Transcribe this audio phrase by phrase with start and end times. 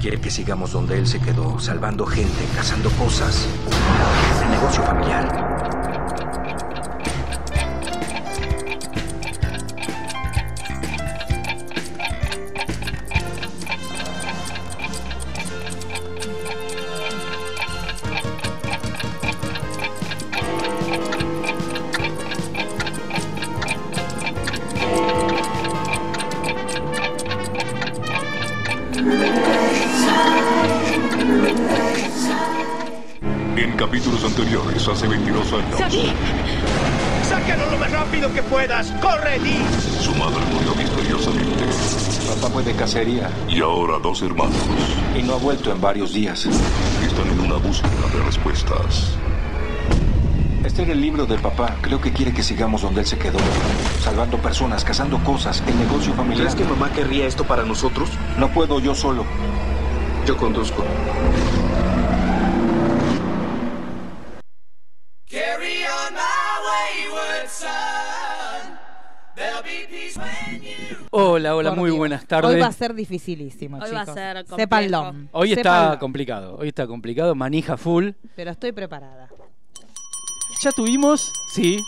[0.00, 3.46] Quiere que sigamos donde él se quedó, salvando gente, cazando cosas.
[4.50, 5.81] Negocio familiar.
[43.04, 44.56] De Y ahora dos hermanos
[45.18, 46.46] y no ha vuelto en varios días.
[46.46, 49.16] están en una búsqueda de respuestas.
[50.64, 51.76] Este era el libro del papá.
[51.80, 53.38] Creo que quiere que sigamos donde él se quedó.
[54.00, 56.46] Salvando personas, cazando cosas, el negocio familiar.
[56.46, 58.08] ¿Crees que mamá querría esto para nosotros?
[58.38, 59.24] No puedo yo solo.
[60.24, 60.84] Yo conduzco.
[71.14, 71.98] Hola, hola, Por muy Dios.
[71.98, 72.50] buenas tardes.
[72.54, 74.14] Hoy va a ser dificilísimo, Hoy va a chicos.
[74.14, 74.56] ser complejo.
[74.56, 75.14] Sépanlo.
[75.32, 75.98] Hoy está Sépanlo.
[75.98, 78.10] complicado, hoy está complicado, manija full.
[78.34, 79.28] Pero estoy preparada.
[80.62, 81.78] Ya tuvimos, sí,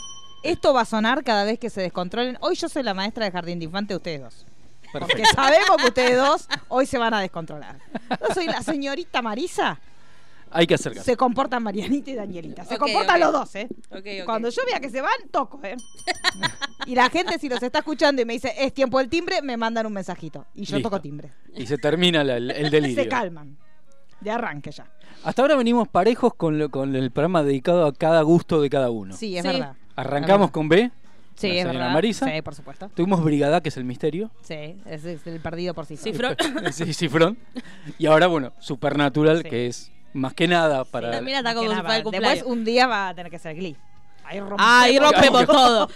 [0.42, 2.36] Esto va a sonar cada vez que se descontrolen.
[2.42, 4.46] Hoy yo soy la maestra de jardín de infante de ustedes dos.
[4.92, 5.34] Porque perfecto.
[5.34, 7.78] sabemos que ustedes dos hoy se van a descontrolar.
[8.10, 9.80] Yo soy la señorita Marisa.
[10.56, 11.10] Hay que acercarse.
[11.10, 12.64] Se comportan Marianita y Danielita.
[12.64, 13.68] Se comportan los dos, ¿eh?
[14.24, 15.76] Cuando yo vea que se van, toco, ¿eh?
[16.86, 19.56] y la gente, si los está escuchando y me dice, es tiempo del timbre, me
[19.56, 20.46] mandan un mensajito.
[20.54, 20.88] Y yo Listo.
[20.90, 21.30] toco timbre.
[21.56, 23.02] Y se termina la- el, el delirio.
[23.02, 23.56] Se calman.
[24.20, 24.86] De arranque ya.
[25.24, 28.90] Hasta ahora venimos parejos con, lo- con el programa dedicado a cada gusto de cada
[28.90, 29.16] uno.
[29.16, 29.48] Sí, es Sí.
[29.48, 29.74] verdad.
[29.96, 30.90] Arrancamos con B,
[31.36, 31.90] Sí, la es verdad.
[31.92, 32.26] Marisa.
[32.32, 32.88] Sí, por supuesto.
[32.94, 35.96] tuvimos Brigada, que es el misterio, Sí, es el perdido por sí.
[35.96, 36.36] Cifrón.
[36.72, 37.36] sí, Cifrón.
[37.98, 39.50] Y ahora, bueno, Supernatural, Sí.
[39.50, 41.20] que es más que nada para...
[41.20, 42.34] Mira, está como si fuera el cumpleaños.
[42.36, 43.76] Después un día va a tener que ser Glee.
[44.26, 44.62] Ahí rompemos.
[44.66, 45.88] Ahí rompemos todo.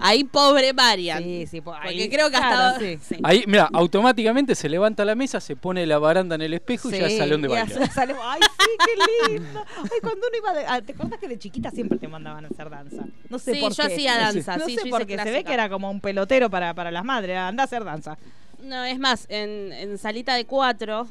[0.00, 1.22] Ahí pobre Marian.
[1.22, 2.80] Sí, sí, pues, Porque ahí- creo que claro, hasta...
[2.80, 2.98] sí.
[3.00, 3.16] sí.
[3.22, 6.98] Ahí, mira, automáticamente se levanta la mesa, se pone la baranda en el espejo y
[6.98, 7.72] ya es Sí, salón de baile.
[7.78, 9.64] Ay, sí, qué lindo.
[9.78, 12.48] Ay, cuando uno iba de- ah, ¿Te acuerdas que de chiquita siempre te mandaban a
[12.48, 13.04] hacer danza?
[13.30, 13.92] No sé Sí, por yo qué.
[13.94, 15.16] hacía danza, No sí, sé yo por qué.
[15.18, 17.38] Se ve que era como un pelotero para, para las madres.
[17.38, 18.18] Anda a hacer danza.
[18.64, 21.06] No, es más, en, en salita de cuatro,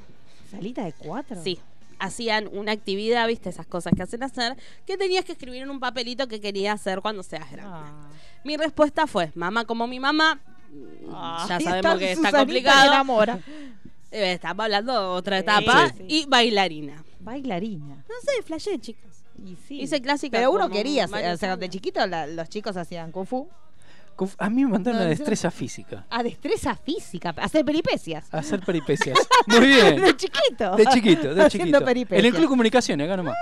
[0.52, 1.38] ¿Salita de cuatro?
[1.42, 1.58] sí,
[2.00, 5.80] hacían una actividad, viste, esas cosas que hacen hacer, que tenías que escribir en un
[5.80, 7.74] papelito que querías hacer cuando seas grande.
[7.74, 8.10] Ah.
[8.44, 10.40] Mi respuesta fue, mamá como mi mamá,
[10.72, 12.92] mm, ya sabemos que está complicado.
[12.94, 13.40] enamora.
[14.12, 15.90] Eh, estamos hablando de otra etapa.
[15.90, 16.06] sí.
[16.08, 17.04] Y bailarina.
[17.20, 17.96] Bailarina.
[18.08, 19.12] No sé, flashé, chicos.
[19.44, 19.82] Y sí.
[19.82, 23.50] Hice clásica Pero uno quería, o sea, de chiquito la- los chicos hacían kung fu.
[24.38, 28.34] A mí me mandaron No, a yo- destreza física, A destreza física, a hacer peripecias.
[28.34, 29.18] a hacer peripecias.
[29.48, 30.02] Muy bien.
[30.02, 30.76] De chiquito.
[30.76, 31.78] De chiquito, de Haciendo chiquito.
[31.80, 32.26] En peripecias.
[32.26, 33.36] el Club Comunicaciones, acá nomás.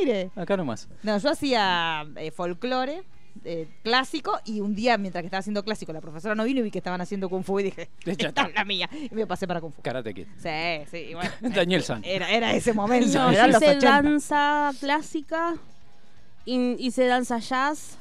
[0.00, 0.30] Mire.
[0.34, 0.88] Acá nomás.
[1.02, 3.02] No, yo hacía eh, folclore
[3.44, 6.62] eh, clásico y un día mientras que estaba haciendo clásico la profesora no vino y
[6.62, 8.42] vi que estaban haciendo kung fu y dije, esta está.
[8.44, 8.88] es la mía.
[8.92, 9.82] Y me pasé para kung fu.
[9.82, 10.26] Karate Kid.
[10.38, 11.30] Sí, sí, y bueno.
[11.40, 12.02] Daniel San.
[12.04, 13.86] Era, era ese momento, No, los hice 80.
[14.02, 15.54] danza clásica,
[16.46, 17.98] in- hice danza jazz,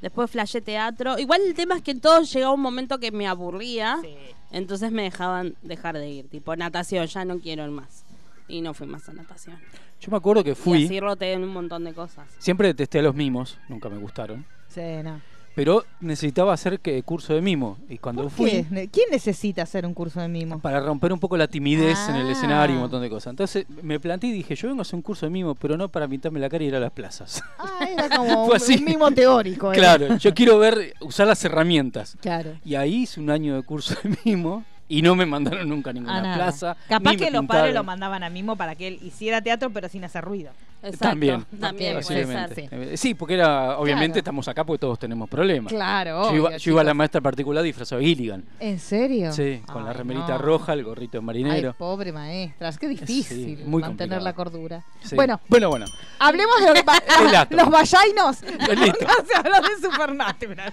[0.00, 1.18] después flashé teatro.
[1.18, 4.14] Igual el tema es que en todos llegaba un momento que me aburría, Sí.
[4.52, 6.28] entonces me dejaban dejar de ir.
[6.28, 8.04] Tipo, natación, ya no quiero ir más.
[8.48, 9.58] Y no fui más a natación.
[10.00, 10.84] Yo me acuerdo que Y fui.
[10.84, 12.28] así roté en un montón de cosas.
[12.38, 14.44] Siempre detesté a los mimos, nunca me gustaron.
[14.68, 15.20] Sí, no.
[15.54, 17.78] Pero necesitaba hacer que, curso de mimo.
[17.88, 18.88] Y cuando ¿Por fui, qué?
[18.92, 20.58] ¿Quién necesita hacer un curso de mimo?
[20.58, 22.32] para romper un poco la timidez en el Ah.
[22.32, 23.30] escenario y un montón de cosas.
[23.30, 25.88] Entonces me planteé y dije, yo vengo a hacer un curso de mimo, pero no
[25.88, 27.42] para pintarme la cara y ir a las plazas.
[27.58, 28.74] Ah, era como Fue un, así.
[28.78, 29.72] un mimo teórico.
[29.72, 29.96] era.
[29.96, 32.16] claro, yo quiero ver, usar las herramientas.
[32.20, 32.50] Claro.
[32.64, 35.92] Y ahí hice un año de curso de mimo y no me mandaron nunca a
[35.92, 36.76] ninguna plaza.
[36.88, 40.04] Capaz que los padres lo mandaban a mimo para que él hiciera teatro pero sin
[40.04, 40.50] hacer ruido.
[40.82, 41.08] Exacto.
[41.08, 42.68] También, También puede posiblemente.
[42.68, 42.74] ser.
[42.92, 44.18] Eh, Sí, porque era, obviamente Claro.
[44.18, 45.72] estamos acá porque todos tenemos problemas.
[45.72, 48.44] Claro, yo iba, obvio, yo iba a la maestra particular disfrazado de Gilligan.
[48.60, 49.32] ¿En serio?
[49.32, 50.38] Sí, con la remerita no.
[50.38, 51.70] roja, el gorrito de marinero.
[51.70, 53.24] Ay, pobre maestras, qué difícil
[53.56, 54.24] Sí, muy mantener complicado.
[54.24, 54.84] la cordura.
[55.00, 55.16] Sí.
[55.16, 55.86] Bueno, bueno, bueno.
[56.18, 56.82] hablemos de lo que
[57.56, 58.42] los vallainos.
[58.78, 59.06] Listo.
[59.06, 60.72] No se habló de Supernatural.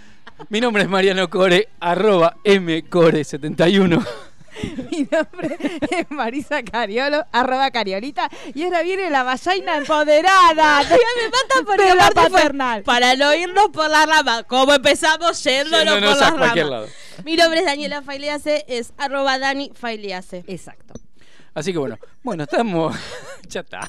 [0.50, 4.06] Mi nombre es Mariano Core, arroba mcore71.
[4.92, 5.58] Mi nombre
[5.90, 10.84] es Marisa Cariolo, arroba Cariolita, y ahora viene la vallaina empoderada.
[10.90, 12.84] Ya me mata por Pero la paternal.
[12.84, 16.78] Para no irnos por la rama, como empezamos yéndonos Yéndonos por a la cualquier rama.
[16.78, 16.88] lado.
[17.24, 20.44] Mi nombre es Daniela Failease, es arroba Dani Failease.
[20.48, 20.94] Exacto.
[21.54, 22.96] Así que bueno, bueno, estamos.
[23.48, 23.88] ya está.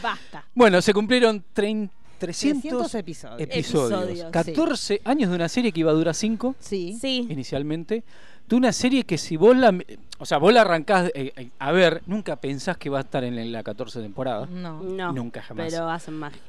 [0.00, 0.44] Basta.
[0.54, 3.40] Bueno, se cumplieron 30 300, 300 episodios.
[3.40, 4.02] episodios.
[4.02, 6.96] Episodios, 14 años de una serie que iba a durar 5 Sí.
[7.00, 7.26] Sí.
[7.30, 8.04] inicialmente.
[8.48, 9.72] De una serie que si vos la...
[10.18, 13.24] O sea, vos la arrancás eh, eh, a ver, nunca pensás que va a estar
[13.24, 14.46] en la 14 temporada.
[14.46, 14.82] No.
[14.82, 15.12] No.
[15.12, 15.72] Nunca jamás.
[15.72, 16.40] Pero hacen magia.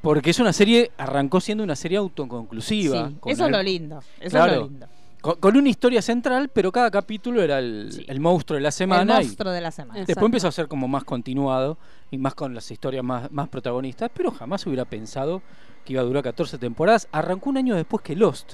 [0.00, 3.08] Porque es una serie, arrancó siendo una serie autoconclusiva.
[3.08, 4.02] Sí, con Eso es lo lindo.
[4.20, 4.52] Eso Claro.
[4.52, 4.86] es lo lindo.
[5.24, 8.04] Con, con una historia central, pero cada capítulo era el, Sí.
[8.08, 9.22] el monstruo de la El semana.
[9.22, 10.00] y monstruo de la semana.
[10.00, 10.08] Exacto.
[10.10, 11.78] después empezó a ser como más continuado
[12.10, 15.40] y más con las historias más, más protagonistas, pero jamás hubiera pensado
[15.86, 17.08] que iba a durar 14 temporadas.
[17.10, 18.52] Arrancó un año después que Lost.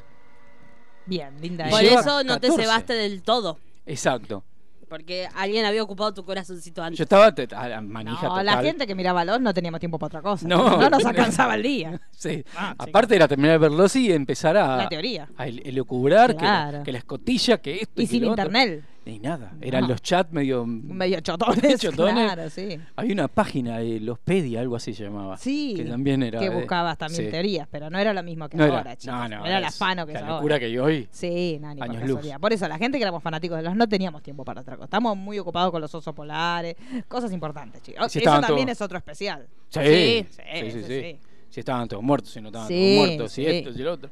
[1.07, 1.69] Bien, linda.
[1.69, 2.63] Por eso no te 14.
[2.63, 3.59] cebaste del todo.
[3.87, 4.45] Exacto.
[4.91, 6.99] Porque alguien había ocupado tu corazoncito antes.
[6.99, 8.45] Yo estaba te- a la manija No, total.
[8.47, 10.49] la gente que miraba Lost no teníamos tiempo para otra cosa.
[10.49, 10.79] No.
[10.79, 12.01] No, nos alcanzaba el día.
[12.11, 12.45] Sí.
[12.57, 12.91] Ah, sí.
[12.91, 15.29] Aparte era terminar de ver Lost y empezar a, La teoría.
[15.39, 16.83] a el- elucubrar que, la, Claro.
[16.83, 18.43] que la escotilla, que esto Y que sin lo otro.
[18.47, 18.85] internet.
[19.11, 19.53] Ni nada.
[19.61, 20.65] Eran los chats medio...
[20.65, 21.81] Medio chotones.
[21.81, 22.15] Chotones.
[22.15, 22.79] Claro, sí.
[22.95, 25.37] Había una página de Lospedia, algo así se llamaba.
[25.37, 25.75] Sí.
[25.77, 26.39] Que también era...
[26.39, 27.31] Que buscabas también sí.
[27.31, 29.17] teorías, pero no era lo mismo que No ahora, era, chicos.
[29.17, 30.59] no, no, era la es afano que la es locura ahora.
[30.61, 31.09] que hay hoy.
[31.11, 32.21] Sí, no, ni por Años luz.
[32.41, 34.85] Por eso, la gente que éramos fanáticos de los no teníamos tiempo para otra cosa.
[34.85, 36.77] Estamos muy ocupados con los osos polares,
[37.09, 38.11] cosas importantes, chicos.
[38.13, 39.47] Sí, Eso también todos- es otro especial.
[39.71, 40.27] Sí, Sí,
[40.63, 41.19] sí, sí, sí.
[41.49, 44.09] Si estaban todos muertos, si no estaban todos muertos, si esto, si lo otro.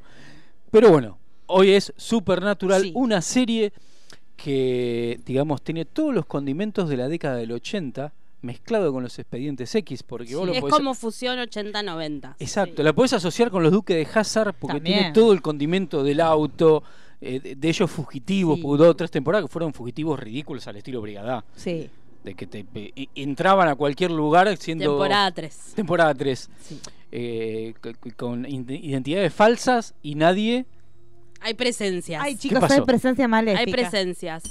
[0.71, 1.17] Pero bueno,
[1.47, 3.71] hoy es Supernatural, una serie
[4.43, 9.75] que, digamos, tiene todos los condimentos de la década del 80 mezclado con los expedientes
[9.75, 12.35] X, porque vos lo es podés- como fusión 80-90.
[12.39, 14.97] Exacto, la podés asociar con los Duques de Hazard porque También.
[14.99, 16.81] tiene todo el condimento del auto,
[17.19, 18.61] eh, de, de ellos fugitivos, Sí.
[18.61, 21.89] porque hubo dos o tres temporadas que fueron fugitivos ridículos al estilo Brigada, Sí,
[22.23, 22.65] de que te
[22.95, 24.85] y- entraban a cualquier lugar siendo...
[24.85, 25.73] Temporada 3.
[25.75, 26.49] Temporada 3.
[26.61, 26.79] sí.
[27.11, 27.73] eh,
[28.15, 30.65] con identidades falsas y nadie.
[31.41, 32.21] Hay presencias.
[32.23, 32.73] Ay, chicos, pasó?
[32.73, 33.59] hay presencia maléfica.
[33.61, 34.43] Hay presencias.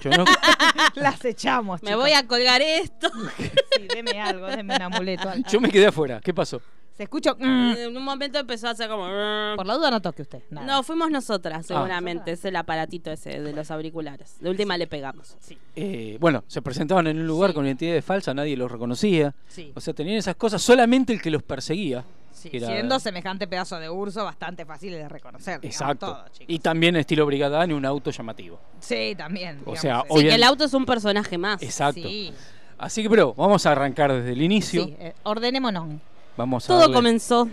[0.00, 0.24] Yo no-
[0.94, 2.02] Las echamos, Me chicos.
[2.02, 3.08] voy a colgar esto.
[3.38, 5.28] Sí, deme algo, deme un amuleto.
[5.50, 6.20] yo me quedé afuera.
[6.22, 6.60] ¿Qué pasó?
[6.96, 7.34] Se escucha...
[7.34, 7.74] mm.
[7.76, 9.04] En un momento empezó a hacer como.
[9.04, 10.42] Por la duda no toque usted.
[10.50, 10.66] Nada.
[10.66, 11.62] No, fuimos nosotras, Ah.
[11.62, 12.32] seguramente.
[12.32, 14.36] Es el aparatito ese de los auriculares.
[14.40, 15.36] De última le pegamos.
[15.74, 19.34] Eh, bueno, se presentaban en un lugar con identidades falsas, nadie los reconocía.
[19.48, 19.72] Sí.
[19.74, 22.02] O sea, tenían esas cosas solamente el que los perseguía.
[22.46, 25.60] Sí, que era- Siendo semejante pedazo de urso, bastante fácil de reconocer.
[25.60, 26.06] digamos, Exacto.
[26.06, 28.58] todo, y también estilo Brigada en un auto llamativo.
[28.80, 29.60] Sí, también.
[29.66, 30.20] O sea, sí.
[30.24, 31.62] que el auto es un personaje más.
[31.62, 32.00] Exacto.
[32.02, 32.32] Sí,
[32.78, 34.84] Así que, pero vamos a arrancar desde el inicio.
[34.84, 35.94] sí, eh, ordenémonos.
[36.36, 37.48] Vamos a Todo darle- comenzó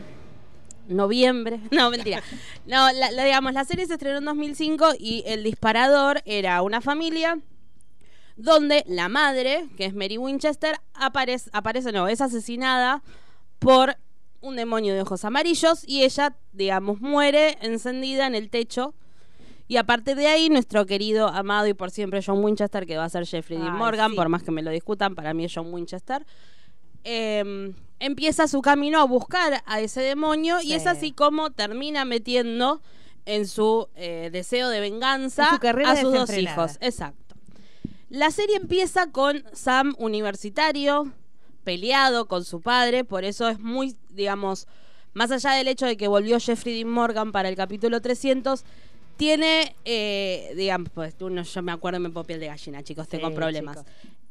[0.88, 1.60] noviembre.
[1.72, 2.22] No, mentira.
[2.66, 6.81] No, la, la- digamos, la serie se estrenó en 2005 y el disparador era una
[6.81, 7.39] familia
[8.36, 13.01] donde la madre, que es Mary Winchester, aparece, aparece no, es asesinada
[13.60, 13.96] por
[14.44, 18.94] un demonio de ojos amarillos y ella, digamos, muere encendida en el techo.
[19.68, 23.06] Y a partir de ahí, nuestro querido, amado y por siempre John Winchester, que va
[23.06, 24.18] a ser Jeffrey Dean Morgan, sí.
[24.18, 26.25] por más que me lo discutan, para mí es John Winchester,
[27.06, 32.81] eh, empieza su camino a buscar a ese demonio y es así como termina metiendo
[33.25, 36.78] en su eh, deseo de venganza En su a sus dos hijos.
[36.81, 37.36] Exacto.
[38.10, 41.12] La serie empieza con Sam universitario,
[41.63, 44.68] peleado con su padre, por eso es muy, digamos,
[45.13, 48.63] más allá del hecho de que volvió Jeffrey Dean Morgan para el capítulo 300,
[49.18, 53.30] tiene, eh, digamos, pues uno, yo me acuerdo, me pongo piel de gallina, chicos, tengo
[53.30, 53.83] Sí, problemas.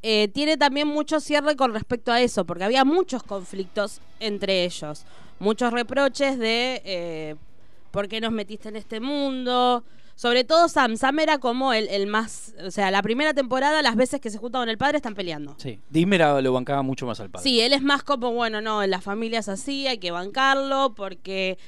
[0.02, 5.04] Eh, tiene también mucho cierre con respecto a eso, porque había muchos conflictos entre ellos,
[5.38, 7.36] muchos reproches de eh,
[7.92, 9.84] por qué nos metiste en este mundo.
[10.14, 13.96] Sobre todo Sam, Sam era como el, el más, o sea, la primera temporada, las
[13.96, 15.54] veces que se junta con el padre están peleando.
[15.58, 17.42] Sí, Dimmer lo bancaba mucho más al padre.
[17.44, 21.58] Sí, él es más como, bueno, no, la familia es así, hay que bancarlo porque...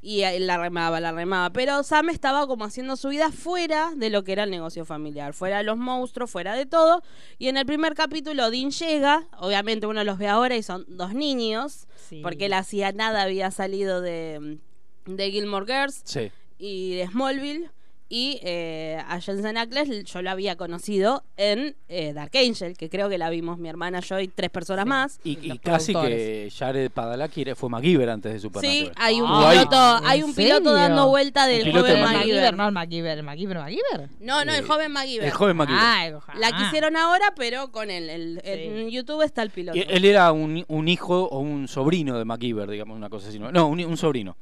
[0.00, 1.50] Y él la remaba, la remaba.
[1.50, 5.34] Pero Sam estaba como haciendo su vida fuera de lo que era el negocio familiar,
[5.34, 7.02] fuera de los monstruos, fuera de todo.
[7.36, 11.14] Y en el primer capítulo Dean llega, obviamente uno los ve ahora y son dos
[11.14, 12.20] niños, Sí.
[12.22, 14.58] porque él hacía nada, había salido de,
[15.06, 16.30] de Gilmore Girls Sí.
[16.58, 17.68] y de Smallville.
[18.10, 23.10] Y eh, a Jensen Ackles yo lo había conocido en eh, Dark Angel, que creo
[23.10, 24.88] que la vimos mi hermana, yo y tres personas Sí.
[24.88, 25.20] más.
[25.24, 28.86] Y, y casi que Jared Padalecki era- fue MacGyver antes de Supernatural.
[28.86, 32.56] Sí, hay un piloto, ¿en hay un piloto dando vuelta del joven de MacGyver.
[32.56, 33.18] No el MacGyver.
[33.18, 34.08] ¿El MacGyver, MacGyver?
[34.20, 35.24] No, no, el Eh, joven MacGyver.
[35.26, 35.80] El joven MacGyver.
[35.82, 36.58] Ah, el- La ah.
[36.64, 38.08] quisieron ahora, pero con él.
[38.08, 38.50] El- Sí.
[38.50, 39.76] En YouTube está el piloto.
[39.76, 43.38] Y él era un, un hijo o un sobrino de MacGyver, digamos, una cosa así.
[43.38, 44.36] No, no, un, un sobrino.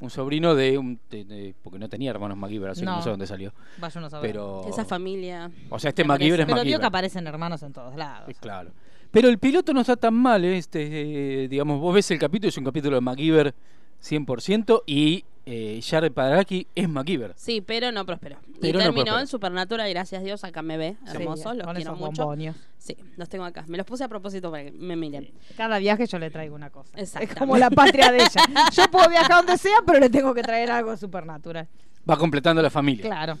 [0.00, 3.02] Un sobrino de, un, de- de- Porque no tenía hermanos MacGyver, así que no No.
[3.02, 3.52] sé dónde salió.
[3.78, 4.30] Vaya uno a saber.
[4.30, 4.62] Pero.
[4.68, 5.50] Esa familia.
[5.68, 6.50] O sea, este MacGyver parece.
[6.52, 8.34] es Pero vio que aparecen hermanos en todos lados.
[8.40, 8.70] Claro.
[9.10, 10.56] Pero el piloto no está tan mal, ¿eh?
[10.56, 13.54] este, eh, digamos, vos ves el capítulo, es un capítulo de MacGyver
[14.02, 17.32] 100% y eh, Jared Padalecki es MacGyver.
[17.36, 18.38] Sí, pero no prosperó.
[18.46, 19.20] y Pero no terminó prosperó.
[19.20, 20.96] en Supernatural y gracias a Dios acá me ve.
[21.06, 22.22] Sí, Hermoso, los con quiero esos mucho.
[22.24, 22.56] bombonios.
[22.78, 23.64] Sí, los tengo acá.
[23.68, 25.30] Me los puse a propósito para que me miren.
[25.56, 26.90] Cada viaje yo le traigo una cosa.
[26.94, 27.38] Es Exactamente.
[27.38, 28.42] como la patria de ella.
[28.72, 31.68] Yo puedo viajar donde sea, pero le tengo que traer algo supernatural.
[32.08, 33.04] Va completando la familia.
[33.04, 33.38] Claro.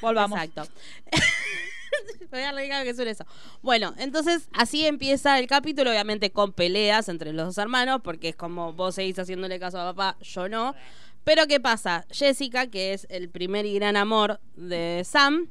[0.00, 0.38] Volvamos.
[0.38, 0.72] Exacto.
[2.30, 3.24] Voy a vez que suene eso.
[3.62, 8.36] Bueno, entonces así empieza el capítulo, obviamente con peleas entre los dos hermanos, porque es
[8.36, 10.74] como vos seguís haciéndole caso a papá, yo no.
[11.24, 12.06] Pero ¿qué pasa?
[12.10, 15.48] Jessica, que es el primer y gran amor de Sam,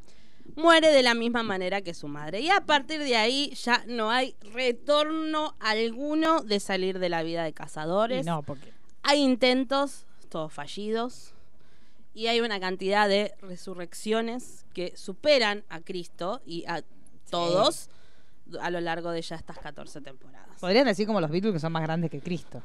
[0.56, 2.42] muere de la misma manera que su madre.
[2.42, 7.44] Y a partir de ahí ya no hay retorno alguno de salir de la vida
[7.44, 8.26] de Y cazadores.
[8.26, 11.34] no, porque Hay intentos, todos fallidos,
[12.14, 16.84] y hay una cantidad de resurrecciones que superan a Cristo y a
[17.32, 17.90] todos
[18.62, 20.60] a lo largo de ya estas 14 temporadas.
[20.60, 22.62] podrían decir como los Beatles que son más grandes que Cristo.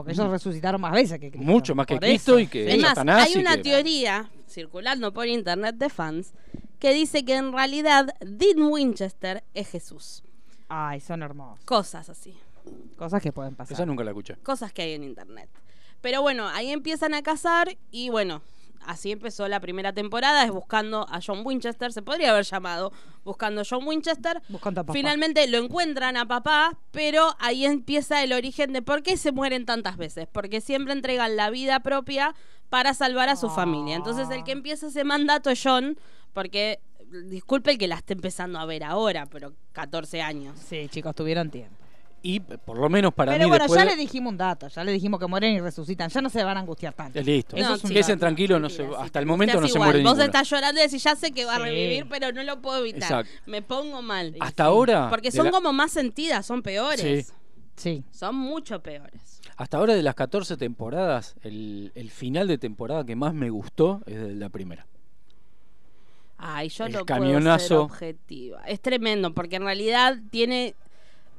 [0.00, 1.46] Porque ellos resucitaron más veces que Cristo.
[1.50, 2.40] Mucho más que Por Cristo eso.
[2.40, 3.26] y que Es más, Satanás.
[3.28, 6.32] hay una que- teoría circulando por internet de fans
[6.78, 10.22] que dice que en realidad Dean Winchester es Jesús.
[10.68, 11.64] Ay, son hermosos.
[11.64, 12.34] Cosas así.
[12.96, 13.74] Cosas que pueden pasar.
[13.74, 14.36] Esa nunca la escuché.
[14.42, 15.48] cosas que hay en internet.
[16.00, 18.42] Pero bueno, ahí empiezan a cazar y bueno,
[18.86, 22.92] así empezó la primera temporada, es buscando a John Winchester, se podría haber llamado
[23.24, 24.40] Buscando a John Winchester.
[24.48, 24.92] Buscando a papá.
[24.94, 29.66] Finalmente lo encuentran a papá, pero ahí empieza el origen de por qué se mueren
[29.66, 32.34] tantas veces, porque siempre entregan la vida propia
[32.68, 33.50] para salvar a su Ah.
[33.50, 33.96] familia.
[33.96, 35.98] Entonces el que empieza ese mandato es John,
[36.32, 36.80] porque
[37.28, 40.56] disculpe el que la esté empezando a ver ahora, pero 14 años.
[40.58, 41.76] Sí, chicos, tuvieron tiempo.
[42.22, 44.68] Y por lo menos para Pero mí bueno, después ya de- le dijimos un dato,
[44.68, 47.18] ya le dijimos que mueren y resucitan, ya no se van a angustiar tanto.
[47.22, 47.56] Listo.
[47.56, 48.20] No, es un sí, Quédense dato.
[48.20, 49.86] tranquilos, no se- hasta el momento no se igual.
[49.88, 50.24] muere Vos ninguno.
[50.24, 53.02] estás llorando y decís, ya sé que va a revivir, pero no lo puedo evitar.
[53.24, 53.32] Exacto.
[53.50, 54.36] Me pongo mal.
[54.40, 55.08] Hasta ahora.
[55.08, 57.26] Porque son la- como más sentidas, son peores.
[57.26, 57.32] Sí.
[57.76, 58.04] Sí.
[58.10, 59.40] Son mucho peores.
[59.56, 64.02] Hasta ahora de las 14 temporadas, el, el final de temporada que más me gustó
[64.06, 64.86] es de la primera.
[66.36, 67.82] Ay, yo El no puedo ser camionazo.
[67.82, 68.62] objetiva.
[68.66, 70.74] Es tremendo, porque en realidad tiene...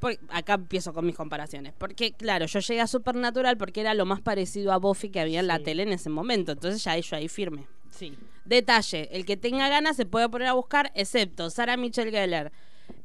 [0.02, 1.72] por- acá empiezo con mis comparaciones.
[1.78, 5.38] Porque, claro, yo llegué a Supernatural porque era lo más parecido a Buffy que había
[5.40, 5.62] en la Sí.
[5.62, 6.50] tele en ese momento.
[6.52, 7.66] Entonces ya yo ahí firme.
[7.90, 8.18] Sí.
[8.44, 12.50] Detalle, el que tenga ganas se puede poner a buscar, excepto Sarah Michelle Gellar,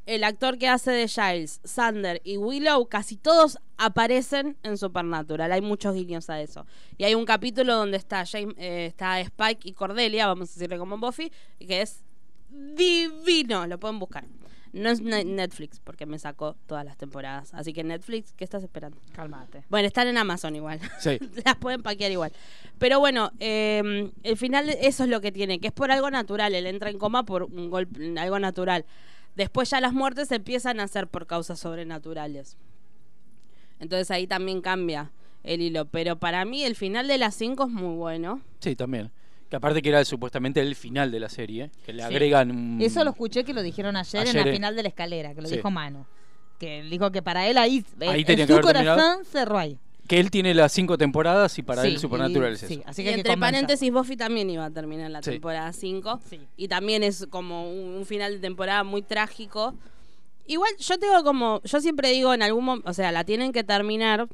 [0.08, 5.52] el actor que hace de Giles, Sander y Willow, casi todos aparecen en Supernatural.
[5.52, 6.66] Hay muchos guiños a eso.
[6.98, 10.80] Y hay un capítulo donde está, James, eh, está Spike y Cordelia, vamos a decirle
[10.80, 12.02] como Buffy, que es
[12.50, 13.68] divino.
[13.68, 14.24] Lo pueden buscar.
[14.78, 17.54] No es ne- Netflix, porque me sacó todas las temporadas.
[17.54, 18.98] Así que Netflix, ¿qué estás esperando?
[19.14, 19.64] Cálmate.
[19.70, 20.80] Bueno, están en Amazon igual.
[21.00, 21.18] Sí.
[21.46, 22.32] Las pueden paquear igual.
[22.78, 26.54] Pero bueno, eh, el final eso es lo que tiene, que es por algo natural.
[26.56, 28.86] Él entra en coma por un golpe, algo natural.
[29.36, 32.58] Después ya las muertes empiezan a ser por causas sobrenaturales.
[33.80, 35.12] Entonces ahí también cambia
[35.44, 35.86] el hilo.
[35.86, 38.42] Pero para mí el final de las 5 es muy bueno.
[38.60, 39.12] Sí, también.
[39.50, 42.08] Que aparte que era supuestamente el final de la serie, que le Sí.
[42.08, 42.82] agregan un...
[42.82, 44.52] Eso lo escuché que lo dijeron ayer, en la eh.
[44.52, 45.56] final de la escalera, que lo Sí.
[45.56, 46.06] dijo Manu.
[46.60, 48.62] Que dijo que para él ahí, eh, Ahí en su terminado.
[48.62, 49.78] corazón cerró ahí.
[50.08, 52.74] Que él tiene las cinco temporadas y para Sí, él Supernatural y- es eso.
[52.74, 55.32] sí, así que entre paréntesis, Buffy también iba a terminar la Sí.
[55.32, 56.20] temporada 5.
[56.30, 56.40] Sí.
[56.58, 59.76] Y también es como un, un final de temporada muy trágico.
[60.46, 63.64] Igual yo tengo como, yo siempre digo en algún momento, o sea, la tienen que
[63.66, 64.28] terminar,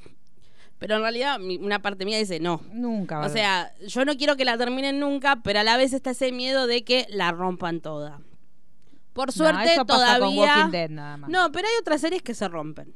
[0.84, 2.60] pero en realidad mi- una parte mía dice no.
[2.74, 3.20] Nunca.
[3.20, 6.10] va O sea, yo no quiero que la terminen nunca, pero a la vez está
[6.12, 8.20] ese miedo de que la rompan toda.
[9.14, 10.56] Por No, suerte eso pasa con todavía...
[10.58, 11.30] Walking Dead nada más.
[11.30, 12.94] No, pero hay otras series que se rompen.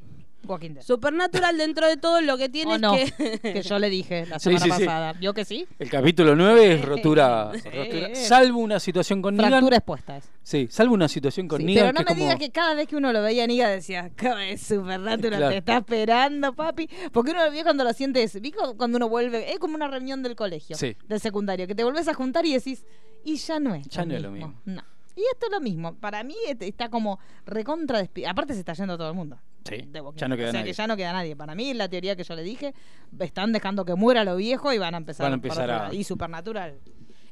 [0.47, 0.83] Walking Dead.
[0.83, 2.93] Supernatural dentro de todo lo que tiene ¿O es no?
[2.93, 3.39] que...
[3.39, 4.85] que yo le dije la semana sí, sí.
[4.85, 5.13] pasada.
[5.13, 5.67] ¿Vio que sí?
[5.79, 9.51] El capítulo 9 es rotura, rotura- salvo una situación con Negan.
[9.51, 10.29] Fractura expuesta es.
[10.43, 12.21] Sí, salvo una situación con Sí, Negan pero no que me como...
[12.21, 15.37] digas que cada vez que uno lo veía a Niga decía, "¿Cómo es Supernatural?
[15.39, 15.49] Claro.
[15.51, 16.89] Te está esperando, papi.
[17.11, 19.51] Porque uno lo vio cuando lo sientes, ¿vi cu- cuando uno vuelve?
[19.51, 20.95] Es como una reunión del colegio, Sí.
[21.07, 22.85] del secundario, que te volvés a juntar y decís,
[23.23, 24.53] y ya no es Ya no es lo mismo.
[24.65, 24.81] No.
[25.15, 25.95] Y esto es lo mismo.
[25.95, 29.37] Para mí et- está como recontra despi- Aparte se está yendo todo el mundo.
[29.65, 30.71] Sí, de Walking ya no queda o sea nadie.
[30.71, 31.35] que ya no queda nadie.
[31.35, 32.73] Para mí, la teoría que yo le dije,
[33.19, 35.93] están dejando que muera lo viejo y van a empezar, Van a empezar.
[35.93, 36.79] Y Supernatural.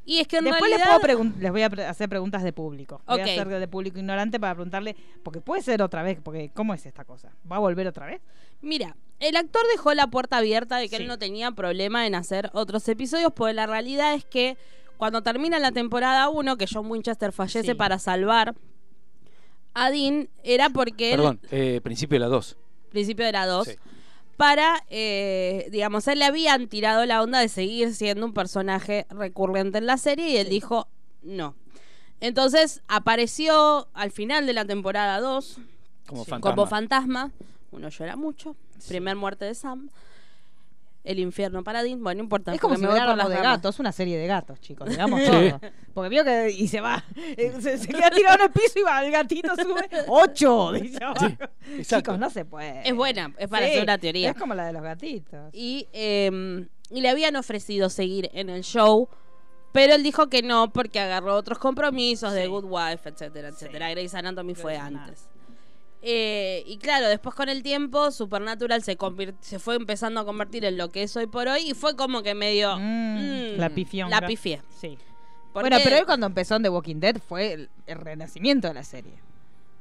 [0.07, 2.53] Y es que en Después les, puedo pregun- les voy a pre- hacer preguntas de
[2.53, 3.01] público.
[3.07, 6.73] Voy a hacer de público ignorante para preguntarle, porque puede ser otra vez, porque ¿cómo
[6.75, 7.31] es esta cosa?
[7.51, 8.21] ¿Va a volver otra vez?
[8.61, 11.01] Mira, el actor dejó la puerta abierta de que Sí.
[11.03, 14.57] él no tenía problema en hacer otros episodios, porque la realidad es que
[14.97, 17.73] cuando termina la temporada 1, que John Winchester fallece Sí.
[17.73, 18.53] para salvar
[19.75, 22.57] a Dean, era porque él, Perdón, eh, principio de la 2.
[22.89, 23.75] principio de la 2, Sí.
[24.37, 29.77] para, eh, digamos, él le habían tirado la onda de seguir siendo un personaje recurrente
[29.77, 30.87] en la serie y él dijo
[31.21, 31.55] no.
[32.21, 35.57] Entonces apareció al final de la temporada 2
[36.07, 36.29] Como Sí.
[36.31, 36.55] fantasma.
[36.55, 37.31] como fantasma.
[37.71, 38.55] Uno llora mucho.
[38.87, 39.89] Primer muerte de Sam.
[41.05, 42.03] El infierno para Dean.
[42.03, 42.53] Bueno, no importa.
[42.53, 45.21] Es como si me voy por las de gatos, una serie de gatos, chicos, digamos
[45.21, 45.27] Sí.
[45.31, 45.59] todo.
[45.93, 48.81] Porque vio que y se va, eh, se, se queda tirado en el piso y
[48.81, 50.99] va, el gatito sube ocho, dice.
[51.83, 52.87] Chicos, no se puede.
[52.87, 54.31] Es buena, es para Sí, hacer una teoría.
[54.31, 55.49] Es como la de los gatitos.
[55.53, 59.07] Y, eh, y le habían ofrecido seguir en el show,
[59.71, 62.47] pero él dijo que no porque agarró otros compromisos de.
[62.47, 63.89] Good Wife, etcétera, etcétera.
[63.91, 65.29] Grey's Anatomy fue antes.
[66.07, 68.95] Eh, y claro, después con el tiempo, Supernatural se,
[69.57, 72.35] fue empezando a convertir en lo que es hoy por hoy y fue como que
[72.35, 72.77] medio...
[72.77, 74.21] Mm, mm, la pifionga.
[74.21, 74.61] La pifié.
[74.79, 74.99] Sí.
[75.51, 78.75] Porque- Bueno, pero él cuando empezó en The Walking Dead fue el, el renacimiento de
[78.75, 79.13] la serie.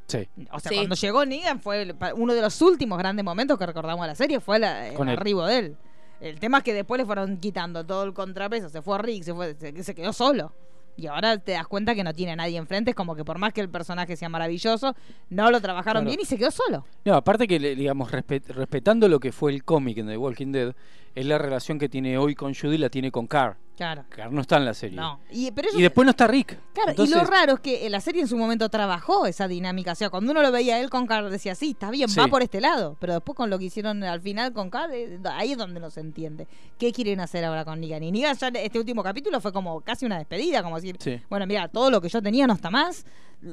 [0.07, 0.27] Sí.
[0.51, 0.77] O sea, Sí.
[0.77, 4.15] cuando llegó Negan fue el- uno de los últimos grandes momentos que recordamos de la
[4.15, 5.77] serie fue la- el Con arribo de él.
[6.23, 9.35] El tema es que después le fueron quitando todo el contrapeso, se fue Rick, se,
[9.35, 10.55] fue, se, se quedó solo.
[10.97, 13.39] Y ahora te das cuenta que no tiene a nadie enfrente, es como que por
[13.39, 14.95] más que el personaje sea maravilloso,
[15.31, 16.07] no lo trabajaron Claro.
[16.09, 16.85] bien y se quedó solo.
[17.05, 20.75] No, aparte que, digamos, respet- respetando lo que fue el cómic en The Walking Dead,
[21.15, 23.57] es la relación que tiene hoy con Judy, la tiene con Carr.
[23.77, 24.05] Claro.
[24.09, 24.97] Carr no está en la serie.
[24.97, 25.19] No.
[25.31, 26.57] Y, pero ellos- Y después no está Rick.
[26.73, 29.93] Claro, Entonces, y lo raro es que la serie en su momento trabajó esa dinámica.
[29.93, 32.21] O sea, cuando uno lo veía a él con Carl, decía, sí, está bien, Sí.
[32.21, 32.97] va por este lado.
[33.01, 35.91] Pero después con lo que hicieron al final con Carl, eh, ahí es donde no
[35.91, 36.47] se entiende.
[36.79, 38.03] ¿Qué quieren hacer ahora con Negan?
[38.05, 41.21] Y Negan ya este último capítulo fue como casi una despedida, como decir, Sí.
[41.29, 43.05] bueno, mira, todo lo que yo tenía no está más.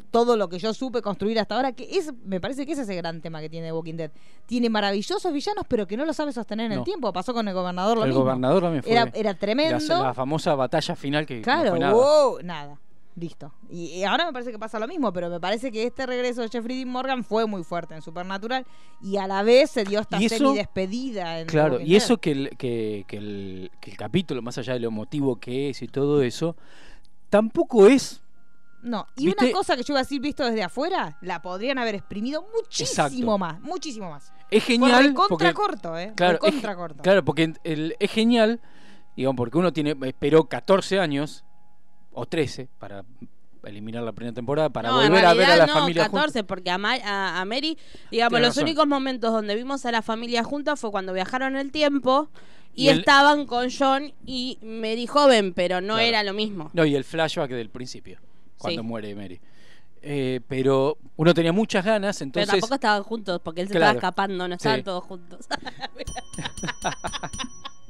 [0.09, 2.89] Todo lo que yo supe construir hasta ahora, que es, me parece que ese es
[2.89, 4.11] el gran tema que tiene Walking Dead.
[4.45, 6.77] Tiene maravillosos villanos, pero que no lo sabe sostener en No.
[6.79, 7.11] el tiempo.
[7.11, 8.23] Pasó con el gobernador lo el mismo.
[8.23, 8.91] gobernador también fue.
[8.93, 9.79] Era, era tremendo.
[10.01, 11.93] La, famosa batalla final que no Claro, fue nada.
[11.93, 12.79] wow, nada.
[13.15, 13.53] Listo.
[13.69, 16.41] Y, y ahora me parece que pasa lo mismo, pero me parece que este regreso
[16.41, 18.65] de Jeffrey Dean Morgan fue muy fuerte en Supernatural
[19.01, 22.31] y a la vez se dio esta eso- semi despedida en Claro, y eso que
[22.31, 25.89] el, que, que el, que el capítulo, más allá de lo emotivo que es y
[25.89, 26.55] todo eso,
[27.29, 28.21] tampoco es.
[28.81, 29.45] No, y ¿Viste?
[29.45, 32.89] una cosa que yo iba a decir visto desde afuera, la podrían haber exprimido muchísimo
[33.11, 33.37] Exacto.
[33.37, 34.33] más, muchísimo más.
[34.49, 35.03] Es genial.
[35.03, 36.13] recontra porque- corto, ¿eh?
[36.15, 37.03] Claro, es, recontra corto.
[37.03, 38.59] claro, porque el- es genial,
[39.21, 41.43] digamos, porque uno tiene esperó 14 años
[42.11, 43.03] o 13 para
[43.63, 46.43] eliminar la primera temporada, para no, volver a ver a la no, familia 14, juntos.
[46.47, 47.77] porque a, Ma- a- a Mary,
[48.09, 48.63] digamos, Tienes los razón.
[48.63, 52.29] únicos momentos donde vimos a la familia junta fue cuando viajaron el tiempo
[52.73, 56.01] y, Y el- estaban con John y Mary joven, pero no Claro.
[56.01, 56.71] era lo mismo.
[56.73, 58.19] No, y el flashback del principio,
[58.57, 58.87] cuando Sí.
[58.87, 59.39] muere Mary.
[60.03, 63.91] Eh, pero uno tenía muchas ganas, Pero entonces tampoco estaban juntos porque él se Claro.
[63.97, 64.83] estaba escapando, no estaban Sí.
[64.83, 65.45] todos juntos.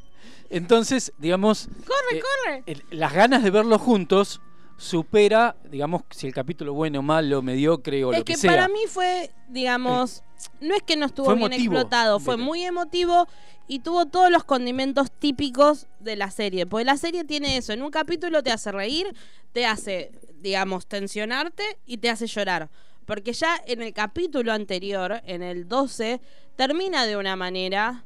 [0.52, 2.64] entonces, digamos, corre, Eh, corre.
[2.66, 4.42] el- las ganas de verlos juntos
[4.78, 8.52] supera, digamos, si el capítulo bueno, malo, mediocre o Es lo que, que sea.
[8.52, 10.24] para mí fue, digamos,
[10.60, 13.28] no es que no estuvo Fue bien emotivo, explotado, fue pero- muy emotivo
[13.68, 16.66] y tuvo todos los condimentos típicos de la serie.
[16.66, 19.16] Porque la serie tiene eso, en un capítulo te hace reír,
[19.54, 22.70] te hace, digamos, tensionarte y te hace llorar.
[23.06, 26.22] Porque ya en el capítulo anterior, en el 12,
[26.56, 28.04] termina de una manera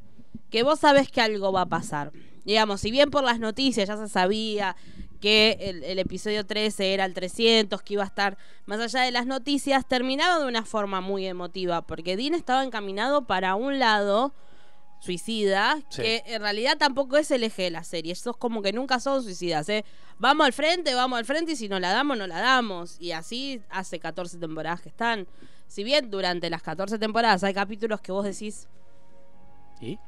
[0.49, 2.12] que vos sabés que algo va a pasar.
[2.45, 4.75] Digamos, si bien por las noticias ya se sabía
[5.19, 9.12] que el, el episodio 13 era el 300, que iba a estar más allá de
[9.12, 14.34] las noticias, terminaba de una forma muy emotiva, porque Dean estaba encaminado para un lado
[14.99, 16.01] suicida, Sí.
[16.01, 19.23] que en realidad tampoco es el eje de la serie, esos como que nunca son
[19.23, 19.84] suicidas, ¿eh?
[20.17, 22.95] Vamos al frente, vamos al frente y si no la damos, no la damos.
[23.01, 25.27] Y así hace 14 temporadas que están.
[25.67, 28.67] Si bien durante las 14 temporadas hay capítulos que vos decís,
[29.81, 29.99] ¿Y?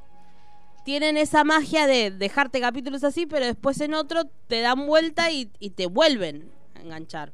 [0.87, 5.51] Tienen esa magia de dejarte capítulos así, pero después en otro te dan vuelta y,
[5.59, 7.33] y te vuelven a enganchar.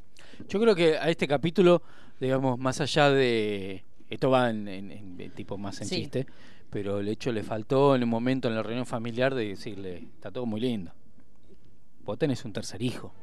[0.49, 1.83] Yo creo que a este capítulo,
[2.19, 3.83] digamos, más allá de.
[4.09, 5.97] Esto va en, en- tipo más en Sí.
[5.97, 6.25] chiste,
[6.71, 10.31] pero el hecho le faltó en un momento en la reunión familiar de decirle: está
[10.31, 10.91] todo muy lindo.
[12.05, 13.13] Vos tenés un tercer hijo.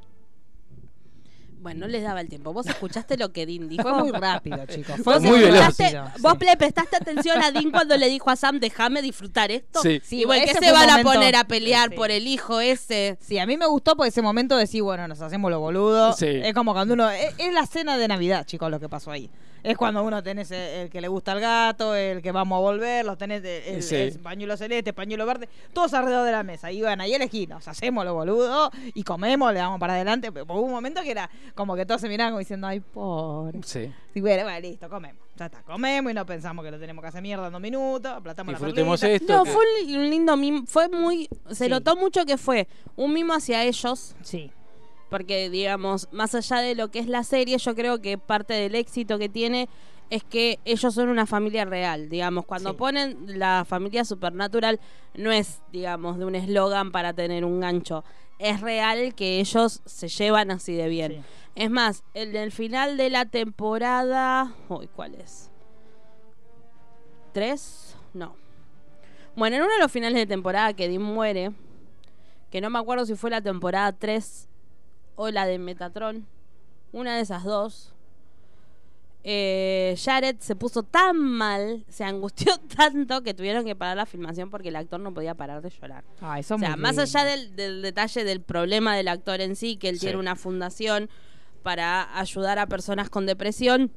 [1.61, 2.55] Bueno, no les daba el tiempo.
[2.55, 3.83] ¿Vos escuchaste lo que Dean dijo?
[3.83, 4.97] Fue muy rápido, chicos.
[5.05, 5.77] Fue muy veloz.
[6.21, 6.47] Vos sí.
[6.47, 9.83] le prestaste atención a Dean cuando le dijo a Sam, déjame disfrutar esto.
[9.83, 10.01] Sí.
[10.03, 11.97] Sí, y bueno, ¿qué ese se van a poner a pelear Sí.
[11.97, 13.19] por el hijo ese?
[13.21, 16.17] Sí, a mí me gustó por ese momento de decir, bueno, nos hacemos los boludos.
[16.17, 16.27] Sí.
[16.29, 17.11] Es como cuando uno.
[17.11, 19.31] Es, es la cena de Navidad, chicos, lo que pasó ahí.
[19.63, 22.61] Es cuando uno tenés el, el que le gusta el gato, el que vamos a
[22.61, 23.97] volver, los tenés el, el- Sí.
[23.97, 26.71] el pañuelo celeste, pañuelo verde, todos alrededor de la mesa.
[26.73, 30.33] Y van ahí elegí, nos hacemos los boludos y comemos, le damos para adelante.
[30.33, 33.61] Pero hubo un momento que era como que todos se miraban como diciendo, ay, pobre.
[33.65, 33.93] Sí.
[34.15, 35.21] Y bueno, bueno, listo, comemos.
[35.37, 38.13] Ya está, comemos y no pensamos que lo tenemos que hacer mierda en dos minutos,
[38.13, 39.25] aplatamos Disfrutemos la perlita.
[39.25, 39.39] esto.
[39.39, 40.63] No, que- fue un li- un lindo mimo.
[40.67, 41.29] Fue muy.
[41.51, 41.71] Se Sí.
[41.71, 44.15] notó mucho que fue un mimo hacia ellos.
[44.23, 44.51] Sí.
[45.11, 48.75] Porque, digamos, más allá de lo que es la serie, yo creo que parte del
[48.75, 49.69] éxito que tiene
[50.09, 52.09] es que ellos son una familia real.
[52.09, 52.77] Digamos, cuando Sí.
[52.77, 54.81] ponen la familia supernatural,
[55.15, 58.05] no es, digamos, de un eslogan para tener un gancho.
[58.39, 61.13] Es real que ellos se llevan así de bien.
[61.13, 61.21] Sí.
[61.57, 64.55] Es más, el del final de la temporada.
[64.69, 65.51] Uy, ¿cuál es?
[67.33, 67.97] ¿Tres?
[68.15, 68.35] No.
[69.37, 71.53] Bueno, en uno de los finales de temporada que Dean muere,
[72.51, 74.49] que no me acuerdo si fue la temporada 3
[75.17, 76.27] o la de Metatron,
[76.93, 77.95] una de esas dos,
[79.23, 84.51] eh, Jared se puso tan mal, se angustió tanto que tuvieron que parar la filmación
[84.51, 86.05] porque el actor no podía parar de llorar.
[86.21, 89.77] Ay, O son sea, más allá del, del detalle del problema del actor en sí,
[89.77, 90.07] que él Sí.
[90.07, 91.11] tiene una fundación
[91.63, 93.91] para ayudar a personas con depresión,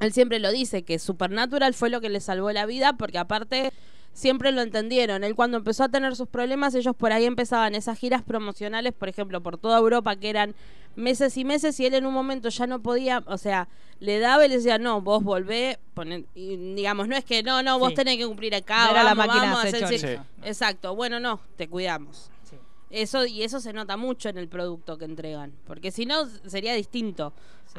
[0.00, 3.72] él siempre lo dice, que Supernatural fue lo que le salvó la vida, porque aparte
[4.18, 5.22] siempre lo entendieron.
[5.22, 9.08] Él cuando empezó a tener sus problemas, ellos por ahí empezaban esas giras promocionales, por
[9.08, 10.56] ejemplo, por toda Europa, que eran
[10.96, 13.68] meses y meses, y él en un momento ya no podía, o sea,
[14.00, 17.62] le daba y le decía, no, vos volvé, poné- y digamos, no es que, no,
[17.62, 17.94] no, vos Sí.
[17.94, 20.24] tenés que cumplir acá, No era la vamos, máquina vamos, hacer chorizo.
[20.42, 22.28] Exacto, bueno, no, te cuidamos.
[22.50, 22.56] Sí.
[22.90, 26.74] Eso y eso se nota mucho en el producto que entregan, porque si no sería
[26.74, 27.32] distinto.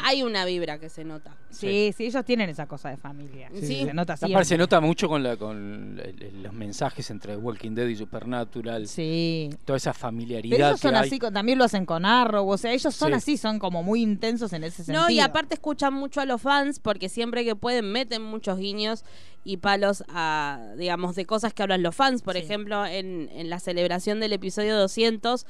[0.04, 1.36] Hay una vibra que se nota.
[1.50, 3.50] Sí, sí, ellos tienen esa cosa de familia.
[3.54, 3.84] Sí.
[3.86, 6.00] Se nota Aparte se nota mucho con, la, con
[6.42, 8.88] los mensajes entre Walking Dead y Supernatural.
[8.88, 9.50] Sí.
[9.66, 12.72] Toda esa Pero familiaridad ellos son que así, también lo hacen con Arrow, o sea,
[12.74, 13.14] ellos son Sí.
[13.16, 15.02] así, son como muy intensos en ese sentido.
[15.04, 19.04] No, y aparte escuchan mucho a los fans porque siempre que pueden meten muchos guiños
[19.44, 22.22] y palos a, digamos, de cosas que hablan los fans.
[22.22, 22.42] Por Sí.
[22.42, 25.46] ejemplo, en, en la celebración del episodio 200,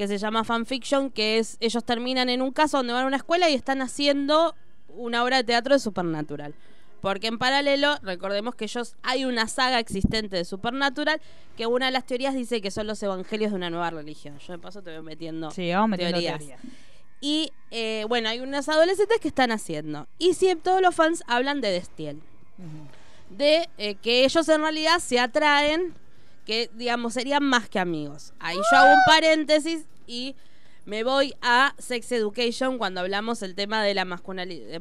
[0.00, 3.18] que se llama Fanfiction, que es, ellos terminan en un caso donde van a una
[3.18, 4.54] escuela y están haciendo
[4.88, 6.54] una obra de teatro de Supernatural.
[7.02, 11.20] Porque en paralelo, recordemos que ellos hay una saga existente de Supernatural
[11.54, 14.38] que una de las teorías dice que son los evangelios de una nueva religión.
[14.38, 16.38] Yo de paso te voy metiendo Sí, vamos metiendo teorías.
[16.38, 16.60] teorías.
[17.20, 20.08] Y eh, bueno, hay unos adolescentes que están haciendo.
[20.16, 22.22] Y si todos los fans hablan de Destiel.
[23.28, 25.94] De eh, que ellos en realidad se atraen,
[26.44, 28.32] que digamos serían más que amigos.
[28.38, 30.34] Ahí yo hago un paréntesis y
[30.86, 34.80] me voy a Sex Education cuando hablamos el tema de la masculinidad.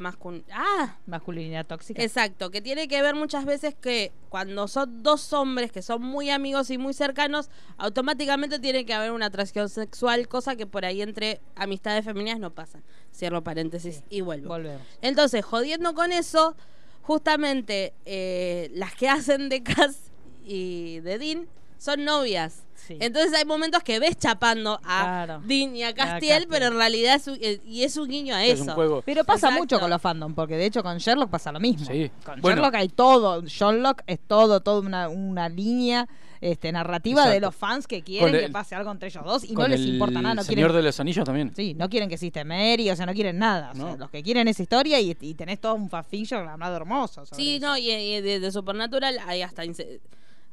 [0.53, 2.01] ah, Masculinidad tóxica.
[2.01, 6.29] Exacto, que tiene que ver muchas veces que cuando son dos hombres que son muy
[6.29, 11.01] amigos y muy cercanos, automáticamente tiene que haber una atracción sexual, cosa que por ahí
[11.01, 12.79] entre amistades femeninas no pasa.
[13.13, 14.47] Cierro paréntesis y vuelvo.
[14.47, 14.81] Volvemos.
[15.01, 16.55] Entonces, jodiendo con eso,
[17.01, 20.08] justamente eh, las que hacen de Cass
[20.49, 22.63] y de Dean son novias.
[22.75, 22.97] Sí.
[22.99, 25.41] Entonces hay momentos que ves chapando a Claro.
[25.45, 28.43] Dean y a Castiel, pero en realidad es un, eh, y es un guiño a
[28.43, 28.63] Es eso.
[28.71, 29.01] un juego.
[29.05, 29.61] Pero pasa Exacto.
[29.63, 31.85] mucho con los fandom, porque de hecho con Sherlock pasa lo mismo.
[31.85, 32.11] Sí.
[32.25, 32.57] Con Bueno.
[32.57, 33.41] Sherlock hay todo.
[33.43, 36.07] Sherlock es todo, toda una, una línea
[36.41, 39.67] este, narrativa de los fans que quieren que pase algo entre ellos dos y no
[39.67, 40.35] les importa nada.
[40.35, 41.53] No Señor quieren, de los Anillos también.
[41.55, 43.71] Sí, no quieren que existe Mary, o sea, no quieren nada.
[43.71, 43.97] O sea, No.
[43.97, 47.25] los que quieren esa historia y, y tenés todo un fanfiction hablado hermoso.
[47.25, 47.67] sobre Sí, eso.
[47.67, 49.63] no, y, y de, de Supernatural hay hasta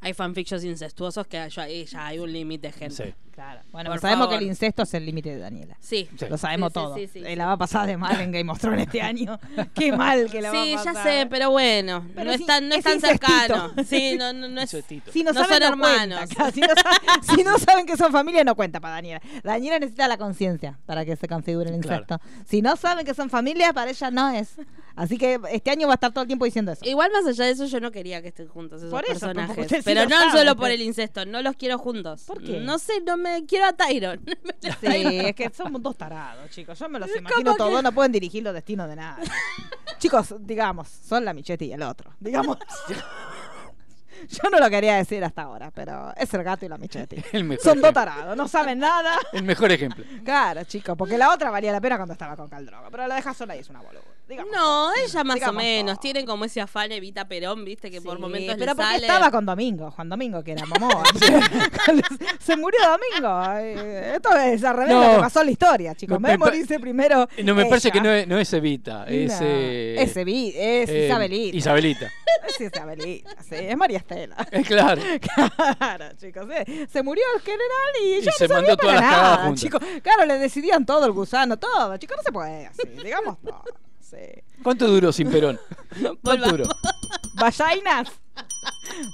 [0.00, 3.06] hay fanfictions incestuosos que ya, ahí ya hay un límite, gente.
[3.08, 3.14] Sí.
[3.32, 3.60] Claro.
[3.70, 4.38] Bueno, Por sabemos favor.
[4.38, 5.76] que el incesto es el límite de Daniela.
[5.78, 6.08] Sí.
[6.18, 6.24] Sí.
[6.30, 6.94] Lo sabemos Sí, sí, todo.
[6.94, 7.36] sí, sí, Eh, sí.
[7.36, 9.38] La va a pasar de mal en Game of Thrones este año.
[9.74, 10.94] Qué mal que la va a Sí, pasar.
[10.94, 13.74] ya sé, pero bueno, Pero no sí, es tan, no es es tan cercano.
[13.86, 14.70] Sí, no, no, no es.
[14.70, 16.22] Si no, No saben, son cuenta.
[16.22, 16.30] hermanos.
[16.54, 19.20] Si no, sa- si no saben que son familia, no cuenta para Daniela.
[19.44, 22.06] Daniela necesita la conciencia para que se configure el Claro.
[22.06, 22.20] incesto.
[22.46, 24.54] Si no saben que son familia, para ella no es.
[24.96, 26.84] Así que este año va a estar todo el tiempo diciendo eso.
[26.84, 29.46] Igual más allá de eso, yo no quería que estén juntos esos Por eso, pero
[29.46, 29.84] personajes.
[29.84, 30.32] pero no saben.
[30.32, 32.22] solo por el incesto, no los quiero juntos.
[32.26, 32.60] ¿Por qué?
[32.60, 34.24] No sé, no me quiero a Tyron.
[34.80, 36.78] Sí, es que somos dos tarados, chicos.
[36.78, 39.18] Yo me los imagino todos, que- no pueden dirigir los destinos de nada.
[39.98, 42.12] chicos, digamos, son la Michetti y el otro.
[42.18, 42.58] Digamos.
[44.28, 47.16] Yo no lo quería decir hasta ahora, pero es el gato y la Michetti.
[47.32, 49.18] El mejor Son dos tarados, no saben nada.
[49.32, 50.04] El mejor ejemplo.
[50.24, 53.34] Claro, chicos, porque la otra valía la pena cuando estaba con Caldroga, pero la deja
[53.34, 54.00] sola y es una boluda.
[54.28, 54.52] Digamos.
[54.52, 55.94] No, ella más o menos.
[55.94, 56.00] todo.
[56.02, 59.06] Tienen como ese afán Evita Perón, viste, que por momentos pero le porque sale.
[59.06, 61.04] estaba con Domingo, Juan Domingo, que era Momoa.
[62.40, 63.42] Se murió Domingo.
[63.58, 65.04] eh, Esto es al revés de No.
[65.08, 66.20] lo que pasó en la historia, chicos.
[66.20, 67.28] Me- Me, morirse primero.
[67.44, 69.32] No, me parece que no es, no es Evita, es.
[69.32, 71.56] No, eh, es, Evi- es eh, Isabelita.
[71.56, 72.12] Isabelita.
[72.46, 74.36] Es Isabelita, sí, es María Estela.
[74.52, 75.02] Eh, claro.
[75.78, 76.46] Claro, chicos.
[76.54, 79.60] eh, Se murió el general y, Y ya se no mandó todas las nada, juntas.
[79.60, 79.80] chicos.
[80.00, 81.96] Claro, le decidían todo, el gusano, todo.
[81.96, 82.82] Chicos, no se puede así.
[83.02, 83.64] Digamos todo.
[84.10, 84.16] Sí.
[84.62, 85.58] ¿Cuánto duró sin Perón?
[86.22, 86.64] ¿Cuánto duró?
[87.40, 88.08] Vallainas.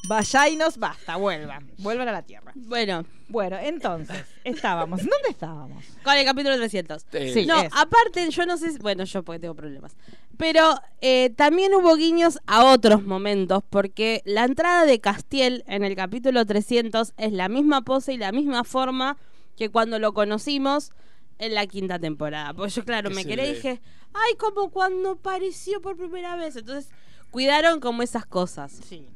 [0.08, 1.70] Vallainos, basta, vuelvan.
[1.78, 2.52] Vuelvan a la tierra.
[2.54, 4.98] Bueno, Bueno, entonces, estábamos.
[5.00, 5.82] ¿Dónde estábamos?
[6.04, 7.06] con el capítulo 300.
[7.12, 7.46] Eh, Sí.
[7.46, 9.96] No, aparte, yo no sé, si- bueno, yo porque tengo problemas.
[10.36, 15.94] Pero eh, también hubo guiños a otros momentos, porque la entrada de Castiel en el
[15.96, 19.16] capítulo 300 es la misma pose y la misma forma
[19.56, 20.90] que cuando lo conocimos
[21.38, 22.52] en la quinta temporada.
[22.54, 23.80] Porque yo, claro, me quedé y dije,
[24.14, 26.56] ay, como cuando apareció por primera vez.
[26.56, 26.90] Entonces,
[27.30, 28.72] cuidaron como esas cosas.
[28.88, 29.06] Sí.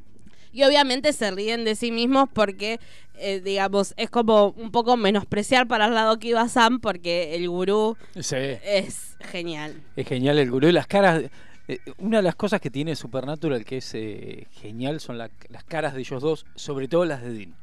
[0.52, 2.80] Y obviamente se ríen de sí mismos porque,
[3.18, 7.48] eh, digamos, es como un poco menospreciar para el lado que iba Sam porque el
[7.48, 9.74] gurú Sí, es genial.
[9.96, 10.68] es genial el gurú.
[10.68, 11.24] Y las caras.
[11.68, 15.64] Eh, una de las cosas que tiene Supernatural que es eh, genial son la- las
[15.64, 17.56] caras de ellos dos, sobre todo las de Dean.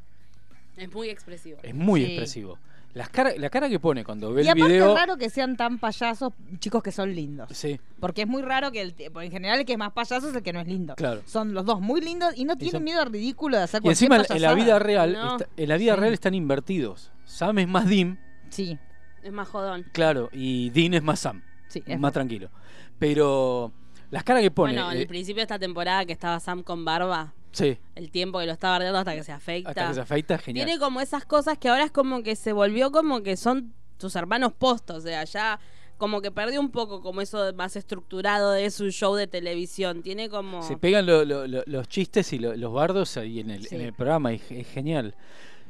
[0.76, 1.58] Es muy expresivo.
[1.62, 2.06] Es muy Sí.
[2.08, 2.58] expresivo.
[2.94, 4.92] Las cara, la cara que pone cuando ve Y el aparte video.
[4.92, 7.48] es raro que sean tan payasos chicos que son lindos.
[7.52, 10.34] Sí, Porque es muy raro que el, en general el que es más payaso es
[10.36, 10.94] el que no es lindo.
[10.94, 11.22] Claro.
[11.26, 13.88] Son los dos muy lindos y no tienen son- miedo al ridículo de hacer y
[13.88, 15.36] encima en la vida real, No.
[15.38, 16.00] está- en la vida Sí.
[16.00, 17.10] real están invertidos.
[17.24, 18.78] Sam es más Dean, Sí,
[19.24, 19.84] Es más jodón.
[19.92, 21.80] claro, y Dean es más Sam, sí.
[21.80, 22.12] es más verdad.
[22.12, 22.50] tranquilo.
[22.98, 23.72] Pero
[24.10, 26.84] las caras que pone, bueno, eh, al principio de esta temporada que estaba Sam con
[26.84, 29.70] barba, sí, el tiempo que lo está bardeando hasta que se afeita.
[29.70, 30.66] hasta que se afeita, genial.
[30.66, 34.14] Tiene como esas cosas que ahora es como que se volvió como que son sus
[34.16, 35.58] hermanos postos, o sea, ya
[35.96, 40.02] como que perdió un poco como eso más estructurado de su show de televisión.
[40.02, 40.62] Tiene como...
[40.62, 43.76] Se pegan lo- lo- lo- los chistes y lo- los bardos ahí en el, Sí.
[43.76, 45.14] en el programa, y es genial.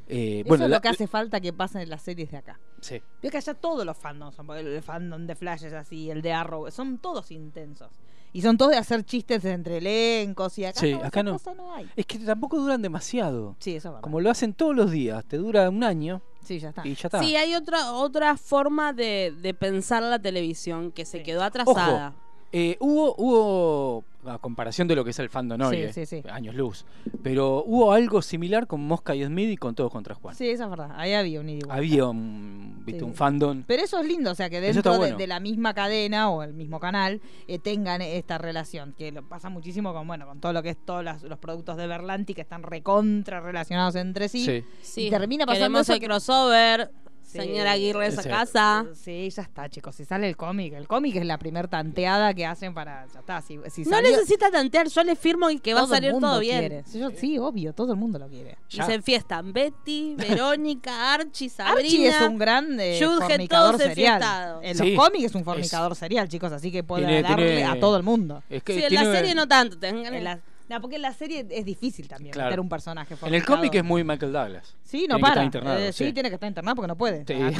[0.08, 2.38] Eh, Eso bueno, es la- lo que hace falta que pase en las series de
[2.38, 2.58] acá.
[2.80, 3.00] sí.
[3.22, 6.20] Veo que allá todos los fandoms son, porque el fandom de Flash es así, el
[6.22, 7.90] de Arrow, son todos intensos.
[8.34, 11.32] Y son todos de hacer chistes entre elencos y acá, Sí, no, acá no.
[11.34, 11.88] cosa no hay.
[11.96, 13.54] Es que tampoco duran demasiado.
[13.60, 13.96] Sí, eso.
[14.02, 16.86] Como lo hacen todos los días, te dura un año Sí, ya está.
[16.86, 17.20] y ya está.
[17.22, 21.24] Sí, hay otra otra forma de, de pensar la televisión que se Sí.
[21.24, 22.12] quedó atrasada.
[22.56, 26.06] Eh, hubo, hubo, a comparación de lo que es el fandom hoy, Sí, eh, sí,
[26.06, 26.22] sí.
[26.30, 26.84] años luz,
[27.24, 30.36] pero hubo algo similar con Mosca y Smith y con Todos contra Juan.
[30.36, 30.92] Sí, eso es verdad.
[30.94, 31.74] Ahí había un vuelta.
[31.74, 33.04] Había un, viste, Sí.
[33.06, 33.64] un fandom.
[33.66, 35.16] Pero eso es lindo, o sea, que dentro de- bueno.
[35.16, 39.48] de, la misma cadena o el mismo canal eh, tengan esta relación, que lo pasa
[39.48, 42.62] muchísimo con, bueno, con todo lo que es todos los productos de Berlanti que están
[42.62, 44.44] recontra relacionados entre sí.
[44.44, 44.64] Sí.
[44.80, 45.06] Sí.
[45.08, 46.90] Y termina pasando Queremos eso el que- crossover.
[47.34, 47.48] Sí.
[47.48, 48.28] Señora Aguirre esa Sí.
[48.28, 48.86] casa.
[48.94, 49.94] Sí, ya está, chicos.
[49.96, 53.06] Si sale el cómic, el cómic es la primer tanteada que hacen para.
[53.12, 53.42] Ya está.
[53.42, 56.12] Si, si No necesita tantear, yo le firmo y que va a todo el salir
[56.12, 56.60] mundo todo bien.
[56.60, 56.84] quiere.
[56.86, 58.56] Sí, yo- sí, obvio, todo el mundo lo quiere.
[58.70, 58.86] Y Ya.
[58.86, 60.14] se enfiestan Betty,
[60.48, 61.80] Verónica, Archie, Sabrina.
[61.80, 64.14] Archie es un gran Jughead, fornicador todos serial.
[64.22, 64.64] enfiestados.
[64.64, 64.90] En Sí.
[64.94, 68.02] los cómics es un fornicador serial, chicos, así que puede darle tiene- a todo el
[68.02, 68.42] mundo.
[68.48, 69.76] Es que Sí, en la serie no tanto.
[69.78, 72.48] tengan- En la- no, porque en la serie es difícil también Claro.
[72.50, 74.76] meter un personaje En el cómic es muy Michael Douglas.
[74.82, 75.30] Sí, no Tiene que para.
[75.32, 76.04] estar internado, Eh, sí.
[76.06, 76.12] sí.
[76.12, 77.24] tiene que estar internado porque no puede.
[77.26, 77.34] Sí.
[77.34, 77.50] Ah.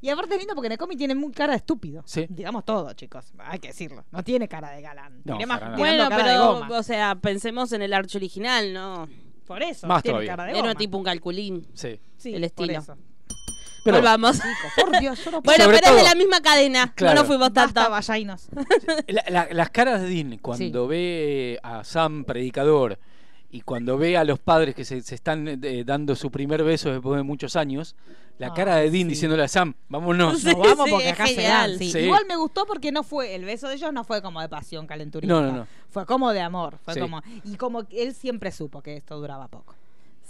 [0.00, 2.02] Y aparte es lindo porque en el cómic tiene muy cara de estúpido.
[2.06, 2.26] Sí.
[2.28, 3.32] Digamos todo, chicos.
[3.38, 4.04] Hay que decirlo.
[4.10, 5.22] No tiene cara de galán.
[5.24, 6.78] No, Tiene más Bueno, cara de pero, goma.
[6.78, 9.08] o sea, pensemos en el Archie original, ¿no?
[9.46, 9.86] Por eso.
[9.86, 10.32] Más tiene todavía.
[10.32, 10.74] cara de Era goma.
[10.74, 11.66] tipo un calculín.
[11.74, 11.98] Sí.
[12.16, 12.78] Sí, el por estilo.
[12.80, 12.96] eso.
[13.92, 14.38] Pero Volvamos.
[14.76, 16.92] Por Dios, yo no Bueno, Sobre pero es de la misma cadena.
[16.94, 17.14] Claro.
[17.14, 17.90] No nos fuimos Basta, tanto.
[17.90, 18.48] vallainos.
[19.06, 22.98] La- la- las caras de Dean cuando ve a Sam predicador
[23.50, 26.90] y cuando ve a los padres que se, se están eh, dando su primer beso
[26.92, 27.96] después de muchos años,
[28.38, 29.08] la Ah, cara de Dean sí.
[29.10, 30.40] diciéndole a Sam, vámonos.
[30.40, 31.70] Sí, Nos vamos sí, porque es acá se genial.
[31.70, 31.78] dan.
[31.78, 31.90] sí.
[31.92, 31.98] Sí.
[32.00, 34.86] Igual me gustó porque no fue, el beso de ellos no fue como de pasión
[34.86, 35.32] calenturita.
[35.32, 35.66] No, no, no.
[35.90, 36.78] Fue como de amor.
[36.84, 37.00] Fue Sí.
[37.00, 39.74] como, y como que él siempre supo que esto duraba poco.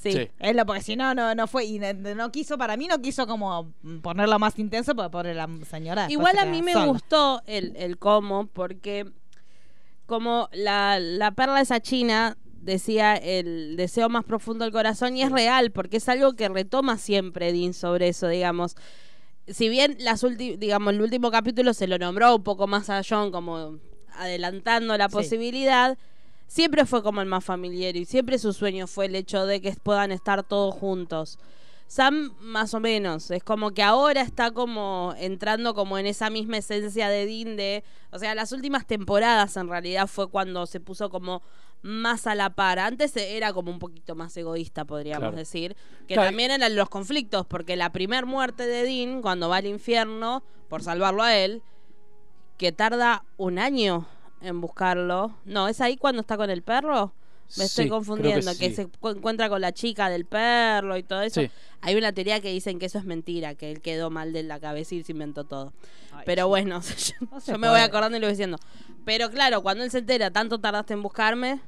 [0.01, 0.13] Sí.
[0.13, 0.31] Sí.
[0.39, 3.01] Él lo, porque si no, no, no fue, y no, no quiso, para mí no
[3.03, 6.07] quiso como ponerlo más intenso, porque pobre la señora.
[6.09, 6.87] Igual a mí me sola.
[6.87, 9.11] gustó el, el cómo, porque
[10.07, 15.33] como la, la perla esa china decía el deseo más profundo del corazón y es
[15.33, 18.77] real, porque es algo que retoma siempre Dean sobre eso, digamos.
[19.47, 23.31] Si bien las digamos, el último capítulo se lo nombró un poco más a John
[23.33, 23.79] como
[24.13, 25.13] adelantando la Sí.
[25.17, 25.97] posibilidad,
[26.49, 29.73] siempre fue como el más familiar y siempre su sueño fue el hecho de que
[29.81, 31.39] puedan estar todos juntos.
[31.87, 36.59] Sam más o menos, es como que ahora está como entrando como en esa misma
[36.59, 41.09] esencia de Dean de, o sea, las últimas temporadas en realidad fue cuando se puso
[41.09, 41.41] como
[41.81, 42.79] más a la par.
[42.79, 45.37] Antes era como un poquito más egoísta, podríamos Claro.
[45.37, 46.29] decir, que Claro.
[46.29, 50.83] también eran los conflictos, porque la primer muerte de Dean cuando va al infierno por
[50.83, 51.63] salvarlo a él,
[52.59, 54.07] que tarda un año
[54.41, 55.35] en buscarlo.
[55.45, 57.13] No, es ahí cuando está con el perro.
[57.57, 58.75] Me estoy Sí, confundiendo, que, sí.
[58.75, 61.41] se cu- encuentra con la chica del perro y todo eso.
[61.41, 61.51] Sí.
[61.81, 64.61] Hay una teoría que dicen que eso es mentira, que él quedó mal de la
[64.61, 65.73] cabeza y se inventó todo.
[66.13, 66.49] Ay, Pero sí.
[66.49, 66.81] bueno,
[67.21, 68.59] yo, No yo me voy acordando y lo voy diciendo.
[69.07, 71.61] Pero claro, cuando él se entera, tanto tardaste en buscarme,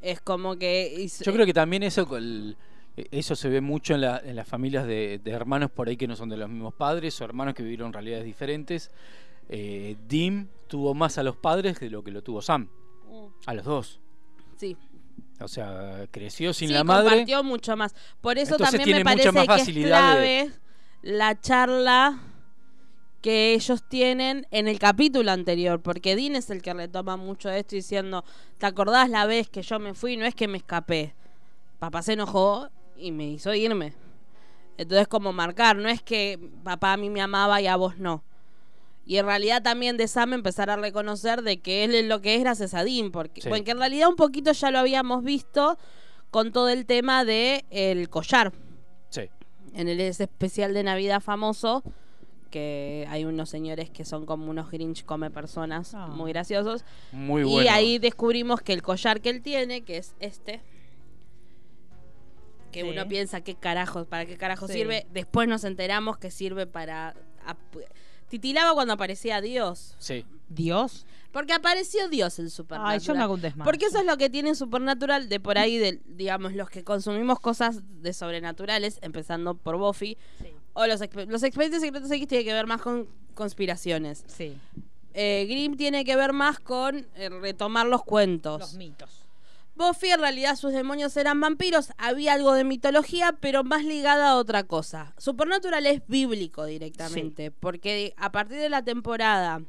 [0.00, 0.94] es como que...
[0.98, 2.56] hizo- Yo creo que también eso con el-
[2.96, 6.06] eso se ve mucho en, la- en las familias de, de hermanos por ahí que
[6.08, 8.90] no son de los mismos padres o hermanos que vivieron realidades diferentes.
[9.48, 12.68] Eh, Dim tuvo más a los padres de lo que lo tuvo Sam,
[13.46, 14.00] a los dos.
[14.56, 14.76] Sí,
[15.40, 17.08] O sea, creció sin sí, la madre.
[17.10, 17.94] compartió mucho más.
[18.20, 20.50] Por eso Entonces también me parece más que es de- clave
[21.02, 22.20] la charla
[23.20, 27.60] que ellos tienen en el capítulo anterior, porque Dean es el que retoma mucho de
[27.60, 28.24] esto diciendo,
[28.58, 30.16] ¿te acordás la vez que yo me fui?
[30.16, 31.14] No es que me escapé.
[31.78, 33.94] Papá se enojó y me hizo irme.
[34.76, 38.22] Entonces como marcar, no es que papá a mí me amaba y a vos no.
[39.06, 42.34] Y en realidad también de Sam empezar a reconocer de que él es lo que
[42.36, 43.48] es gracias a Dean, porque, Sí.
[43.48, 45.76] porque en realidad un poquito ya lo habíamos visto
[46.30, 48.52] con todo el tema de el collar
[49.10, 49.28] Sí.
[49.74, 51.82] en el ese especial de Navidad famoso
[52.50, 56.06] que hay unos señores que son como unos Grinch come personas, Ah.
[56.06, 56.84] muy graciosos.
[57.12, 57.70] Muy y bueno.
[57.72, 60.60] ahí descubrimos que el collar que él tiene, que es este,
[62.72, 62.88] que Sí.
[62.88, 64.74] uno piensa qué carajo, para qué carajo Sí.
[64.74, 67.14] sirve, después nos enteramos que sirve para...
[68.34, 69.94] titilaba cuando aparecía Dios.
[69.98, 70.24] Sí.
[70.48, 71.06] Dios.
[71.30, 72.98] Porque apareció Dios en Supernatural.
[73.00, 73.64] Ay, yo me hago un desmadre.
[73.64, 77.38] Porque eso es lo que tiene Supernatural de por ahí, de, digamos, los que consumimos
[77.38, 80.16] cosas de sobrenaturales, empezando por Buffy.
[80.72, 84.24] O los, los expedientes secretos X tiene que ver más con conspiraciones.
[84.26, 84.56] Sí.
[85.12, 88.60] Eh, Grimm tiene que ver más con eh, retomar los cuentos.
[88.60, 89.23] Los mitos.
[89.76, 94.36] Buffy en realidad sus demonios eran vampiros, había algo de mitología, pero más ligada a
[94.36, 95.14] otra cosa.
[95.18, 99.62] Supernatural es bíblico directamente, porque a partir de la temporada,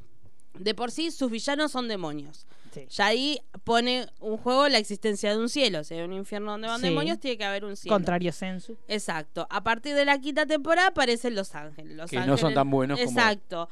[0.60, 2.46] de por sí sus villanos son demonios.
[2.74, 2.86] Sí.
[2.90, 5.84] Ya ahí pone un juego la existencia de un cielo.
[5.86, 6.88] Si hay un infierno donde van Sí.
[6.88, 7.96] demonios, tiene que haber un cielo.
[7.96, 8.78] Contrario sensu.
[8.90, 9.48] Exacto.
[9.50, 11.96] A partir de la quinta temporada aparecen los ángeles.
[11.96, 13.70] Los Que no son tan buenos como- Exacto.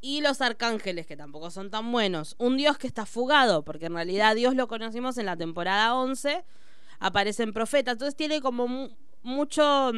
[0.00, 2.36] Y los arcángeles, que tampoco son tan buenos.
[2.38, 6.44] Un dios que está fugado, porque en realidad Dios lo conocimos en la temporada 11.
[6.98, 7.92] Aparecen profetas.
[7.94, 8.90] Entonces tiene como mu-
[9.22, 9.92] mucho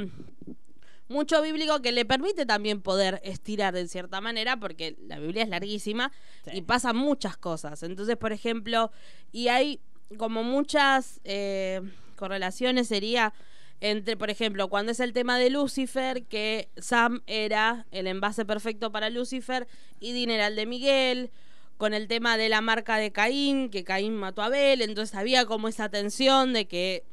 [1.09, 5.49] mucho bíblico que le permite también poder estirar de cierta manera, porque la Biblia es
[5.49, 6.13] larguísima
[6.53, 7.83] y pasan muchas cosas.
[7.83, 8.91] Entonces, por ejemplo,
[9.33, 9.81] y hay
[10.19, 11.81] como muchas eh,
[12.17, 13.33] correlaciones, sería
[13.81, 18.91] entre, por ejemplo, cuando es el tema de Lucifer, que Sam era el envase perfecto
[18.91, 19.69] para Lucifer
[20.01, 21.31] y Dean era el de Miguel.
[21.77, 25.47] Con el tema de la marca de Caín, que Caín mató a Abel, entonces había
[25.47, 27.05] como esa tensión de que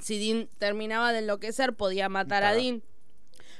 [0.00, 2.54] si Dean terminaba de enloquecer podía matar a.
[2.54, 2.82] Dean.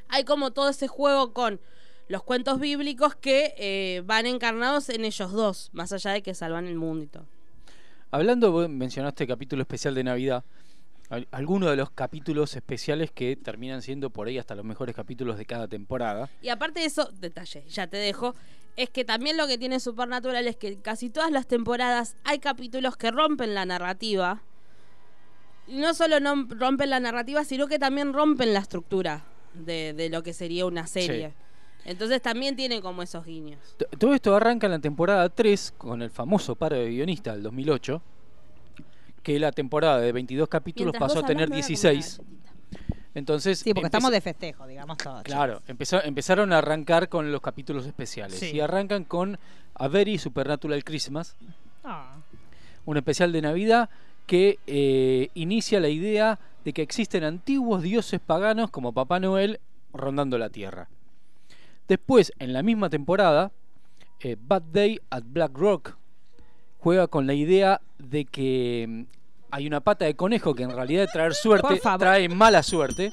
[0.09, 1.61] Hay como todo ese juego con
[2.09, 6.66] los cuentos bíblicos que eh, van encarnados en ellos dos, más allá de que salvan
[6.66, 7.27] el mundo y todo.
[8.11, 10.44] Hablando, mencionaste capítulo especial de Navidad.
[11.14, 15.38] Al- Algunos de los capítulos especiales que terminan siendo por ahí hasta los mejores capítulos
[15.38, 16.29] de cada temporada.
[16.42, 18.35] Y aparte de eso, detalle, ya te dejo,
[18.77, 22.96] es que también lo que tiene Supernatural es que casi todas las temporadas hay capítulos
[22.96, 24.42] que rompen la narrativa.
[25.66, 29.24] Y no solo no rompen la narrativa, sino que también rompen la estructura
[29.55, 31.33] de, de lo que sería una serie.
[31.87, 33.61] Entonces también tiene como esos guiños.
[33.77, 37.42] T- Todo esto arranca en la temporada 3 con el famoso paro de guionista del
[37.42, 38.03] 2008,
[39.24, 42.16] que la temporada de 22 capítulos Mientras pasó a tener hablás, me voy a 16.
[42.18, 42.44] comer una
[43.16, 45.22] Entonces, Sí, porque estamos de festejo, digamos todo.
[45.24, 48.38] Claro, empezó- empezaron a arrancar con los capítulos especiales.
[48.38, 48.52] Sí.
[48.54, 49.38] Y arrancan con
[49.74, 51.34] A Very Supernatural Christmas,
[51.84, 52.16] Ah,
[52.87, 53.88] un especial de Navidad
[54.26, 59.60] que eh, inicia la idea de que existen antiguos dioses paganos como Papá Noel
[59.92, 60.88] rondando la Tierra.
[61.88, 63.52] Después, en la misma temporada,
[64.20, 65.96] eh, Bad Day at Black Rock
[66.85, 69.03] juega con la idea de que mm,
[69.51, 73.11] hay una pata de conejo que en realidad de traer suerte Por trae mala suerte.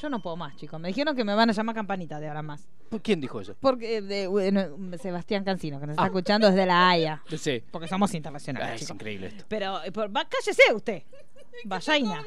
[0.00, 0.78] yo no puedo más, chicos.
[0.78, 2.68] Me dijeron que me van a llamar campanita de ahora más.
[3.02, 3.54] ¿Quién dijo eso?
[3.60, 4.62] Porque de, bueno,
[5.00, 6.06] Sebastián Cancino, que nos está Ah.
[6.06, 7.22] escuchando desde la Haya.
[7.38, 7.62] Sí.
[7.70, 8.94] Porque somos Ah, internacionales, es chicos.
[8.94, 9.44] increíble esto.
[9.48, 11.02] Pero, eh, por- va- cállese usted.
[11.64, 12.22] Vallaina.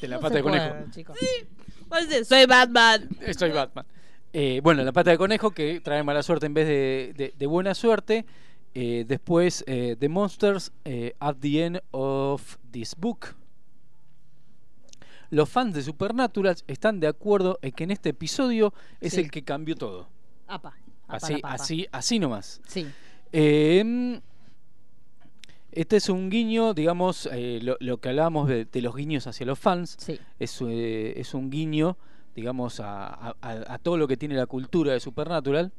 [0.00, 0.68] De la No pata de conejo.
[0.68, 1.18] puede, chicos.
[1.88, 3.08] Pues sí, Soy Batman.
[3.20, 3.84] Eh, Soy Batman.
[4.32, 7.46] Eh, bueno, la pata de conejo que trae mala suerte en vez de, de- de
[7.46, 8.24] buena suerte.
[8.80, 13.34] Eh, después, eh, The Monsters eh, at the End of This Book.
[15.30, 19.20] Los fans de Supernatural están de acuerdo en que en este episodio es Sí.
[19.22, 20.08] el que cambió todo.
[20.46, 20.76] Apa.
[21.08, 22.60] apa Así, así, así nomás.
[22.68, 22.86] Sí.
[23.32, 24.20] Eh,
[25.72, 29.44] este es un guiño, digamos, eh, lo, lo que hablábamos de, de los guiños hacia
[29.44, 29.96] los fans.
[29.98, 30.20] Sí.
[30.38, 31.98] Es, eh, es un guiño,
[32.36, 35.72] digamos, a, a- a- a todo lo que tiene la cultura de Supernatural.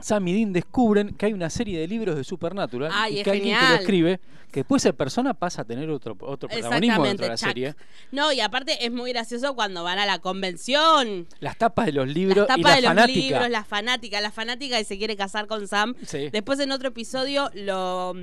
[0.00, 3.30] Sam y Dean descubren que hay una serie de libros de Supernatural Ay, y que
[3.30, 4.20] alguien que lo escribe,
[4.52, 7.48] que después esa persona pasa a tener otro, otro protagonismo dentro de la Chuck.
[7.48, 7.74] serie.
[8.12, 11.26] No, y aparte es muy gracioso cuando van a la convención.
[11.40, 14.30] Las tapas de los libros las y tapas la de los libros, la fanática, la
[14.30, 15.94] fanática que se quiere casar con Sam.
[16.06, 16.30] Sí.
[16.30, 18.14] Después en otro episodio lo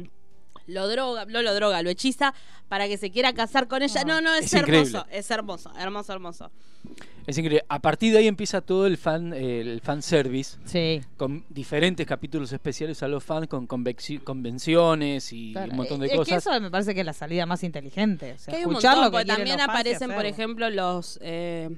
[0.67, 2.33] lo droga, no lo droga, lo hechiza
[2.69, 4.01] para que se quiera casar con ella.
[4.01, 4.05] Ah.
[4.07, 5.03] No, no, es, Es hermoso, increíble.
[5.11, 6.51] es hermoso, hermoso, hermoso.
[7.27, 7.65] Es increíble.
[7.69, 10.57] A partir de ahí empieza todo el fan, el fan service.
[10.65, 11.01] Sí.
[11.17, 13.65] con diferentes capítulos especiales a los fans, con
[14.23, 16.45] convenciones y Claro, un montón de es que cosas.
[16.45, 18.33] eso me parece que es la salida más inteligente.
[18.33, 21.69] O sea, Que hay un escuchar montón, que porque también aparecen, por ejemplo, los eh,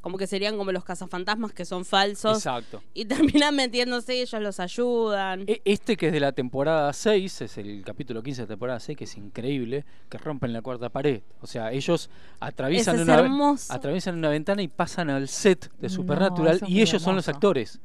[0.00, 2.82] como que serían como los cazafantasmas que son falsos Exacto.
[2.94, 5.44] y terminan metiéndose y ellos los ayudan.
[5.46, 8.80] E- Este que es de la temporada 6, es el capítulo 15 de la temporada
[8.80, 11.22] 6, que es increíble, que rompen la cuarta pared.
[11.40, 12.10] O sea, ellos
[12.40, 17.16] atraviesan, Ese una, atraviesan una ventana y pasan al set de Supernatural y ellos son
[17.16, 17.80] los actores.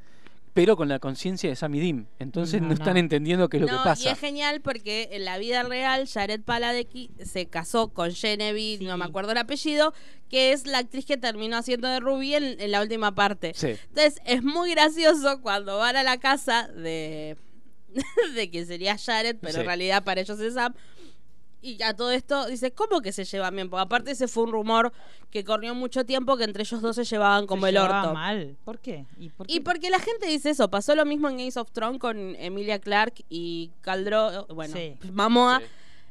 [0.56, 2.08] Pero con la conciencia de Sam y Dean.
[2.18, 3.00] Entonces no, No, están no.
[3.02, 4.02] entendiendo qué es lo que pasa.
[4.08, 8.86] y es genial porque en la vida real Jared Padalecki se casó con Genevieve, Sí.
[8.86, 9.94] no me acuerdo el apellido,
[10.30, 13.52] que es la actriz que terminó haciendo de Ruby en, en la última parte.
[13.54, 13.76] Sí.
[13.90, 17.36] Entonces es muy gracioso cuando van a la casa de,
[18.36, 19.60] de quien sería Jared, pero Sí.
[19.60, 20.74] en realidad para ellos es Sam.
[21.68, 23.70] Y a todo esto dice, ¿cómo que se llevan bien?
[23.70, 24.94] Porque aparte ese fue un rumor
[25.32, 28.14] que corrió mucho tiempo que entre ellos dos se llevaban como Se el llevaba orto.
[28.14, 28.56] mal.
[28.64, 29.06] ¿Por qué?
[29.18, 29.62] ¿Y por Y qué?
[29.62, 33.16] porque la gente dice eso, pasó lo mismo en Ace of Thrones con Emilia Clark
[33.30, 34.96] y Caldro, bueno, Sí.
[35.12, 35.66] Mamoa, Sí.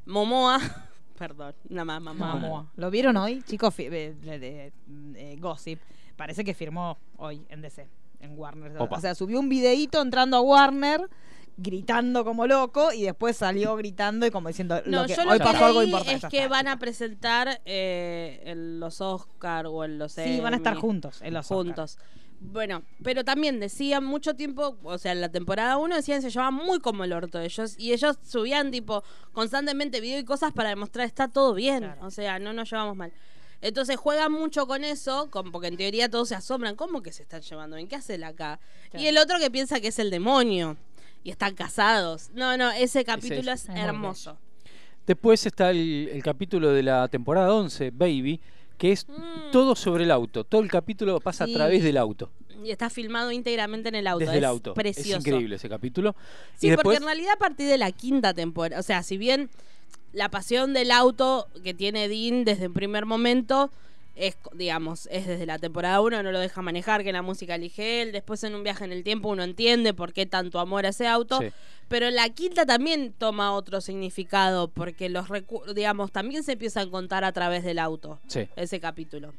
[0.07, 0.59] Momoa,
[1.19, 2.35] perdón, nada más Mamoa.
[2.35, 2.73] Mamoa.
[2.77, 3.43] ¿Lo vieron hoy?
[3.43, 4.73] Chicos, fi- eh, de- de-
[5.17, 5.79] eh, Gossip.
[6.17, 7.87] Parece que firmó hoy en DC,
[8.21, 8.77] en Warner.
[8.81, 8.97] Opa.
[8.97, 11.09] O sea, subió un videíto entrando a Warner
[11.57, 15.29] gritando como loco y después salió gritando y como diciendo No, lo que, yo hoy
[15.29, 16.27] lo que pasó algo importante.
[16.27, 20.57] es que van a presentar eh, en los Oscar o en los Sí, van a
[20.57, 21.57] estar juntos en los Oscar.
[21.57, 21.99] juntos.
[22.41, 26.31] Bueno, pero también decían mucho tiempo, o sea, en la temporada 1 decían que se
[26.31, 29.03] llevaban muy como el orto ellos y ellos subían tipo
[29.33, 32.05] constantemente video y cosas para demostrar está todo bien, Claro.
[32.07, 33.13] o sea, no nos llevamos mal.
[33.63, 37.23] Entonces juegan mucho con eso, con, porque en teoría todos se asombran, ¿cómo que se
[37.23, 37.89] están llevando bien?
[37.89, 38.61] ¿Qué hace él acá?
[38.91, 39.03] Claro.
[39.03, 40.77] Y el otro que piensa que es el demonio
[41.25, 42.31] y están casados.
[42.35, 44.39] No, no, ese capítulo es, hermoso.
[45.07, 48.41] Después está el, el capítulo de la temporada 11, Baby,
[48.79, 49.51] que es Mm.
[49.53, 50.45] todo sobre el auto.
[50.45, 51.53] Todo el capítulo pasa Sí.
[51.53, 52.31] a través del auto.
[52.65, 54.21] Y está filmado íntegramente en el auto.
[54.21, 54.75] Desde es el auto.
[54.75, 55.19] Precioso.
[55.19, 56.15] Es increíble ese capítulo.
[56.57, 59.19] Sí, y después, porque en realidad a partir de la quinta temporada, o sea, si
[59.19, 59.51] bien
[60.13, 63.71] la pasión del auto que tiene Dean desde un primer momento
[64.17, 68.03] es, digamos, es desde la temporada 1, no lo deja manejar, que la música elige
[68.03, 70.91] él, después en un viaje en el tiempo uno entiende por qué tanto amor a
[70.91, 71.49] ese auto, Sí.
[71.89, 75.27] pero en la quinta también toma otro significado, porque los
[75.75, 78.49] digamos, también se empiezan a contar a través del auto, Sí.
[78.57, 79.33] ese capítulo.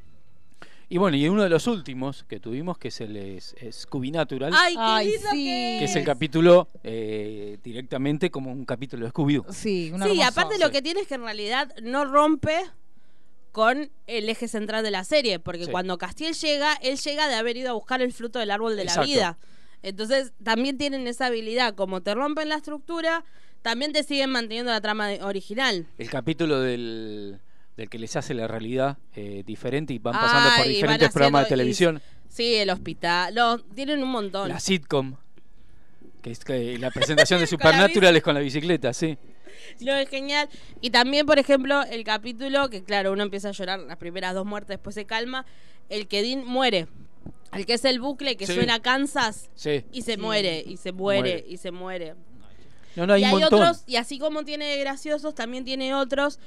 [0.88, 4.54] Y bueno, y uno de los últimos que tuvimos, que es el es- Scooby Natural,
[4.56, 5.46] ¡Ay, qué Ay, lindo sí.
[5.46, 9.46] que que es el capítulo eh, directamente como un capítulo de Scooby-Doo.
[9.52, 12.60] Sí, Sí, aparte lo que tiene es que en realidad no rompe
[13.56, 15.72] con el eje central de la serie, porque Sí.
[15.72, 18.82] cuando Castiel llega, él llega de haber ido a buscar el fruto del árbol de
[18.82, 19.00] Exacto.
[19.04, 19.38] la vida.
[19.82, 23.24] Entonces también tienen esa habilidad, como te rompen la estructura,
[23.62, 25.88] también te siguen manteniendo la trama original.
[25.98, 27.40] El capítulo del,
[27.78, 31.48] del que les hace la realidad eh, diferente y van pasando por diferentes programas de
[31.48, 32.02] y- televisión.
[32.28, 34.50] Sí, el hospital, no, tienen un montón.
[34.50, 35.16] La sitcom,
[36.22, 39.18] que es que la presentación de Supernatural es con la bicicleta, sí.
[39.82, 40.50] No, es genial.
[40.82, 44.46] Y también, por ejemplo, el capítulo que, claro, uno empieza a llorar las primeras dos
[44.46, 45.46] muertes, después se calma.
[45.90, 46.88] El que Dean muere.
[47.54, 48.54] El que es el bucle que Sí.
[48.54, 49.84] suena a Kansas Sí.
[49.92, 50.18] y se Sí.
[50.20, 51.46] muere, y se muere, Muere.
[51.48, 52.16] y se muere.
[52.96, 53.62] No, no, hay y hay montón.
[53.62, 56.40] otros, y así como tiene graciosos, también tiene otros,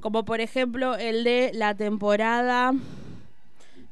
[0.00, 2.72] como por ejemplo el de la temporada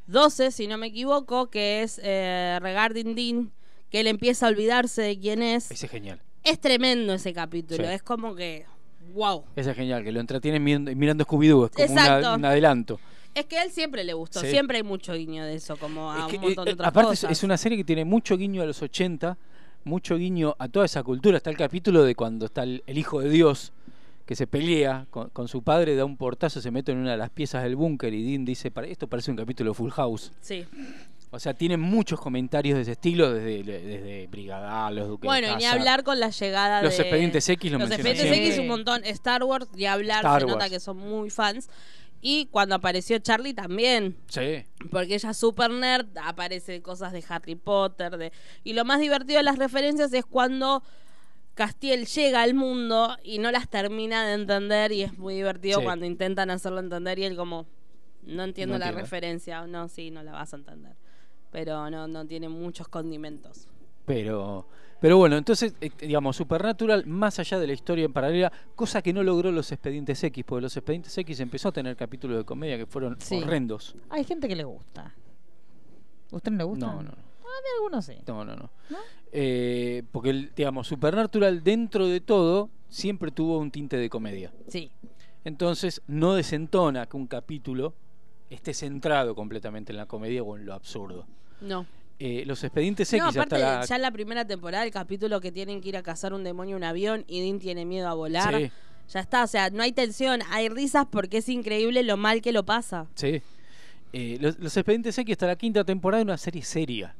[0.06, 3.52] 12, si no me equivoco, que es eh, Regarding Dean,
[3.90, 5.70] que él empieza a olvidarse de quién es.
[5.70, 6.20] Ese es genial.
[6.44, 7.90] Es tremendo ese capítulo, Sí.
[7.92, 8.66] es como que,
[9.14, 9.44] wow.
[9.56, 13.00] Ese es genial, que lo entretienen mirando, mirando Scooby-Doo, es como una- un adelanto.
[13.34, 14.46] Es que a él siempre le gustó, Sí.
[14.48, 16.88] siempre hay mucho guiño de eso, como a Es que, un montón de eh, otras
[16.88, 17.32] aparte es- cosas.
[17.32, 19.36] es una serie que tiene mucho guiño a los 80,
[19.84, 21.38] mucho guiño a toda esa cultura.
[21.38, 23.72] Está el capítulo de cuando está el, el hijo de Dios
[24.24, 27.16] que se pelea con, con su padre, da un portazo, se mete en una de
[27.18, 30.32] las piezas del búnker y Dean dice, "Pare- esto parece un capítulo de Full House.
[30.40, 30.64] Sí.
[31.34, 35.48] O sea, tiene muchos comentarios de ese estilo, desde, desde Brigada, los Duques de Bueno,
[35.48, 35.78] y ni Hazard.
[35.80, 37.02] hablar con la llegada Los de...
[37.02, 38.46] expedientes X lo Los expedientes siempre.
[38.48, 39.04] X un montón.
[39.04, 41.68] Star Wars, ni hablar, Star se nota que son muy fans.
[42.20, 44.16] Y cuando apareció Charlie también.
[44.28, 44.64] Sí.
[44.90, 48.16] Porque ella es super nerd, aparece cosas de Harry Potter.
[48.16, 48.32] de
[48.62, 50.82] Y lo más divertido de las referencias es cuando
[51.54, 54.92] Castiel llega al mundo y no las termina de entender.
[54.92, 55.84] Y es muy divertido Sí.
[55.84, 57.66] cuando intentan hacerlo entender y él como,
[58.22, 59.02] no entiendo No la entiendo.
[59.02, 59.66] referencia.
[59.66, 60.94] No, sí, no la vas a entender.
[61.54, 63.68] Pero no, no tiene muchos condimentos.
[64.04, 64.66] Pero,
[65.00, 69.12] pero bueno, entonces, eh, digamos, Supernatural, más allá de la historia en paralela, cosa que
[69.12, 72.76] no logró los Expedientes X, porque los Expedientes X empezó a tener capítulos de comedia
[72.76, 73.36] que fueron Sí.
[73.40, 73.94] horrendos.
[74.10, 75.14] Hay gente que le gusta.
[76.32, 76.86] ¿A usted no le gusta?
[76.86, 77.12] No, no, no.
[77.12, 78.14] A mí algunos sí.
[78.26, 78.70] No, no, no.
[78.90, 78.98] ¿No?
[79.30, 84.52] Eh, porque, el, digamos, Supernatural, dentro de todo, siempre tuvo un tinte de comedia.
[84.66, 84.90] Sí.
[85.44, 87.94] Entonces, no desentona que un capítulo
[88.50, 91.26] esté centrado completamente en la comedia o en lo absurdo.
[91.60, 91.86] No.
[92.18, 93.84] Eh, los Expedientes X No, aparte, hasta la...
[93.86, 96.76] ya en la primera temporada, el capítulo que tienen que ir a cazar un demonio
[96.76, 98.56] en un avión y Dean tiene miedo a volar.
[98.56, 98.70] Sí.
[99.12, 102.52] Ya está, o sea, no hay tensión, hay risas porque es increíble lo mal que
[102.52, 103.06] lo pasa.
[103.16, 103.42] Sí.
[104.12, 107.14] Eh, los, los Expedientes X hasta la quinta temporada es una serie seria.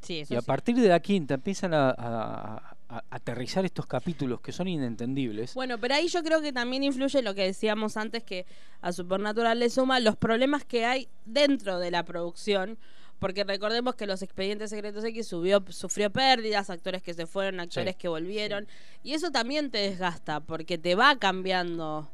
[0.00, 0.46] Sí, eso Y a sí.
[0.46, 5.54] partir de la quinta empiezan a, a- a- a aterrizar estos capítulos que son inentendibles.
[5.54, 8.46] Bueno, pero ahí yo creo que también influye lo que decíamos antes, que
[8.80, 12.78] a Supernatural le suma los problemas que hay dentro de la producción.
[13.20, 17.94] Porque recordemos que los expedientes secretos X subió, sufrió pérdidas, actores que se fueron, actores
[17.94, 17.98] Sí.
[18.00, 18.66] que volvieron.
[19.04, 22.08] Y eso también te desgasta, porque te va cambiando,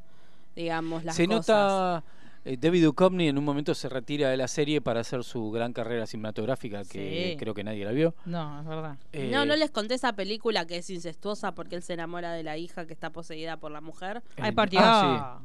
[0.55, 1.47] digamos, las se cosas.
[1.49, 2.05] nota.
[2.45, 5.73] eh, David Duchovny en un momento se retira de la serie para hacer su gran
[5.73, 7.37] carrera cinematográfica, que Sí.
[7.39, 8.15] creo que nadie la vio.
[8.25, 8.97] No, es verdad.
[9.13, 12.43] Eh, No, no les conté esa película que es incestuosa porque él se enamora de
[12.45, 14.23] la hija que está poseída por la mujer.
[14.39, 14.79] Ay, partió.
[14.83, 15.41] ah,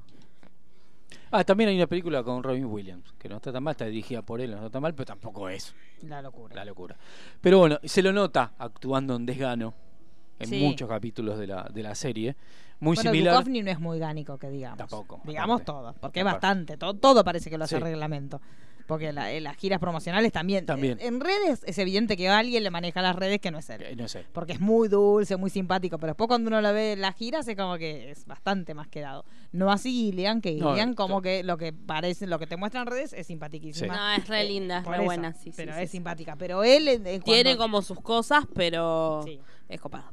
[1.32, 4.22] Ah, también hay una película con Robin Williams, que no está tan mal, está dirigida
[4.22, 6.56] por él, no está tan mal, pero tampoco es La locura.
[6.56, 6.98] la locura.
[7.40, 9.74] Pero bueno, se lo nota actuando en desgano
[10.40, 10.60] en Sí.
[10.60, 12.36] muchos capítulos de la, de la serie.
[12.80, 13.36] Muy bueno, similar.
[13.36, 14.78] Duchovny no es muy gánico, que digamos.
[14.80, 16.78] Tampoco, Digamos todo, porque es bastante.
[16.78, 17.82] Todo, todo parece que lo hace Sí.
[17.84, 18.42] reglamento.
[18.88, 20.66] Porque la- en las giras promocionales también.
[20.66, 21.00] También.
[21.00, 23.82] Eh, En redes es evidente que alguien le maneja las redes que no es él.
[23.82, 24.26] Eh, no sé.
[24.34, 25.98] Porque es muy dulce, muy simpático.
[25.98, 28.88] Pero después cuando uno lo ve en las giras es como que es bastante más
[28.88, 29.24] quedado.
[29.52, 32.88] No así Gillian, que Gillian como que lo que parece, lo que te muestra en
[32.88, 33.96] redes es simpaticísima.
[33.96, 35.98] No, es re linda, es re eso, buena, sí, sí, Pero sí, es sí.
[35.98, 36.36] simpática.
[36.36, 39.40] Pero él en- en Tiene como sus cosas, pero Sí.
[39.70, 40.06] es copado.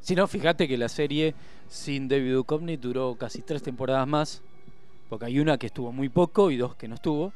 [0.00, 1.34] Si no, fíjate que la serie
[1.68, 4.42] sin David Duchovny duró casi tres temporadas más,
[5.08, 7.32] porque hay una que estuvo muy poco y dos que no estuvo.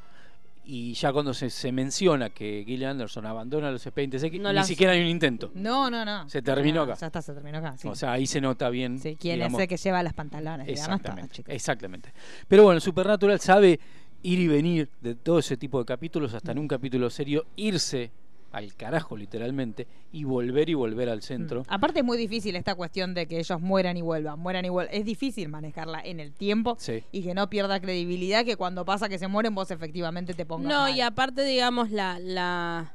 [0.69, 4.57] Y ya cuando se, se menciona que Gillian Anderson abandona los expedientes X, No ni
[4.57, 5.53] las- siquiera hay un intento.
[5.55, 6.29] No, no, no.
[6.29, 7.01] Se terminó No, acá.
[7.01, 7.77] Ya está, se terminó acá.
[7.79, 7.87] sí.
[7.87, 8.99] O sea, ahí se nota bien.
[8.99, 10.67] Sí, ¿Quién digamos, es el que lleva las pantalones?
[10.67, 11.55] todo, Exactamente, chicos.
[11.55, 12.13] exactamente.
[12.49, 13.79] Pero bueno, Supernatural sabe
[14.23, 18.11] ir y venir de todo ese tipo de capítulos hasta en un capítulo serio, irse
[18.57, 21.61] al carajo literalmente y volver y volver al centro.
[21.61, 21.65] Mm.
[21.69, 24.95] Aparte es muy difícil esta cuestión de que ellos mueran y vuelvan, mueran y vuelvan.
[24.95, 27.05] Es difícil manejarla en el tiempo Sí.
[27.13, 30.73] y que no pierda credibilidad que cuando pasa que se mueren vos efectivamente te pongas
[30.73, 30.97] No, mal.
[30.97, 32.93] y aparte, digamos, la, la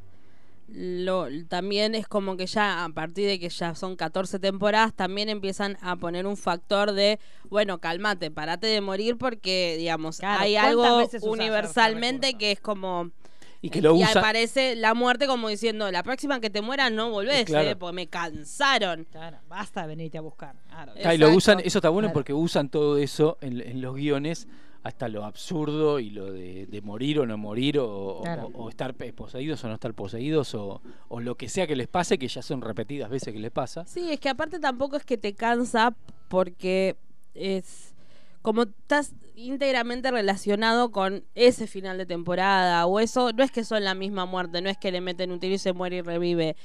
[0.74, 5.28] lo, también es como que ya a partir de que ya son 14 temporadas, también
[5.28, 10.54] empiezan a poner un factor de, bueno, cálmate, parate de morir porque, digamos, Claro, hay
[10.54, 13.12] ¿cuántas algo universalmente que es como...
[13.64, 14.20] Y que lo y usa.
[14.20, 17.70] aparece la muerte como diciendo, la próxima que te muera no volvés, Claro.
[17.70, 19.06] eh, porque me cansaron.
[19.12, 20.56] Claro, basta de venirte a buscar.
[20.68, 20.94] Claro.
[21.14, 22.14] Y lo usan, eso está bueno Claro.
[22.14, 24.48] porque usan todo eso en, en los guiones
[24.84, 28.50] hasta lo absurdo y lo de, de morir o no morir o, o- Claro.
[28.56, 32.18] o estar poseídos o no estar poseídos o, o lo que sea que les pase,
[32.18, 33.86] que ya son repetidas veces que les pasa.
[33.86, 35.96] Sí, es que aparte tampoco es que te cansa
[36.30, 36.96] porque
[37.36, 37.94] es
[38.42, 43.84] como estás íntegramente relacionado con ese final de temporada o eso, no es que son
[43.84, 46.56] la misma muerte, no es que le meten un tiro y se muere y revive.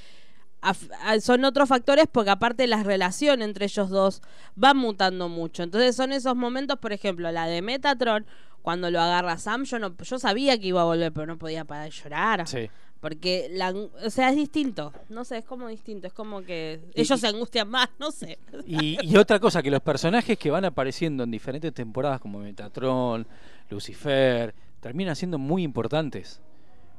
[1.20, 4.22] Son otros factores porque aparte la relación entre ellos dos
[4.62, 5.62] va mutando mucho.
[5.62, 8.26] Entonces son esos momentos, por ejemplo, la de Metatron,
[8.62, 11.64] cuando lo agarra Sam, yo no, yo sabía que iba a volver, pero no podía
[11.64, 12.48] parar de llorar.
[12.48, 12.68] Sí.
[13.00, 14.92] Porque, la, o sea, es distinto.
[15.10, 16.06] No sé, es como distinto.
[16.06, 18.38] Es como que ellos y- se angustian más, no sé.
[18.66, 23.26] Y, y otra cosa, que los personajes que van apareciendo en diferentes temporadas, como Metatron,
[23.70, 26.40] Lucifer, terminan siendo muy importantes.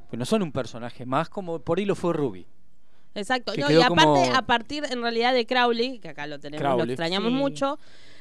[0.09, 2.45] Pues no son un personaje más, como por ahí lo fue Ruby.
[3.15, 3.51] Exacto.
[3.57, 6.83] No, y aparte, como- a partir en realidad de Crowley, que acá lo tenemos, lo
[6.83, 7.35] extrañamos Sí.
[7.35, 7.79] mucho,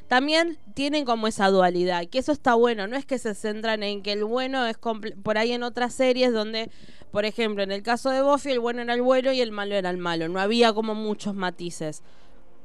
[0.09, 2.07] también tienen como esa dualidad.
[2.07, 2.87] Que eso está bueno.
[2.87, 6.33] No es que se centran en que el bueno es por ahí en otras series
[6.33, 6.71] donde,
[7.11, 9.75] por ejemplo, en el caso de Buffy, el bueno era el bueno y el malo
[9.75, 10.29] era el malo.
[10.29, 12.03] No había como muchos matices.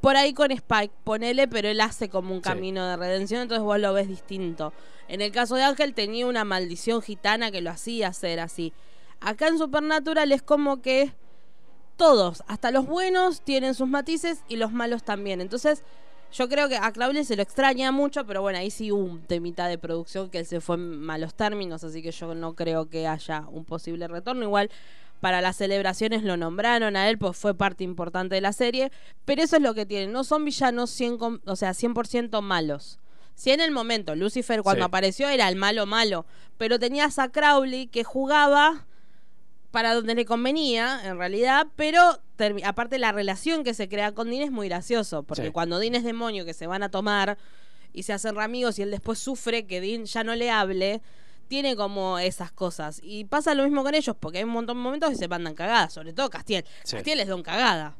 [0.02, 2.50] Por ahí con Spike, ponele, pero él hace como un Sí.
[2.50, 4.74] camino de redención, entonces vos lo ves distinto.
[5.08, 8.74] En el caso de Ángel tenía una maldición gitana que lo hacía ser así.
[9.20, 11.14] Acá en Supernatural es como que
[11.98, 15.40] todos, hasta los buenos, tienen sus matices y los malos también.
[15.40, 15.84] Entonces,
[16.34, 19.22] yo creo que a Crowley se lo extraña mucho, pero bueno, ahí sí hubo un
[19.22, 22.90] temita de producción que él se fue en malos términos, así que yo no creo
[22.90, 24.44] que haya un posible retorno.
[24.44, 24.70] Igual
[25.20, 28.92] para las celebraciones lo nombraron a él, pues fue parte importante de la serie,
[29.26, 32.98] pero eso es lo que tienen, no son villanos 100, com- o sea, 100% malos.
[33.36, 34.88] Si en el momento Lucifer cuando Sí.
[34.88, 36.26] apareció era el malo malo,
[36.58, 38.86] pero tenías a Crowley que jugaba
[39.72, 42.20] para donde le convenía, en realidad, pero
[42.66, 45.52] aparte la relación que se crea con Dean es muy gracioso, porque Sí.
[45.52, 47.38] cuando Dean es demonio que se van a tomar
[47.94, 51.02] y se hacen amigos y él después sufre que Dean ya no le hable,
[51.48, 53.00] tiene como esas cosas.
[53.04, 55.54] Y pasa lo mismo con ellos, porque hay un montón de momentos que se mandan
[55.54, 56.66] cagadas, sobre todo Castiel.
[56.84, 56.96] Sí.
[56.98, 57.96] Castiel es don cagada.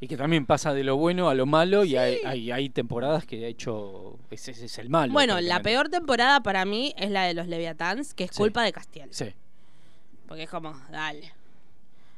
[0.00, 3.24] Y que también pasa de lo bueno a lo malo y hay, hay, hay temporadas
[3.26, 4.16] que ha hecho...
[4.30, 5.12] Ese, ese es el malo.
[5.12, 8.72] Bueno, la peor temporada para mí es la de los Leviathans, que es culpa de
[8.72, 9.08] Castiel.
[9.12, 9.34] Sí.
[10.28, 11.32] Porque es como, dale.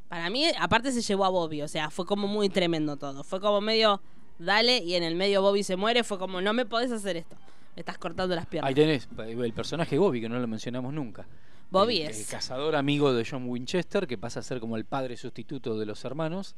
[0.09, 3.23] Para mí, aparte se llevó a Bobby, o sea, fue como muy tremendo todo.
[3.23, 4.01] Fue como medio,
[4.39, 7.37] dale, y en el medio Bobby se muere, fue como, no me podés hacer esto.
[7.77, 8.69] Me estás cortando las piernas.
[8.69, 11.25] Ahí tenés el personaje Bobby, que no lo mencionamos nunca.
[11.71, 12.21] Bobby El- es.
[12.23, 15.87] El cazador amigo de John Winchester, que pasa a ser como el padre sustituto de
[15.87, 16.57] los hermanos,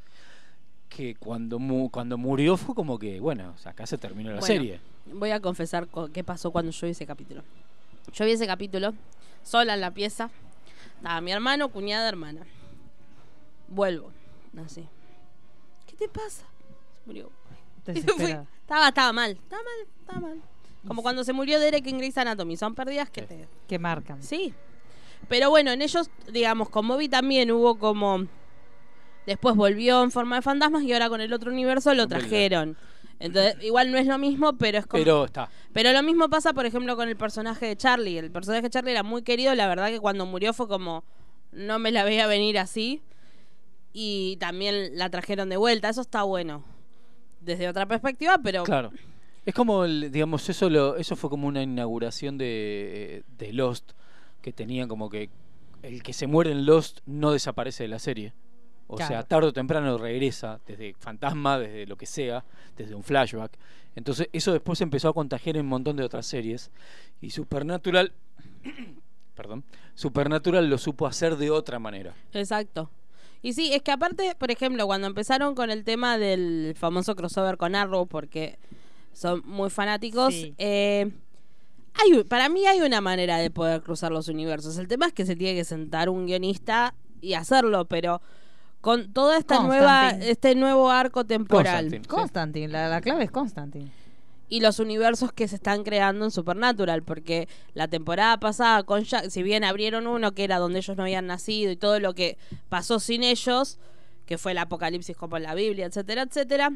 [0.89, 4.41] que cuando, mu- cuando murió fue como que, bueno, o sea, acá se terminó la
[4.41, 4.81] Bueno, serie.
[5.13, 7.43] Voy a confesar co- qué pasó cuando yo vi ese capítulo.
[8.15, 8.95] Yo vi ese capítulo,
[9.43, 10.31] sola en la pieza,
[11.03, 12.47] Estaba mi hermano, cuñada, hermana.
[13.67, 14.13] Vuelvo.
[14.65, 14.87] Así.
[15.85, 16.45] ¿Qué te pasa?
[16.95, 17.29] Se murió.
[17.85, 18.47] Desesperada.
[18.61, 19.33] Estaba, estaba mal.
[19.33, 20.43] Estaba mal, estaba mal.
[20.87, 22.57] Como cuando se murió Derek en Grey's Anatomy.
[22.57, 23.27] Son pérdidas que Sí.
[23.27, 23.49] te...
[23.67, 24.23] Que marcan.
[24.23, 24.55] Sí.
[25.29, 28.27] Pero bueno, en ellos, digamos, con Bobby también hubo como...
[29.27, 32.77] Después volvió en forma de fantasmas y ahora con el otro universo lo trajeron.
[33.23, 35.01] Entonces, igual no es lo mismo, pero es como...
[35.01, 35.49] Pero está.
[35.73, 38.19] Pero lo mismo pasa, por ejemplo, con el personaje de Charlie.
[38.19, 41.05] El personaje de Charlie era muy querido, la verdad que cuando murió fue como,
[41.53, 43.01] no me la veía venir así.
[43.93, 46.65] Y también la trajeron de vuelta, eso está bueno.
[47.41, 48.65] Desde otra perspectiva, pero...
[48.65, 48.91] Claro.
[49.47, 53.93] Es como, el, digamos, eso lo, eso fue como una inauguración de, de Lost,
[54.41, 55.31] que tenían como que
[55.83, 58.33] el que se muere en Lost no desaparece de la serie.
[58.95, 62.45] O sea, tarde o temprano regresa, desde fantasma, desde lo que sea,
[62.77, 63.53] desde un flashback.
[63.97, 66.71] Entonces, eso después empezó a contagiar en un montón de otras series.
[67.21, 68.13] Y Supernatural,
[69.35, 69.65] perdón,
[69.95, 72.15] Supernatural lo supo hacer de otra manera.
[72.33, 72.91] Exacto.
[73.43, 77.57] Y sí, es que aparte, por ejemplo, cuando empezaron con el tema del famoso crossover
[77.57, 78.59] con Arrow, porque
[79.13, 80.55] son muy fanáticos, Sí.
[80.59, 81.11] eh,
[81.95, 84.79] hay, para mí hay una manera de poder cruzar los universos.
[84.79, 88.23] El tema es que se tiene que sentar un guionista y hacerlo, pero
[88.83, 92.67] con toda esta nueva, este nuevo arco temporal Constantine.
[92.67, 92.73] Sí.
[92.73, 93.91] La, la clave es Constantine.
[94.49, 99.31] y los universos que se están creando en Supernatural, porque la temporada pasada con Jack,
[99.31, 102.37] si bien abrieron uno que era donde ellos no habían nacido y todo lo que
[102.69, 103.79] pasó sin ellos,
[104.27, 106.73] que fue el apocalipsis como en la Biblia, etcétera, etcétera,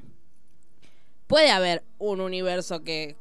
[1.26, 3.16] puede haber un universo que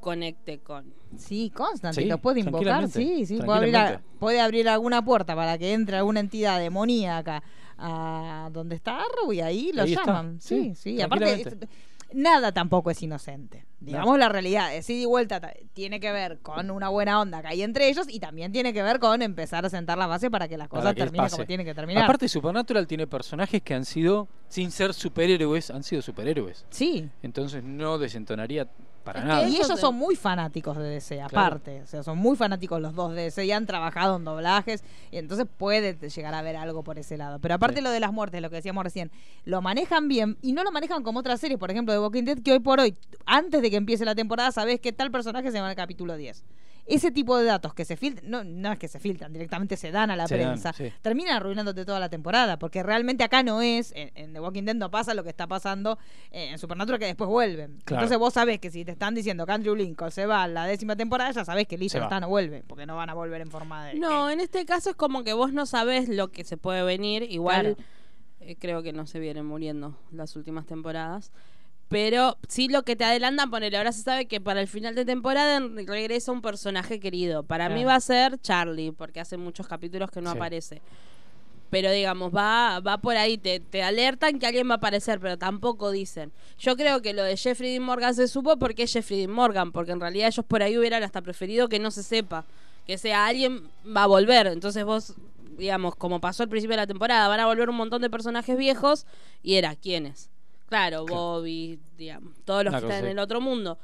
[0.00, 5.04] conecte con Sí, Constantine, Sí, lo puede invocar, sí, sí, puede abrir, puede abrir alguna
[5.04, 7.42] puerta para que entre alguna entidad demoníaca
[7.80, 10.40] a donde está Arrow y ahí lo Ahí está, llaman.
[10.40, 11.56] Sí, sí, sí, aparte es-
[12.12, 13.66] nada tampoco es inocente.
[13.78, 17.40] Digamos la realidad, es ida y vuelta ta- tiene que ver con una buena onda
[17.40, 20.30] que hay entre ellos y también tiene que ver con empezar a sentar la base
[20.30, 22.04] para que las cosas que terminen como tienen que terminar.
[22.04, 26.66] Aparte, Supernatural tiene personajes que han sido, sin ser superhéroes, han sido superhéroes.
[26.70, 28.68] sí, Entonces no desentonaría
[29.04, 29.48] para Es que nada.
[29.48, 31.82] Y Ellos son muy fanáticos de DC, aparte.
[31.82, 34.82] O sea, son muy fanáticos los dos de DC y han trabajado en doblajes.
[35.10, 37.38] Y entonces puede llegar a ver algo por ese lado.
[37.38, 37.82] Pero aparte Sí.
[37.82, 39.10] lo de las muertes, lo que decíamos recién,
[39.44, 42.38] lo manejan bien y no lo manejan como otras series, por ejemplo, de Walking Dead,
[42.42, 42.94] que hoy por hoy,
[43.26, 46.16] antes de que empiece la temporada, sabes que tal personaje se va en el capítulo
[46.16, 46.44] 10.
[46.90, 49.90] Ese tipo de datos que se filtran, no, no es que se filtran, directamente se
[49.90, 50.92] dan a la Se dan, prensa, sí.
[51.02, 54.74] terminan arruinándote toda la temporada, porque realmente acá no es, en, en The Walking Dead
[54.74, 55.98] no pasa lo que está pasando
[56.30, 57.78] eh, en Supernatural que después vuelven.
[57.84, 58.02] Claro.
[58.02, 60.64] Entonces vos sabés que si te están diciendo que Andrew Lincoln se va a la
[60.66, 61.84] décima temporada, ya sabés que va.
[61.84, 63.94] está, no vuelve, porque no van a volver en forma de...
[63.94, 67.22] No, en este caso es como que vos no sabés lo que se puede venir.
[67.22, 67.88] Igual Claro.
[68.40, 71.30] eh, creo que no se vienen muriendo las últimas temporadas.
[71.90, 75.04] Pero sí lo que te adelantan, ponele, ahora se sabe que para el final de
[75.04, 77.42] temporada regresa un personaje querido.
[77.42, 80.36] Para mí va a ser Charlie, porque hace muchos capítulos que no Sí.
[80.36, 80.80] aparece.
[81.68, 85.36] Pero digamos, va, va por ahí, te, te alertan que alguien va a aparecer, pero
[85.36, 86.30] tampoco dicen.
[86.58, 89.72] Yo creo que lo de Jeffrey Dean Morgan se supo porque es Jeffrey Dean Morgan,
[89.72, 92.44] porque en realidad ellos por ahí hubieran hasta preferido que no se sepa,
[92.86, 94.46] que sea alguien va a volver.
[94.48, 95.14] Entonces vos,
[95.58, 98.56] digamos, como pasó al principio de la temporada, van a volver un montón de personajes
[98.56, 99.06] viejos
[99.42, 100.28] y era quiénes.
[100.70, 103.10] Claro, Bobby, digamos, todos los Una que están en sí.
[103.10, 103.78] el otro mundo.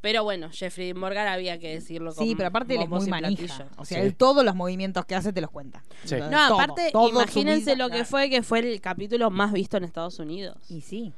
[0.00, 3.08] Pero bueno, Jeffrey Morgan había que decirlo Sí, con pero aparte él es bombos muy
[3.08, 3.36] y manija.
[3.46, 3.72] platillos.
[3.78, 4.04] O sea, Sí.
[4.06, 5.84] él todos los movimientos que hace te los cuenta.
[6.02, 6.16] Sí.
[6.28, 8.06] No, aparte, todo su imagínense vida, lo que claro.
[8.06, 10.56] fue, que fue el capítulo más visto en Estados Unidos.
[10.68, 11.12] Y sí.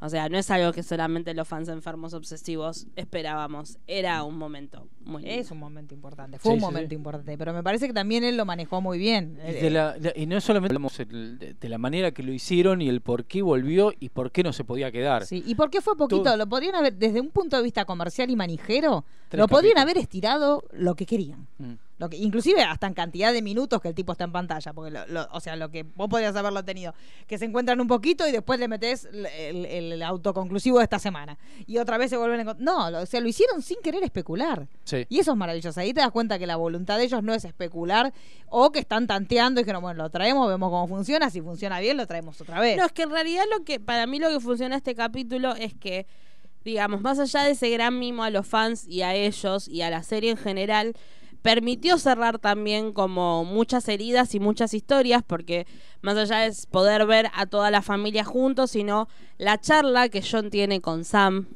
[0.00, 3.78] O sea, no es algo que solamente los fans enfermos obsesivos esperábamos.
[3.88, 5.40] Era un momento muy lindo.
[5.40, 6.94] Es un momento importante, fue Sí, un sí, momento sí.
[6.94, 9.38] importante, pero me parece que también él lo manejó muy bien.
[9.48, 12.32] Y, de la- de- y no solamente hablamos el- de, de la manera que lo
[12.32, 15.26] hicieron y el por qué volvió y por qué no se podía quedar.
[15.26, 16.22] Sí, ¿y por qué fue poquito?
[16.22, 19.78] Todo- Lo podrían haber, desde un punto de vista comercial y manijero, Tres lo podrían
[19.78, 21.48] haber estirado lo que querían.
[21.58, 21.72] Mm.
[21.98, 24.92] Lo que, inclusive hasta en cantidad de minutos que el tipo está en pantalla, porque
[24.92, 26.94] lo, lo- o sea, lo que vos podrías haberlo tenido,
[27.26, 31.00] que se encuentran un poquito y después le metés el, el- el autoconclusivo de esta
[31.00, 31.36] semana.
[31.66, 34.68] Y otra vez se vuelven a No, lo- o sea, lo hicieron sin querer especular.
[34.84, 35.06] Sí.
[35.08, 35.80] Y eso es maravilloso.
[35.80, 38.12] Ahí te das cuenta que la voluntad de ellos no es especular
[38.48, 41.80] o que están tanteando y que no, bueno, lo traemos, vemos cómo funciona, si funciona
[41.80, 42.76] bien lo traemos otra vez.
[42.76, 45.74] No, es que en realidad lo que, para mí lo que funciona este capítulo es
[45.74, 46.06] que,
[46.64, 49.90] digamos, más allá de ese gran mimo a los fans y a ellos y a
[49.90, 50.94] la serie en general,
[51.42, 55.66] permitió cerrar también como muchas heridas y muchas historias, porque
[56.02, 59.08] más allá es poder ver a toda la familia juntos, sino
[59.38, 61.46] la charla que John tiene con Sam,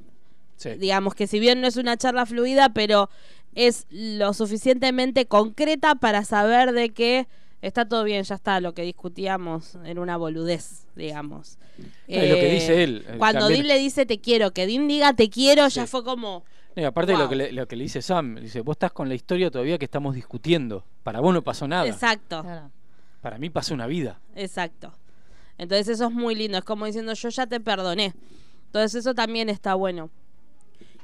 [0.57, 0.71] Sí.
[0.79, 3.11] digamos que si bien no es una charla fluida, pero
[3.55, 7.27] es lo suficientemente concreta para saber de que
[7.61, 11.59] está todo bien, ya está, lo que discutíamos en una boludez, digamos.
[11.79, 14.87] No, lo que dice él, eh, Cuando también- Dean le dice te quiero, que Dean
[14.89, 16.45] diga te quiero, ya fue como...
[16.75, 17.23] No, y aparte Wow.
[17.23, 19.79] lo, que le, lo que le dice Sam, dice, vos estás con la historia todavía
[19.79, 20.85] que estamos discutiendo.
[21.03, 21.87] Para vos no pasó nada.
[21.87, 22.43] Exacto.
[22.43, 22.71] Claro.
[23.21, 24.21] Para mí pasa una vida.
[24.35, 24.93] Exacto.
[25.59, 28.15] Entonces eso es muy lindo, es como diciendo yo ya te perdoné.
[28.67, 30.11] Entonces eso también está bueno.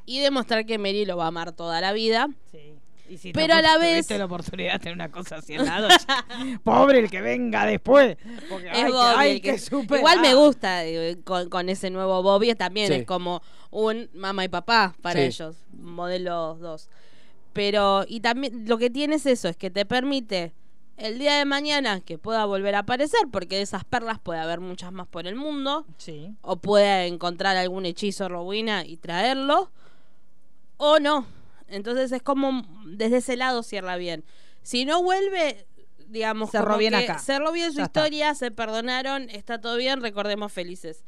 [0.07, 2.29] Y demostrar que Mary lo va a amar toda la vida.
[2.51, 2.75] Sí.
[3.09, 5.65] Y si Pero a la tuviste vez- la oportunidad de tener una cosa así al
[5.65, 5.89] lado.
[6.65, 8.17] Pobre el que venga después.
[8.51, 9.97] Porque, Es ay, que- Bobby ay, que- que.
[9.97, 10.83] Igual me gusta
[11.25, 12.95] con, con ese nuevo Bobby, también Sí.
[12.95, 15.27] es como un mamá y papá para Sí.
[15.27, 16.89] ellos, modelo 2.
[17.55, 20.53] Pero, y también lo que tiene es eso, es que te permite
[20.97, 24.61] el día de mañana que pueda volver a aparecer, porque de esas perlas puede haber
[24.61, 26.35] muchas más por el mundo, Sí.
[26.43, 29.71] o puede encontrar algún hechizo Rowena y traerlo,
[30.77, 31.27] o no.
[31.69, 34.25] Entonces es como desde ese lado cierra bien.
[34.63, 35.67] Si no vuelve,
[36.09, 37.19] digamos, Cerró bien que acá.
[37.19, 38.01] cerró bien su Ya está.
[38.01, 41.05] historia, se perdonaron, está todo bien, recordemos felices.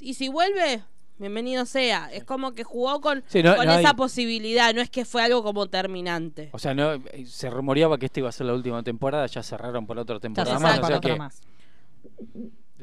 [0.00, 0.82] Y si vuelve,
[1.18, 2.08] bienvenido sea.
[2.12, 5.04] Es como que jugó con, Sí, no- con no esa hay- posibilidad, no es que
[5.04, 6.48] fue algo como terminante.
[6.52, 9.42] O sea, no eh, se rumoreaba que esta iba a ser la última temporada, ya
[9.42, 10.72] cerraron por otra temporada se más.
[10.78, 11.42] O para sea otra que más.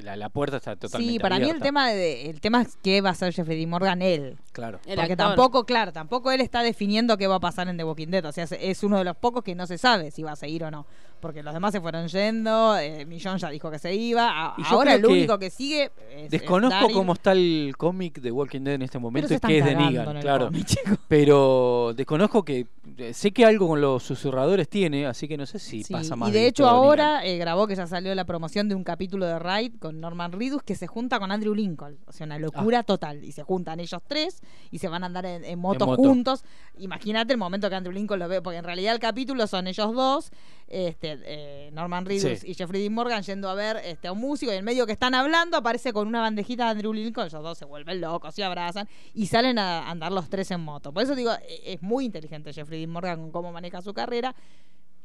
[0.03, 1.63] La, la puerta está totalmente Sí, para mí el abierta.
[1.65, 4.37] tema de, el tema es que va a ser Jeffrey Dean Morgan él.
[4.51, 4.79] Claro.
[4.85, 5.27] El Porque actor.
[5.27, 8.25] tampoco, claro, tampoco él está definiendo qué va a pasar en The Walking Dead.
[8.25, 10.63] O sea, es, uno de los pocos que no se sabe si va a seguir
[10.63, 10.85] o no.
[11.21, 14.29] Porque los demás se fueron yendo, eh, Millón ya dijo que se iba.
[14.29, 15.91] a- ahora el que único que sigue
[16.29, 19.33] es, es Desconozco cómo está el cómic de Walking Dead en este Pero momento se
[19.33, 20.45] y están que es de Negan, claro.
[20.47, 20.67] cómic.
[21.07, 22.67] Pero desconozco que
[22.97, 26.15] eh, sé que algo con los susurradores tiene, así que no sé si Sí, pasa
[26.15, 26.29] más.
[26.29, 29.37] y de hecho ahora eh, grabó que ya salió la promoción de un capítulo de
[29.39, 31.97] Raid con Norman Reedus que se junta con Andrew Lincoln.
[32.07, 33.23] O sea, una locura total.
[33.23, 36.01] Y se juntan ellos tres y se van a andar en, en moto moto.
[36.01, 36.43] juntos.
[36.77, 39.93] Imagínate el momento que Andrew Lincoln lo ve, porque en realidad el capítulo son ellos
[39.93, 40.31] dos,
[40.67, 42.51] este, eh, Norman Reedus Sí.
[42.51, 44.91] y Jeffrey Dean Morgan yendo a ver este, a un músico y en medio que
[44.91, 48.41] están hablando aparece con una bandejita de Andrew Lincoln, ellos dos se vuelven locos y
[48.41, 50.91] abrazan y salen a andar los tres en moto.
[50.93, 54.35] Por eso digo, e- es muy inteligente Jeffrey Dean Morgan con cómo maneja su carrera.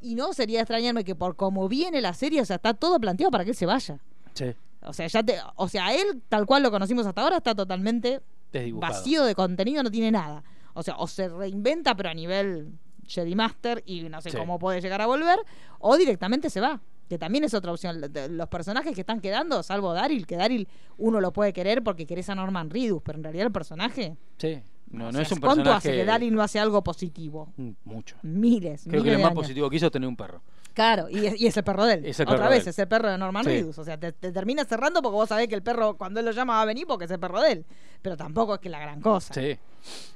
[0.00, 3.30] Y no sería extrañarme que por cómo viene la serie, o sea, está todo planteado
[3.30, 3.98] para que él se vaya.
[4.34, 4.46] Sí,
[4.82, 8.20] O sea, ya te, o sea, él, tal cual lo conocimos hasta ahora, está totalmente
[8.52, 8.92] desdibujado.
[8.92, 10.44] vacío de contenido, no tiene nada.
[10.74, 12.72] O sea, o se reinventa, pero a nivel
[13.06, 14.36] Jedi Master y no sé Sí.
[14.36, 15.38] cómo puede llegar a volver,
[15.78, 16.80] o directamente se va.
[17.08, 18.00] Que también es otra opción.
[18.30, 20.66] Los personajes que están quedando, salvo Daryl, que Daryl
[20.98, 24.16] uno lo puede querer porque querés a Norman Reedus, pero en realidad el personaje.
[24.38, 25.88] Sí, no, no sea, es un ¿Cuánto personaje.
[25.90, 27.52] hace que Daryl no hace algo positivo?
[27.56, 28.16] Mm, Mucho.
[28.22, 28.84] Miles.
[28.88, 29.42] Creo miles que lo más años.
[29.42, 30.40] positivo que hizo es tener un perro.
[30.72, 32.04] Claro, y es, y es el perro de él.
[32.06, 32.70] Es el Otra perro vez, de él.
[32.70, 33.50] es el perro de Norman Sí.
[33.50, 33.78] Reedus.
[33.78, 36.32] O sea, te, te termina cerrando porque vos sabés que el perro, cuando él lo
[36.32, 37.64] llama, va a venir porque es el perro de él.
[38.02, 39.32] Pero tampoco es que la gran cosa.
[39.34, 39.56] Sí.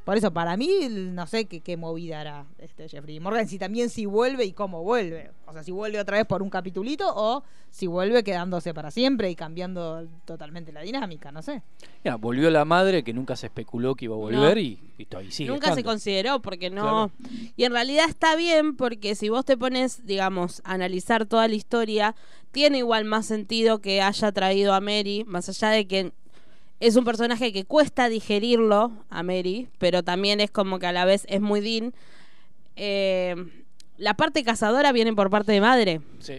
[0.04, 3.46] Por eso, para mí, no sé qué, qué movida hará este Jeffrey Morgan.
[3.46, 5.30] Si también si vuelve y cómo vuelve.
[5.46, 9.30] O sea, si vuelve otra vez por un capitulito o si vuelve quedándose para siempre
[9.30, 11.62] y cambiando totalmente la dinámica, no sé.
[12.02, 14.60] Mira, volvió la madre que nunca se especuló que iba a volver No.
[14.60, 15.50] y, y todavía sigue.
[15.50, 17.10] Nunca se consideró porque no...
[17.56, 21.54] Y en realidad está bien porque si vos te pones, digamos, a analizar toda la
[21.54, 22.14] historia,
[22.52, 26.12] tiene igual más sentido que haya traído a Mary, más allá de que
[26.80, 31.04] es un personaje que cuesta digerirlo a Mary, pero también es como que a la
[31.04, 31.92] vez es muy Dean.
[32.76, 33.34] Eh,
[33.96, 36.38] la parte cazadora viene por parte de madre, Sí.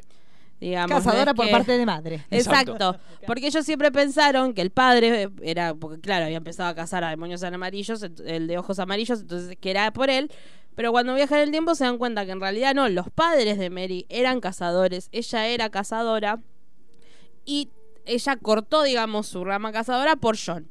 [0.61, 1.03] digamos.
[1.03, 2.15] Cazadora por que- parte de madre.
[2.31, 2.71] Exacto.
[2.73, 2.99] Exacto.
[3.27, 7.09] Porque ellos siempre pensaron que el padre era, porque claro, había empezado a cazar a
[7.09, 10.31] demonios amarillos, el de ojos amarillos, entonces que era por él.
[10.75, 13.57] Pero cuando viajan en el tiempo se dan cuenta que en realidad no, los padres
[13.57, 16.39] de Mary eran cazadores, ella era cazadora
[17.43, 17.67] y
[18.09, 20.67] ella cortó, digamos, su rama cazadora por John.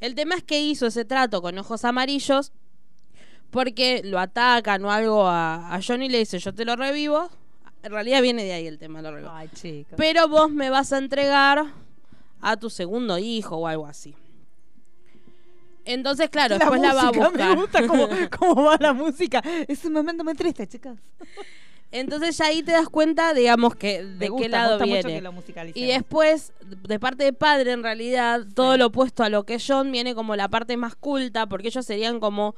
[0.00, 2.52] El tema es que hizo ese trato con ojos amarillos
[3.50, 7.30] porque lo atacan o algo a, a John y le dice, yo te lo revivo.
[7.82, 9.96] En realidad viene de ahí el tema, lo revivo Ay, chica.
[9.96, 11.64] pero vos me vas a entregar
[12.40, 14.14] a tu segundo hijo o algo así.
[15.84, 17.50] Entonces, claro, después la va a buscar.
[17.50, 18.08] Me gusta cómo,
[18.38, 19.42] cómo va la música.
[19.68, 20.98] Es un momento muy triste, chicas.
[21.94, 25.22] Entonces ya ahí te das cuenta, digamos, que de gusta, qué lado viene.
[25.74, 26.52] Y después,
[26.88, 30.14] de parte de padre, en realidad, todo lo opuesto a lo que es John viene
[30.16, 32.56] como la parte más culta, porque ellos serían como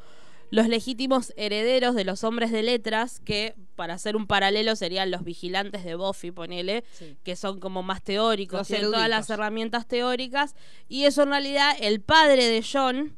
[0.50, 5.22] los legítimos herederos de los hombres de letras, que para hacer un paralelo serían los
[5.22, 7.16] vigilantes de Buffy, ponele, Sí.
[7.22, 10.54] que son como más teóricos, Los tienen todas las herramientas teóricas,
[10.88, 13.14] y eso en realidad, el padre de John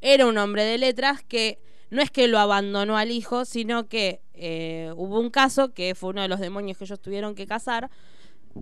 [0.00, 1.58] era un hombre de letras que
[1.90, 6.10] no es que lo abandonó al hijo, sino que eh, hubo un caso que fue
[6.10, 7.90] uno de los demonios que ellos tuvieron que cazar,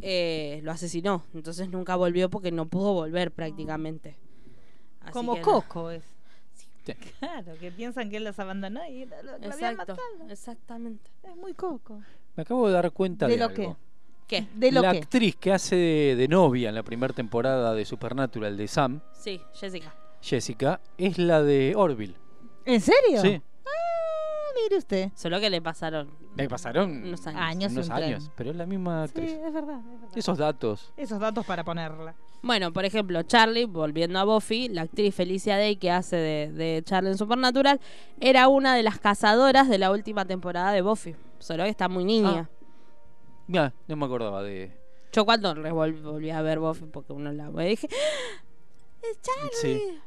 [0.03, 1.25] eh, lo asesinó.
[1.35, 4.17] Entonces nunca volvió porque no pudo volver prácticamente.
[5.01, 5.45] Así Como que no.
[5.47, 6.03] Coco es.
[6.53, 6.93] Sí.
[7.19, 9.99] Claro, que piensan que él los abandonó y lo, lo habían matado.
[10.29, 11.11] exactamente.
[11.23, 12.03] Es muy Coco.
[12.37, 13.77] Me acabo de dar cuenta de, ¿De lo algo.
[14.27, 14.41] qué?
[14.43, 14.49] ¿Qué?
[14.55, 14.99] De lo la que.
[14.99, 19.41] actriz que hace de, de novia en la primera temporada de Supernatural de Sam, Sí,
[19.55, 19.95] Jessica.
[20.21, 22.17] Jessica, es la de Orville.
[22.67, 23.21] ¿En serio?
[23.21, 23.43] Sí.
[23.67, 25.11] Ah, mire usted.
[25.15, 27.41] Solo que le pasaron Me pasaron unos años.
[27.43, 29.33] Años unos un años, pero es la misma Sí, actriz.
[29.33, 30.09] es verdad, es verdad.
[30.19, 30.93] Esos datos.
[30.97, 32.15] Esos datos para ponerla.
[32.43, 36.83] Bueno, por ejemplo, Charlie, volviendo a Buffy, la actriz Felicia Day que hace de, de
[36.85, 37.81] Charlie en Supernatural,
[38.21, 41.17] era una de las cazadoras de la última temporada de Buffy.
[41.39, 42.51] Solo que está muy niña.
[43.47, 44.77] Mira, no me acordaba de.
[45.13, 48.43] Yo cuando volví a ver Buffy, porque uno la ve, dije, "¡Ah!
[49.03, 49.51] ¡Es Charlie!
[49.61, 50.01] Sí.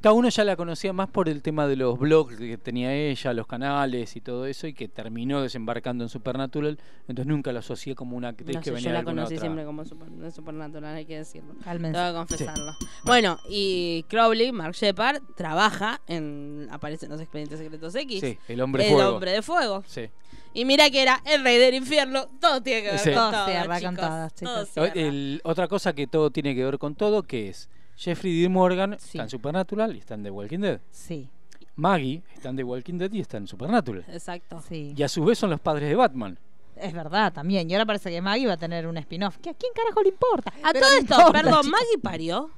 [0.00, 3.32] Cada uno ya la conocía más por el tema de los blogs que tenía ella,
[3.32, 6.78] los canales y todo eso, y que terminó desembarcando en Supernatural.
[7.08, 9.34] Entonces nunca la asocié como una actriz No que sé, venía yo de la conocí
[9.34, 9.40] otra.
[9.40, 11.52] siempre como super, de Supernatural, hay que decirlo.
[11.64, 11.98] Cálmense.
[11.98, 12.76] Tengo que confesarlo.
[13.04, 16.68] Bueno, y Crowley, Mark Shepard, trabaja en.
[16.70, 18.20] aparece en los expedientes secretos X.
[18.20, 19.14] Sí, el hombre el fuego.
[19.14, 19.82] hombre de fuego.
[19.86, 20.08] Sí.
[20.54, 22.26] Y mira que era el rey del infierno.
[22.40, 23.10] Todo tiene que ver Sí.
[23.10, 23.46] con Todo todo.
[23.46, 24.08] cierra con chicos.
[24.08, 24.54] todo, chicos.
[24.54, 24.92] Todo cierra.
[25.08, 27.68] el- otra cosa que todo tiene que ver con todo, que es
[27.98, 28.48] Jeffrey D.
[28.48, 29.18] Morgan Sí.
[29.18, 30.80] está en Supernatural y está en The Walking Dead.
[30.90, 31.28] Sí,
[31.76, 34.04] Maggie está en The Walking Dead y está en Supernatural.
[34.08, 34.62] Exacto.
[34.68, 34.94] sí.
[34.96, 36.38] Y a su vez son los padres de Batman.
[36.76, 37.68] Es verdad también.
[37.68, 39.36] Y ahora parece que Maggie va a tener un spin-off.
[39.38, 40.52] ¿Que ¿A quién carajo le importa?
[40.62, 41.70] A Pero todo esto, importa, perdón.
[41.70, 42.50] Maggie parió,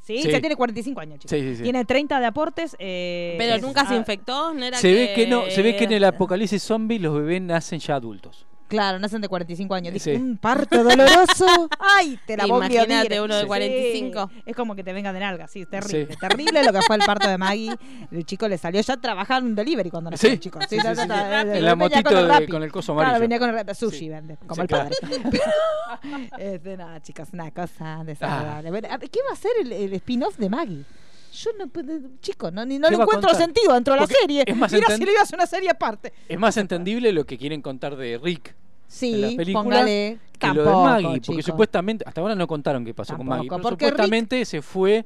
[0.00, 0.30] Sí, Sí.
[0.30, 1.30] ya tiene 45 años, chicos.
[1.32, 1.62] Sí, sí, sí.
[1.64, 2.74] Tiene 30 de aportes.
[2.78, 4.54] eh, pero es- nunca se ah, infectó.
[4.54, 7.12] No era Se ve que no, se ve que en el era- apocalipsis zombie los
[7.14, 8.46] bebés nacen ya adultos.
[8.68, 9.92] Claro, nacen de 45 años.
[9.94, 10.20] Dije, Sí.
[10.20, 11.46] un parto doloroso.
[11.80, 13.46] Ay, te la voy a Imagínate uno de Sí.
[13.46, 14.30] 45.
[14.46, 16.08] Es como que te venga de nalga, sí, terrible.
[16.12, 16.18] Sí.
[16.20, 17.74] Terrible lo que fue el parto de Maggie.
[18.12, 20.34] El chico le salió ya trabajar en un delivery cuando nació Sí.
[20.34, 20.58] el chico.
[20.68, 20.86] Sí, sí, sí.
[21.00, 22.46] está, En venía la motito con el de- Rappi.
[22.48, 23.20] con el coso Claro, amarillo.
[23.22, 23.74] venía con el Rappi.
[23.74, 24.08] sushi Sí.
[24.08, 24.90] vende, como Sí, el claro.
[25.00, 25.40] padre.
[26.38, 28.70] Este, nada, chicos, una cosa desagradable.
[28.70, 30.84] Bueno, a ver, ¿Qué va a ser el, el spin-off de Maggie?
[31.42, 33.46] Yo no puedo, chico, no, ni- no ¿Qué le encuentro contar?
[33.46, 34.44] sentido dentro de la serie.
[34.46, 36.12] es más Mira si le iba a hacer una serie aparte.
[36.28, 38.54] Es más entendible lo que quieren contar de Rick
[38.88, 42.46] Sí, en la película póngale que lo de tampoco, Maggie, porque supuestamente, hasta ahora no
[42.46, 45.04] contaron qué pasó con Tampoco, Maggie, pero Rick- supuestamente se fue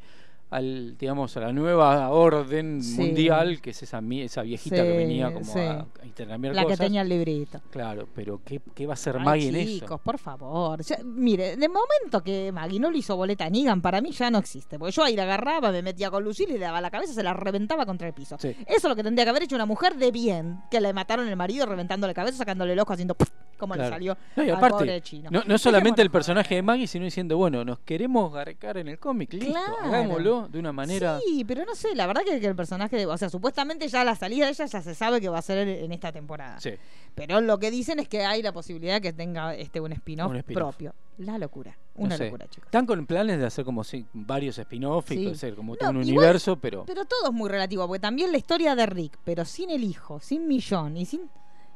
[0.53, 3.01] al, digamos, a la nueva orden Sí.
[3.01, 5.59] mundial, que es esa, esa viejita que venía como sí.
[5.59, 7.61] a, a intercambiar La que tenía el librito.
[7.71, 9.99] Claro, pero ¿qué, qué va a hacer Ay, Maggie en chicos, eso?
[9.99, 10.81] por favor.
[11.05, 14.39] Mire, de momento que Maggie no le hizo boleta a Negan, para mí ya no
[14.39, 14.79] existe.
[14.79, 17.23] Porque yo ahí la agarraba, me metía con Lucille y le daba la cabeza, se
[17.23, 18.37] la reventaba contra el piso.
[18.37, 21.27] Eso es lo que tendría que haber hecho una mujer de bien, que le mataron
[21.29, 23.29] el marido reventándole la cabeza, sacándole el ojo, haciendo ¡puf!
[23.59, 25.31] Como le salió No, y al aparte, pobre chino.
[25.31, 26.63] no, no solamente el personaje de.
[26.63, 29.77] Maggie, sino diciendo, bueno, nos queremos garcar en el cómic, listo, Claro.
[29.83, 31.19] hagámoslo de una manera...
[31.27, 34.15] Sí, pero no sé, la verdad que, que el personaje, o sea, supuestamente ya la
[34.15, 36.61] salida de ella ya se sabe que va a ser en, esta temporada.
[36.61, 36.71] Sí.
[37.15, 40.77] Pero lo que dicen es que hay la posibilidad que tenga este un spin-off spin-off.
[40.77, 40.95] propio.
[41.19, 42.25] La locura, no una sé.
[42.25, 42.67] locura, chicos.
[42.67, 45.23] Están con planes de hacer como si, varios spin-offs y Sí.
[45.25, 46.85] puede ser como No, todo un universo, pero...
[46.87, 50.21] Pero todo es muy relativo, porque también la historia de Rick, pero sin el hijo,
[50.21, 51.29] sin Millón y sin.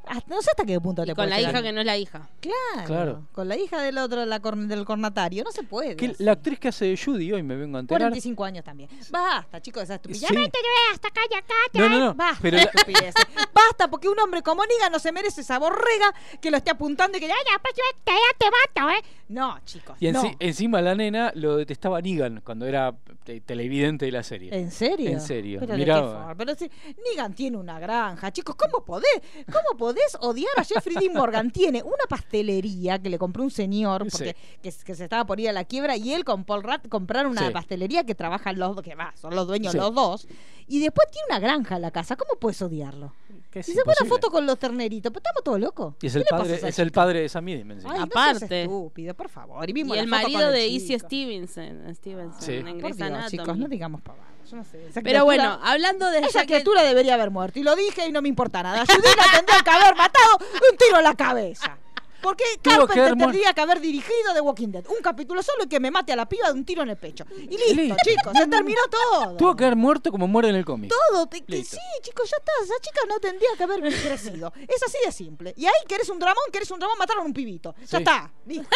[0.07, 1.53] Hasta- no sé hasta qué punto Y te con la llegar.
[1.55, 2.29] hija que no es la hija.
[2.41, 3.23] Claro, Claro.
[3.33, 5.45] Con la hija del otro, la del cornatario.
[5.45, 5.97] No se puede.
[5.97, 8.01] Que la actriz que hace de Judy hoy me vengo a enterar.
[8.03, 8.89] 45 años también.
[9.11, 10.21] Basta, chicos, esa estupidez.
[10.21, 10.27] Sí.
[10.35, 11.89] Ya vete, ya basta, calla, calla.
[11.89, 13.15] No, no, no, Basta, pero la- estupideces.
[13.53, 17.19] Basta, porque un hombre como Niga no se merece esa borrega que lo esté apuntando
[17.19, 18.47] y que ya, ya, pues, ya te, ya te
[18.85, 19.03] mato, ¿eh?
[19.29, 19.97] No, chicos.
[20.01, 20.23] Y no.
[20.23, 22.95] enci- encima la nena lo detestaba Negan cuando era
[23.25, 24.57] te- televidente de la serie.
[24.57, 25.11] ¿En serio?
[25.11, 25.61] En serio.
[25.67, 26.35] Pero, forma.
[26.37, 26.71] Pero si
[27.11, 29.21] Negan tiene una granja, chicos, ¿cómo podés?
[29.47, 31.51] ¿Cómo podés odiar a Jeffrey Dean Morgan?
[31.51, 35.49] Tiene una pastelería que le compró un señor porque que, que se estaba por ir
[35.49, 37.53] a la quiebra y él con Paul Rat compraron una Sí.
[37.53, 39.79] pastelería que trabajan los dos, que va, son los dueños Sí.
[39.79, 40.29] los dos.
[40.69, 42.17] Y después tiene una granja en la casa.
[42.17, 43.13] ¿Cómo puedes odiarlo?
[43.55, 44.09] Y se pone imposible.
[44.11, 45.11] foto con los terneritos.
[45.11, 45.95] Pero estamos todos locos.
[46.03, 48.47] Y es ¿Qué el padre, es el padre de Sam Edelman, Ay, no Aparte.
[48.49, 49.69] seas estúpido, por favor.
[49.71, 50.67] Y, vimos Y la el marido de.
[50.69, 52.53] Izzy Stevenson, Stevenson Sí.
[52.55, 54.36] en Por Dios, chicos, no digamos pavadas.
[54.51, 54.79] Yo no sé.
[54.89, 57.59] Esa Pero criatura- bueno, hablando de Esa que- criatura debería haber muerto.
[57.59, 58.85] Y lo dije y no me importa nada.
[58.87, 60.39] Judina tendría que haber matado
[60.71, 61.79] un tiro en la cabeza.
[62.23, 64.85] Porque que Carpenter tendría que haber dirigido The Walking Dead.
[64.89, 66.97] Un capítulo solo y que me mate a la piba de un tiro en el
[66.97, 67.25] pecho.
[67.37, 67.97] Y listo, Listo.
[68.05, 68.33] chicos.
[68.37, 69.37] Se terminó todo.
[69.37, 70.91] Tuvo que haber muerto como muere en el cómic.
[71.13, 71.27] Todo.
[71.29, 72.53] te- que sí, chicos, ya está.
[72.65, 74.53] Esa chica no tendría que haber crecido.
[74.67, 75.55] Es así de simple.
[75.57, 77.75] Y ahí querés un dramón, querés un dramón, mataron a un pibito.
[77.83, 77.97] Ya Sí.
[77.99, 78.31] está.
[78.47, 78.69] Listo.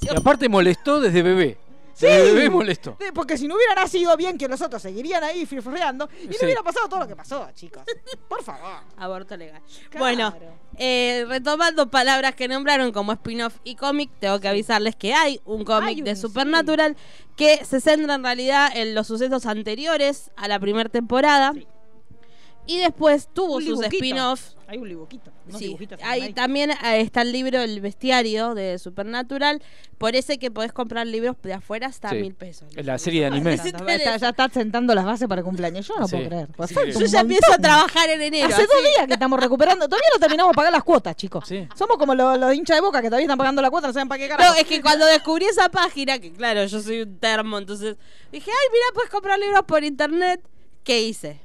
[0.00, 1.58] Y aparte molestó desde bebé.
[1.98, 2.06] Sí.
[2.06, 6.32] Sí, Porque si no hubiera nacido bien, que los otros seguirían ahí firfreando y no
[6.32, 6.44] Sí.
[6.44, 7.82] hubiera pasado todo lo que pasó, chicos.
[8.28, 8.82] Por favor.
[8.96, 9.60] Aborto legal.
[9.90, 9.98] Claro.
[10.04, 10.34] Bueno,
[10.76, 15.64] eh, retomando palabras que nombraron como spin-off y cómic, tengo que avisarles que hay un
[15.64, 16.96] cómic de Supernatural
[17.36, 21.52] que se centra en realidad en los sucesos anteriores a la primera temporada.
[22.68, 24.54] Y después tuvo Un sus spin-offs.
[24.66, 25.08] Hay un unos
[25.58, 26.34] Sí, ahí animaditos.
[26.34, 29.62] también eh, está el libro El Bestiario de Supernatural.
[29.96, 32.16] Por ese que podés comprar libros de afuera hasta Sí.
[32.16, 32.68] mil pesos.
[32.76, 33.56] La serie de anime.
[33.56, 35.88] Sí, Ya está, ya está sentando las bases para el cumpleaños.
[35.88, 36.16] Yo no Sí.
[36.16, 36.48] puedo creer.
[36.54, 38.48] Pues Yo ya empiezo a trabajar en enero.
[38.48, 39.86] Hace dos días que estamos recuperando.
[39.88, 41.44] Todavía no terminamos de pagar las cuotas, chicos.
[41.48, 41.66] Sí.
[41.74, 44.08] Somos como los, los hinchas de boca que todavía están pagando la cuota, no saben
[44.08, 44.52] para qué carajo.
[44.52, 47.96] No, es que cuando descubrí esa página, que claro, yo soy un termo, entonces
[48.30, 50.42] dije, ay, mira, puedes comprar libros por internet.
[50.84, 51.40] ¿Qué hice?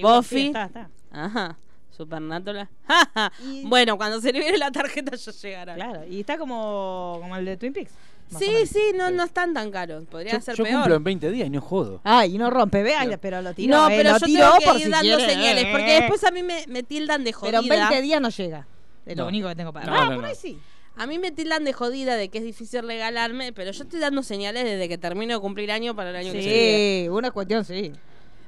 [0.00, 0.46] Buffy.
[0.48, 0.88] está, está.
[1.10, 1.56] Ajá.
[1.96, 2.68] Supernatural.
[2.88, 3.32] Ja, ja.
[3.44, 5.74] Y- bueno, cuando se libere la tarjeta ya llegará.
[5.74, 7.92] Claro, y está como, como el de Twin Peaks.
[8.38, 10.04] Sí, sí, no, no están tan caros.
[10.06, 10.76] Podría Yo, ser yo peor.
[10.76, 12.00] cumplo en 20 días y no jodo.
[12.02, 13.76] Ay, y no rompe, vea, pero lo tiró.
[13.76, 15.32] no, eh, pero lo yo tiró tengo que por ir si dando quiere.
[15.34, 17.74] señales, porque después a mí me, me tildan de Pero jodida.
[17.74, 18.66] en 20 días no llega.
[19.04, 19.28] Es lo No.
[19.28, 19.84] único que tengo para.
[19.86, 20.26] No, ah, no, por no.
[20.28, 20.58] ahí sí.
[20.96, 24.22] A mí me tildan de jodida de que es difícil regalarme, pero yo estoy dando
[24.22, 27.02] señales desde que termino de cumplir año para el año que sigue.
[27.04, 27.92] Sí, una cuestión sí.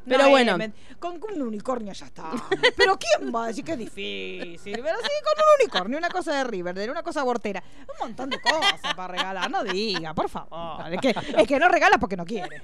[0.07, 0.57] Pero No, bueno.
[0.63, 2.31] eh, con, con un unicornio ya está.
[2.77, 4.73] Pero ¿quién va a decir que es difícil?
[4.83, 7.63] Pero sí, con un unicornio, una cosa de Riverdale, una cosa abortera.
[7.81, 9.51] Un montón de cosas para regalar.
[9.51, 10.93] No diga, por favor.
[10.93, 12.63] Es que, es que no regala porque no quiere.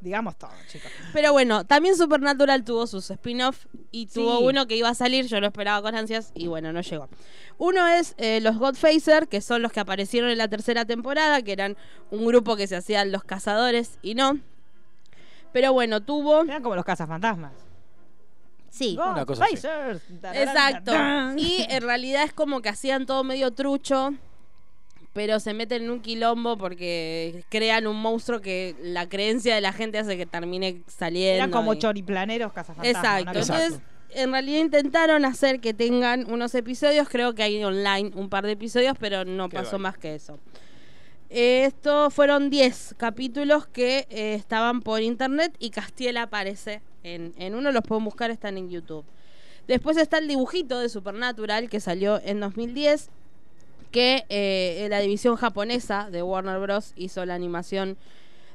[0.00, 0.92] Digamos todo, chicos.
[1.12, 4.44] Pero bueno, también Supernatural tuvo sus spin-off y tuvo Sí.
[4.44, 7.08] uno que iba a salir, yo lo esperaba con ansias y bueno, no llegó.
[7.58, 11.50] Uno es eh, los Godfacer, que son los que aparecieron en la tercera temporada, que
[11.52, 11.76] eran
[12.12, 14.38] un grupo que se hacían los cazadores y no.
[15.52, 16.42] Pero bueno, tuvo...
[16.42, 17.52] Eran como los cazafantasmas.
[18.70, 18.96] Sí.
[18.98, 19.54] Una cosa así.
[20.34, 20.92] Exacto.
[21.36, 24.12] Y en realidad es como que hacían todo medio trucho,
[25.14, 29.72] pero se meten en un quilombo porque crean un monstruo que la creencia de la
[29.72, 31.36] gente hace que termine saliendo.
[31.36, 33.04] Eran como y- choriplaneros cazafantasmas.
[33.04, 33.38] Exacto.
[33.40, 33.80] Entonces,
[34.10, 38.52] en realidad intentaron hacer que tengan unos episodios, creo que hay online un par de
[38.52, 39.82] episodios, pero no Qué pasó vale.
[39.82, 40.38] más que eso.
[41.30, 47.70] Estos fueron 10 capítulos que eh, estaban por internet y Castiel aparece en, en uno,
[47.70, 49.04] los pueden buscar, están en YouTube.
[49.66, 53.10] Después está el dibujito de Supernatural que salió en 2010,
[53.90, 56.92] que eh, la división japonesa de Warner Bros.
[56.96, 57.98] hizo la animación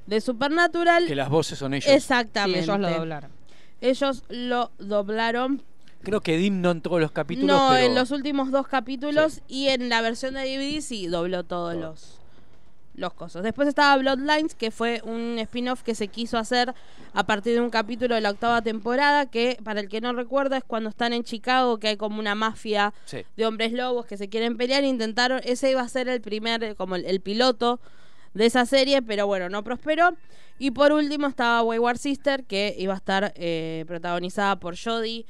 [0.08, 1.06] de Supernatural.
[1.06, 1.86] Que las voces son ellos.
[1.86, 2.62] Sí, Exactamente.
[2.62, 3.32] ellos lo doblaron.
[3.82, 5.62] Ellos lo doblaron.
[6.02, 9.42] Creo que Dim no en todos los capítulos, no, pero en los últimos dos capítulos
[9.48, 11.82] y en la versión de DVD sí dobló todos Todo.
[11.84, 12.20] los
[12.96, 13.42] los cosos.
[13.44, 16.74] Después estaba Bloodlines, que fue un spin-off que se quiso hacer
[17.14, 20.58] a partir de un capítulo de la octava temporada, que para el que no recuerda
[20.58, 23.24] es cuando están en Chicago, que hay como una mafia Sí.
[23.36, 24.84] de hombres lobos que se quieren pelear.
[24.84, 27.80] Intentaron, ese iba a ser el primer, como el, el piloto
[28.34, 30.16] de esa serie, pero bueno, no prosperó.
[30.60, 35.26] Y por último estaba Wayward Sister, que iba a estar eh, protagonizada por Jodie,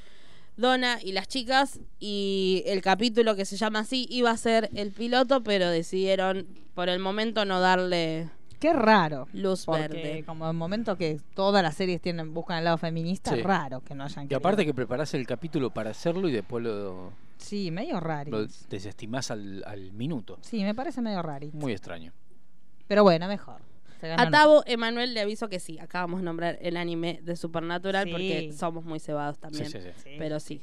[0.57, 1.79] Donna y las chicas.
[1.99, 6.89] Y el capítulo que se llama así iba a ser el piloto, pero decidieron por
[6.89, 8.29] el momento no darle
[8.59, 9.27] Qué raro.
[9.33, 10.23] luz Porque verde.
[10.25, 13.41] como en momento que todas las series tienen buscan el lado feminista, Sí.
[13.41, 14.73] raro que no hayan Y aparte querido.
[14.73, 18.31] que preparás el capítulo para hacerlo y después lo, Sí, medio raro.
[18.31, 20.37] lo desestimás al, al minuto.
[20.41, 21.47] Sí, me parece medio raro.
[21.53, 22.13] Muy extraño.
[22.87, 23.61] Pero bueno, mejor.
[24.03, 27.37] Se ganó A Tavo, Emanuel le aviso que sí, acabamos de nombrar el anime de
[27.37, 28.11] Supernatural Sí.
[28.11, 29.69] porque somos muy cebados también.
[29.69, 29.87] sí, sí.
[30.03, 30.15] Sí.
[30.19, 30.61] Pero sí.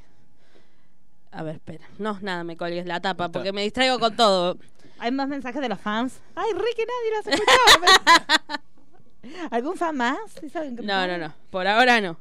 [1.31, 1.89] A ver, espera.
[1.99, 3.39] No, nada, me colgues la tapa Está.
[3.39, 4.59] porque me distraigo con todo.
[4.99, 6.21] Hay más mensajes de los fans.
[6.35, 8.63] Ay, Ricky, nadie los escuchaba.
[9.51, 10.19] ¿Algún fan más?
[10.39, 11.33] ¿Sí saben qué No, no, no.
[11.49, 12.19] Por ahora no.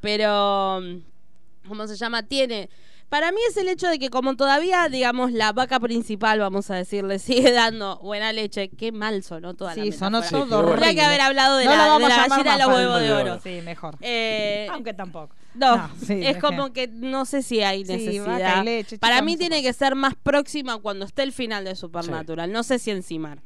[0.00, 2.24] Pero, mm, ¿cómo se llama?
[2.24, 2.68] Tiene...
[3.10, 6.76] Para mí es el hecho de que como todavía, digamos, la vaca principal, vamos a
[6.76, 8.68] decirle, sigue dando buena leche.
[8.70, 10.44] Qué mal sonó toda la Sí, sonó metáfora.
[10.44, 10.66] Sí, todo.
[10.70, 13.32] Tendría que haber hablado de No la, lo de la gallina los huevos de oro.
[13.32, 13.40] oro.
[13.42, 13.96] Sí, mejor.
[14.00, 15.34] Eh, Aunque tampoco.
[15.54, 18.26] No, No, sí, es como que no sé si hay Sí, necesidad.
[18.38, 21.74] vaca y leche, Para mí tiene que ser más próxima cuando esté el final de
[21.74, 22.52] Supernatural.
[22.52, 23.38] No sé si encimar.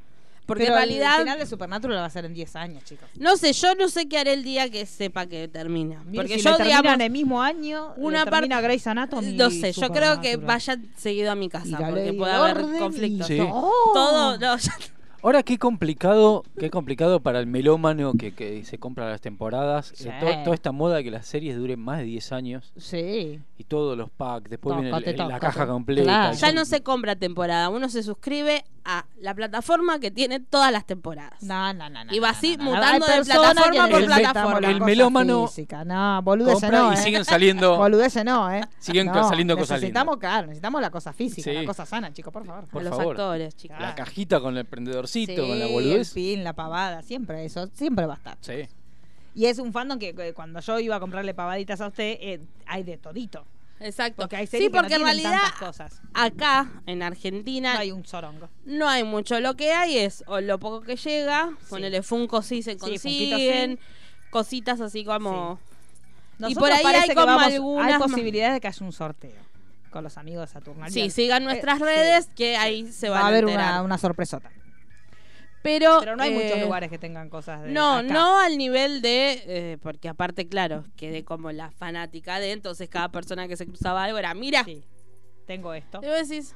[0.47, 3.09] Porque Pero en realidad, el final de Supernatural va a ser en 10 años, chicos.
[3.19, 6.05] no sé, yo no sé qué haré el día que sepa que termina.
[6.15, 9.33] Porque si yo, le digamos, el mismo año, una parte- Grey's Anatomy.
[9.33, 11.79] no sé, yo creo que vayan seguido a mi casa.
[11.79, 13.27] Porque puede de haber conflictos.
[13.27, 13.39] Sí.
[13.39, 14.73] Todo, no, ya-
[15.23, 19.91] Ahora qué complicado, qué complicado para el melómano que, que se compra las temporadas.
[19.95, 20.07] Sí.
[20.07, 23.41] Eh, to- toda esta moda de que las series duren más de 10 años Sí.
[23.57, 26.03] Y todos los packs, después viene el- Tócate, el- la caja completa.
[26.03, 26.37] Claro.
[26.37, 27.69] ya no se compra temporada.
[27.69, 31.43] Uno se suscribe a la plataforma que tiene todas las temporadas.
[31.43, 32.13] No, no, no, no.
[32.15, 32.71] Y va así no, no.
[32.73, 34.61] mutando de plataforma por plataforma.
[34.61, 35.85] la El melómano física.
[35.85, 36.97] No, boludece compra no, y ¿eh?
[36.99, 37.77] siguen saliendo.
[37.79, 38.63] Boludece no, ¿eh?
[38.79, 41.57] Siguen No, saliendo cosas Necesitamos, claro, necesitamos la cosa física, Sí.
[41.57, 42.67] la cosa sana, chicos, por favor.
[42.67, 43.13] Por a los favor.
[43.15, 43.77] actores, chicos.
[43.81, 46.13] La cajita con el prendedorcito, Sí, con la el boludez.
[46.13, 48.37] pin, la pavada, siempre eso, siempre va a estar.
[48.41, 48.69] Sí.
[49.35, 52.41] Y es un fandom que, que cuando yo iba a comprarle pavaditas a usted, eh,
[52.67, 53.45] hay de todito.
[53.81, 54.23] Exacto.
[54.23, 56.01] Porque hay sí, series que no porque en realidad cosas.
[56.15, 58.49] acá en Argentina No hay un sorongo.
[58.65, 59.41] no hay mucho.
[59.41, 63.79] Lo que hay es o lo poco que llega, ponele Funko sí se Sí, consiguen,
[64.31, 65.59] cositas así como...
[66.39, 69.43] Nosotros por ahí hay como vamos- algunas Hay posibilidades de que haya un sorteo
[69.91, 70.91] con los amigos de Saturnalia.
[70.93, 72.31] Sí, sigan nuestras Eh, redes sí.
[72.35, 73.73] que ahí se Va van a haber enterar.
[73.75, 74.51] una, una sorpresota.
[75.65, 78.13] Pero, Pero no hay eh, muchos lugares que tengan cosas de No, acá.
[78.13, 83.09] no al nivel de, eh, porque aparte, claro, quedé como la fanática de, entonces cada
[83.09, 84.85] persona que se cruzaba algo era, mira, Sí.
[85.47, 86.01] Tengo esto.
[86.03, 86.55] y vos decís,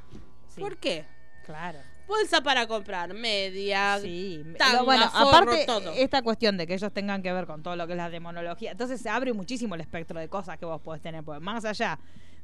[0.55, 1.07] Sí, ¿por qué?
[1.47, 1.79] Claro.
[2.07, 5.91] bolsa para comprar, media, Sí, tanga, bueno, forro, aparte todo.
[5.95, 8.73] esta cuestión de que ellos tengan que ver con todo lo que es la demonología,
[8.73, 11.99] entonces se abre muchísimo el espectro de cosas que vos podés tener, porque más allá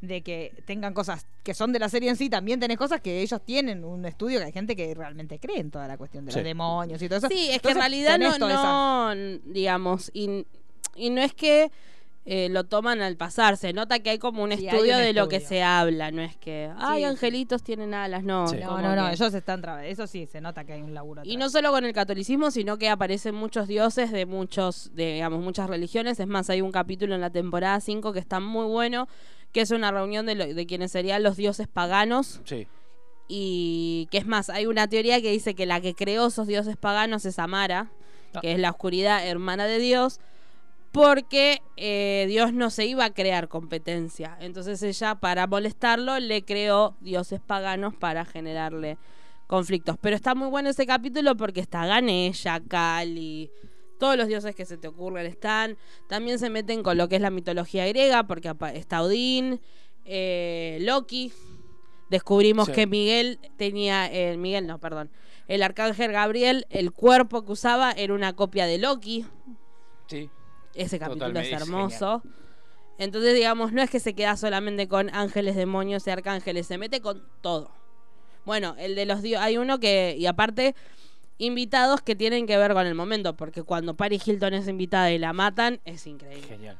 [0.06, 3.20] de que tengan cosas que son de la serie en sí, también tenés cosas que
[3.20, 6.32] ellos tienen un estudio que hay gente que realmente cree en toda la cuestión de
[6.32, 6.38] Sí.
[6.38, 7.28] los demonios y todo eso.
[7.28, 9.14] Sí, es que en realidad no, esa- no
[9.46, 10.46] digamos, y,
[10.96, 11.70] y no es que
[12.26, 15.12] eh, lo toman al pasar, se nota que hay como un Sí, estudio un de
[15.12, 17.04] lo que se habla, no es que, ay, sí.
[17.04, 18.48] angelitos tienen alas, no.
[18.48, 18.56] Sí.
[18.62, 19.92] No, no, no, que- ellos están trabajando.
[19.92, 21.20] Eso sí, se nota que hay un laburo.
[21.26, 25.42] Y no solo con el catolicismo, sino que aparecen muchos dioses de muchos, de, digamos,
[25.44, 26.18] muchas religiones.
[26.18, 29.06] Es más, hay un capítulo en la temporada 5 que está muy bueno,
[29.54, 32.42] que es una reunión de, lo- de quienes serían los dioses paganos.
[32.44, 32.66] Sí.
[33.28, 36.76] Y que es más, hay una teoría que dice que la que creó esos dioses
[36.76, 37.90] paganos es Amara,
[38.34, 38.40] Ah.
[38.42, 40.18] que es la oscuridad hermana de Dios,
[40.92, 44.36] porque eh, Dios no se iba a crear competencia.
[44.40, 48.98] Entonces ella, para molestarlo, le creó dioses paganos para generarle
[49.46, 49.96] conflictos.
[50.00, 53.50] Pero está muy bueno ese capítulo porque está Ganesha, Kali,
[54.04, 55.78] todos los dioses que se te ocurren están.
[56.10, 59.62] También se meten con lo que es la mitología griega, porque está Odín,
[60.04, 61.32] eh, Loki.
[62.10, 62.72] Descubrimos Sí.
[62.72, 65.10] que Miguel tenía, eh, Miguel no, perdón,
[65.48, 69.24] el arcángel Gabriel, el cuerpo que usaba era una copia de Loki.
[70.06, 70.28] Sí.
[70.74, 72.22] Ese capítulo Totalmente, es es hermoso.
[72.98, 77.00] Entonces, digamos, no es que se queda solamente con ángeles, demonios y arcángeles, se mete
[77.00, 77.70] con todo.
[78.44, 80.74] Bueno, el de los dios, hay uno que, y aparte,
[81.38, 85.18] invitados que tienen que ver con el momento, porque cuando Paris Hilton es invitada y
[85.18, 86.46] la matan, es increíble.
[86.48, 86.78] Genial.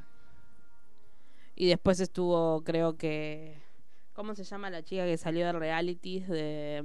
[1.56, 3.62] Y después estuvo, creo que.
[4.12, 6.84] ¿Cómo se llama la chica que salió de reality de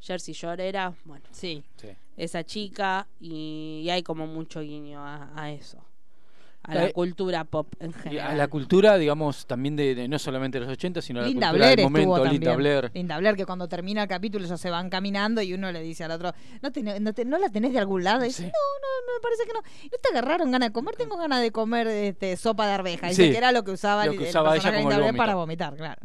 [0.00, 0.68] Jersey Shore?
[0.68, 1.62] Era, bueno, Sí.
[1.76, 1.88] Sí.
[2.16, 5.82] esa chica, y, y hay como mucho guiño a, a eso.
[6.64, 8.30] A Eh, la cultura pop en general.
[8.30, 11.28] a la cultura, digamos, también de, de no solamente de los 80, sino a la
[11.28, 12.14] Linda cultura Blair del momento.
[12.14, 12.32] también.
[12.40, 12.90] Linda Blair.
[12.94, 16.04] Linda Blair, que cuando termina el capítulo ellos se van caminando y uno le dice
[16.04, 16.32] al otro,
[16.62, 18.22] ¿no, no, te- no la tenés de algún lado?
[18.24, 18.48] Y dice, Sí.
[18.48, 19.60] no, no, no, me parece que no.
[19.90, 20.94] ¿No te agarraron ganas de comer?
[20.94, 23.08] Tengo ganas de comer este, sopa de arveja.
[23.08, 23.32] Dice Sí.
[23.32, 26.00] que era lo que usaba, Lo el- ella como Linda Blair para vomitar, claro.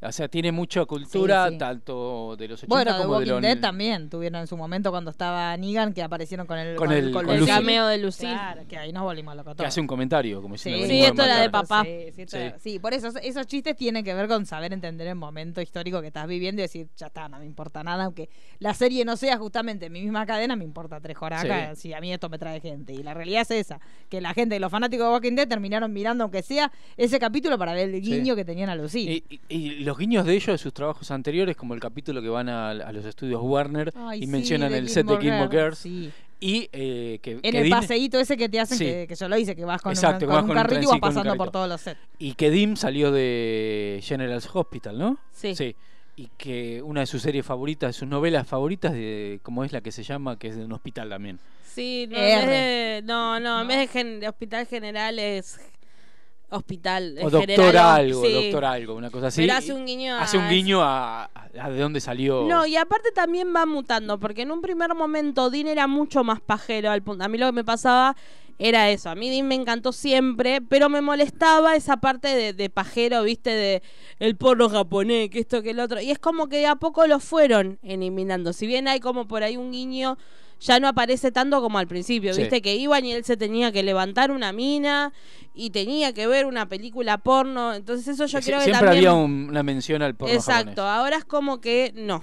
[0.00, 1.58] O sea, tiene mucha cultura, Sí, sí.
[1.58, 3.42] tanto de los 80 Bueno, The como de Walking los...
[3.42, 7.10] Dead también tuvieron en su momento cuando estaba Negan que aparecieron con el, Con el-
[7.10, 7.58] con con el Lucille.
[7.58, 8.32] cameo de Lucille.
[8.32, 10.86] Claro, que ahí nos volvimos locos Que hace un comentario, como Sí, diciendo...
[10.86, 11.62] Sí, "Venimos a esto era de matar".
[11.62, 11.82] papá.
[11.84, 12.42] Sí, sí, esto Sí.
[12.44, 16.00] era- sí, por eso esos, chistes tienen que ver con saber entender el momento histórico
[16.00, 18.28] que estás viviendo y decir, ya está, no me importa nada, aunque
[18.60, 21.88] la serie no sea justamente mi misma cadena, me importa tres joracas Sí.
[21.88, 22.92] si a mí esto me trae gente.
[22.92, 26.22] Y la realidad es esa, que la gente, los fanáticos de Walking Dead terminaron mirando,
[26.22, 28.12] aunque sea ese capítulo para ver el Sí.
[28.12, 29.24] guiño que tenían a Lucille.
[29.28, 32.28] Y, y- y los guiños de ellos, de sus trabajos anteriores, como el capítulo que
[32.28, 35.78] van a, a los estudios Warner Ay, y sí, mencionan el set de Gilmore Girls,
[35.78, 36.10] sí.
[36.40, 38.84] y eh, que, En que el Dean- paseíto ese que te hacen, Sí.
[38.84, 40.62] que, que yo lo hice, que vas con, Exacto, un, con vas un con un
[40.62, 42.00] carrito y vas pasando por todos los sets.
[42.18, 45.18] y que Dim salió de General's Hospital, ¿no?
[45.32, 45.74] Sí.
[46.16, 49.80] Y que una de sus series favoritas, de sus novelas favoritas, de ¿cómo es la
[49.80, 50.36] que se llama?
[50.38, 51.38] Que es de un hospital también.
[51.64, 52.32] Sí, no, R.
[52.32, 55.60] en vez de, no, no, en vez de, gen- de hospital general es
[56.50, 57.14] hospital.
[57.22, 58.32] O es doctor general, algo, sí.
[58.32, 59.42] doctor algo, una cosa así.
[59.42, 60.22] Pero hace un guiño a...
[60.22, 62.44] Hace un guiño a de dónde salió.
[62.44, 66.40] No, y aparte también va mutando, porque en un primer momento Dean era mucho más
[66.40, 66.90] pajero.
[66.90, 67.24] Al punto.
[67.24, 68.16] A mí lo que me pasaba
[68.58, 69.10] era eso.
[69.10, 73.50] A mí Dean me encantó siempre, pero me molestaba esa parte de, de pajero, viste,
[73.50, 73.82] de
[74.18, 76.00] el porno japonés, que esto, que el otro.
[76.00, 78.52] Y es como que de a poco lo fueron eliminando.
[78.52, 80.18] Si bien hay como por ahí un guiño,
[80.60, 82.40] ya no aparece tanto como al principio, Sí.
[82.42, 85.12] viste, que iban y él se tenía que levantar una mina
[85.54, 87.74] y tenía que ver una película porno.
[87.74, 89.06] Entonces eso yo creo que Siempre también...
[89.08, 90.90] había un- una mención al porno Exacto, japonés.
[90.98, 92.22] ahora es como que no.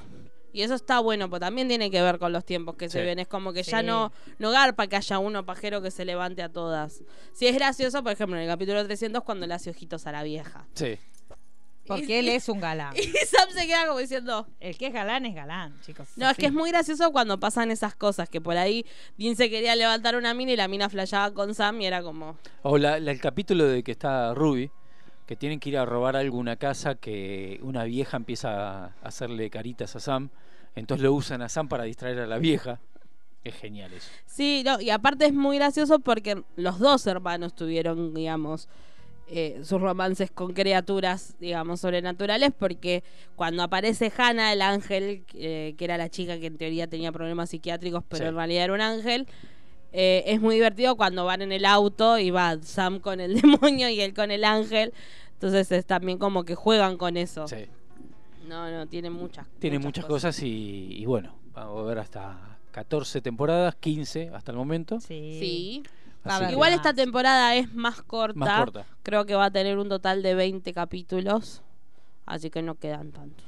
[0.53, 3.19] Y eso está bueno, porque también tiene que ver con los tiempos que se ven.
[3.19, 6.47] Es como que ya no, no garpa que haya uno pajero que se levante a
[6.49, 7.03] todas.
[7.33, 10.23] Si es gracioso, por ejemplo, en el capítulo 300, cuando le hace ojitos a la
[10.23, 10.65] vieja.
[10.73, 10.97] Sí.
[11.87, 12.93] Porque él es un galán.
[12.97, 14.47] Y Sam se queda como diciendo.
[14.59, 16.07] El que es galán es galán, chicos.
[16.15, 18.27] No, es que es muy gracioso cuando pasan esas cosas.
[18.29, 18.85] Que por ahí
[19.17, 22.37] Dean se quería levantar una mina y la mina flasheaba con Sam y era como.
[22.63, 24.71] O la- la- el capítulo de que está Ruby,
[25.27, 28.95] que tienen que ir a robar algo a una casa que una vieja empieza a
[29.03, 30.29] hacerle caritas a Sam.
[30.75, 32.79] Entonces lo usan a Sam para distraer a la vieja.
[33.43, 34.09] Es genial eso.
[34.25, 38.67] Sí, no, y aparte es muy gracioso porque los dos hermanos tuvieron, digamos,
[39.27, 43.03] eh, sus romances con criaturas, digamos, sobrenaturales, porque
[43.35, 47.49] cuando aparece Hannah, el ángel, eh, que era la chica que en teoría tenía problemas
[47.49, 48.29] psiquiátricos, pero Sí.
[48.29, 49.27] en realidad era un ángel,
[49.93, 53.89] eh, es muy divertido cuando van en el auto y va Sam con el demonio
[53.89, 54.93] y él con el ángel.
[55.33, 57.47] Entonces es también como que juegan con eso.
[57.47, 57.65] Sí.
[58.47, 63.21] No, no, tiene muchas Tiene muchas cosas y, y bueno, vamos a ver hasta 14
[63.21, 64.99] temporadas, 15 hasta el momento.
[64.99, 65.37] Sí.
[65.39, 65.83] Sí.
[66.25, 68.37] Así que- Igual esta temporada es más corta.
[68.39, 68.85] Más corta.
[69.03, 71.61] Creo que va a tener un total de 20 capítulos.
[72.25, 73.45] Así que no quedan tantos.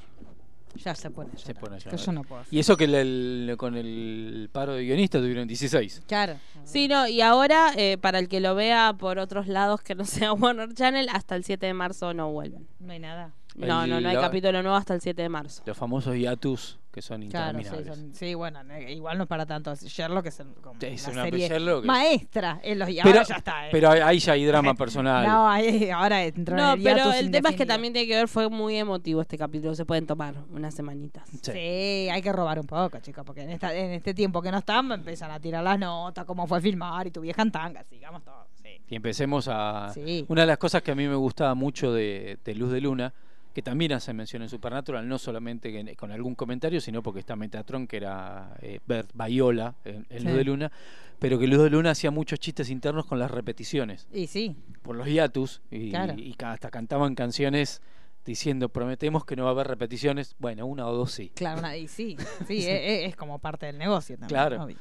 [0.83, 1.99] Ya se pone a Se llorar, pone a que llorar.
[1.99, 2.53] yo no puedo hacer.
[2.53, 6.03] Y eso que el- el- con el paro de guionistas tuvieron 16.
[6.07, 6.35] Claro.
[6.65, 10.05] Sí, no, y ahora, eh, para el que lo vea por otros lados que no
[10.05, 12.67] sea Warner Channel, hasta el 7 de marzo no vuelven.
[12.79, 13.31] No hay nada.
[13.55, 15.63] No, no, no hay La- capítulo nuevo hasta el 7 de marzo.
[15.65, 17.99] Los famosos hiatus que son Claro, sí, interminables.
[17.99, 18.59] son- sí, bueno,
[18.89, 19.75] igual no es para tanto.
[19.75, 23.23] Sherlock es como Sí, es la una serie Sherlock maestra en los y pero, ahora
[23.23, 23.67] ya está.
[23.67, 23.69] eh.
[23.71, 25.27] pero ahí ya hay drama personal.
[25.27, 28.15] No, ahí, ahora entró en No, el pero el tema es que también tiene que
[28.15, 29.75] ver, fue muy emotivo este capítulo.
[29.75, 31.29] Se pueden tomar unas semanitas.
[31.29, 31.51] Sí.
[31.51, 34.57] Sí, hay que robar un poco, chicos, porque en, esta, en este tiempo que no
[34.57, 37.83] están, me empiezan a tirar las notas, cómo fue filmar y tu vieja en tanga,
[37.83, 38.47] sigamos todo.
[38.63, 38.81] Sí.
[38.89, 39.91] Y empecemos a...
[39.93, 40.25] Sí.
[40.29, 43.13] Una de las cosas que a mí me gustaba mucho de, de Luz de Luna,
[43.57, 47.87] que también hace mención en Supernatural, no solamente con algún comentario, sino porque está Metatron,
[47.87, 50.71] que era eh, Bert Bayola en, en Luz de Luna,
[51.17, 54.95] pero que Luz de Luna hacía muchos chistes internos con las repeticiones, Y sí, por
[54.95, 56.13] los hiatus, y, Claro.
[56.15, 57.81] y ca- hasta cantaban canciones
[58.27, 61.31] diciendo, prometemos que no va a haber repeticiones, bueno, una o dos sí.
[61.33, 62.15] claro, y sí,
[62.47, 64.29] sí, Es, es- es como parte del negocio también.
[64.39, 64.65] Claro.
[64.65, 64.77] obvio.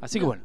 [0.00, 0.44] Así que bueno,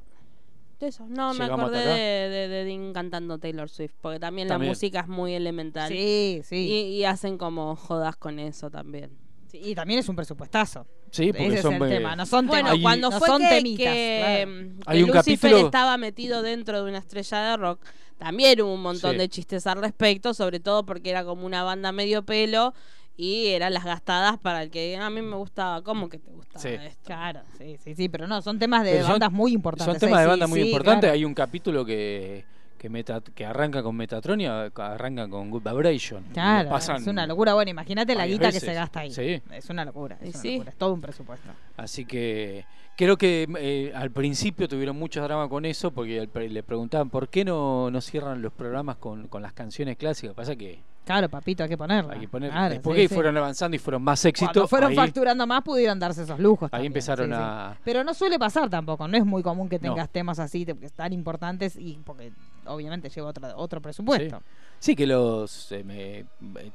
[0.84, 1.99] Eso, no, me Llegamos acordé hasta acá.
[2.01, 5.89] de, de, de Dean cantando Taylor Swift, porque también, la música es muy elemental.
[5.89, 6.55] Sí, sí.
[6.55, 9.11] Y, y hacen como jodas con eso también.
[9.47, 10.85] Sí, Y también es un presupuestazo.
[11.11, 11.73] sí, porque Ese son...
[11.76, 12.73] es el eh, tema, no son Bueno, temas.
[12.77, 14.51] Hay- cuando no fue son que, temitas, que, claro.
[14.51, 17.80] mm, que Hay un Lucifer capítulo- estaba metido dentro de una estrella de rock,
[18.18, 19.18] también hubo un montón Sí.
[19.18, 22.73] de chistes al respecto, sobre todo porque era como una banda medio pelo
[23.15, 25.81] y eran las gastadas para el que a mí me gustaba.
[25.84, 26.69] ¿Cómo que te gustaba Sí.
[26.69, 27.03] esto?
[27.06, 29.94] Claro, sí, sí, sí, pero no, son temas de Pero son- bandas muy importantes.
[29.94, 31.02] Son temas ahí, de sí, banda muy sí, importantes.
[31.02, 31.14] claro.
[31.14, 32.45] Hay un capítulo que
[32.84, 36.22] que, Meta- que arranca con Metatron y a- arranca con Good Vibration.
[36.34, 37.53] Claro, pasan es una locura.
[37.53, 39.11] Bueno, imagínate la guita que se gasta ahí.
[39.11, 39.41] Sí.
[39.53, 40.51] Es una locura, es una sí.
[40.55, 41.47] locura, es todo un presupuesto.
[41.77, 42.65] Así que
[42.97, 47.45] creo que eh, al principio tuvieron mucho drama con eso porque le preguntaban por qué
[47.45, 50.35] no, no cierran los programas con, con las canciones clásicas.
[50.35, 52.14] Pasa que Claro, papito, hay que ponerlo.
[52.14, 52.49] hay que poner.
[52.51, 53.14] Claro, después sí, que sí.
[53.15, 56.68] fueron avanzando y fueron más éxitos, Cuando fueron ahí, facturando más pudieron darse esos lujos.
[56.68, 57.39] ahí también, empezaron sí, sí.
[57.41, 57.77] a.
[57.84, 59.89] Pero no suele pasar tampoco, no es muy común que No.
[59.93, 60.65] tengas temas así
[60.95, 62.31] tan importantes y porque
[62.65, 64.41] obviamente lleva otro, otro presupuesto.
[64.80, 65.72] Sí, que los.
[65.72, 66.26] eh, me-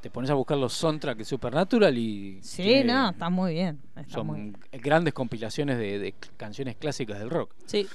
[0.00, 2.38] te pones a buscar los soundtracks de Supernatural y.
[2.42, 3.80] Sí, tiene- no, está muy bien.
[3.96, 4.56] Está Son muy bien.
[4.72, 7.52] grandes compilaciones de, de canciones clásicas del rock.
[7.66, 7.86] Sí,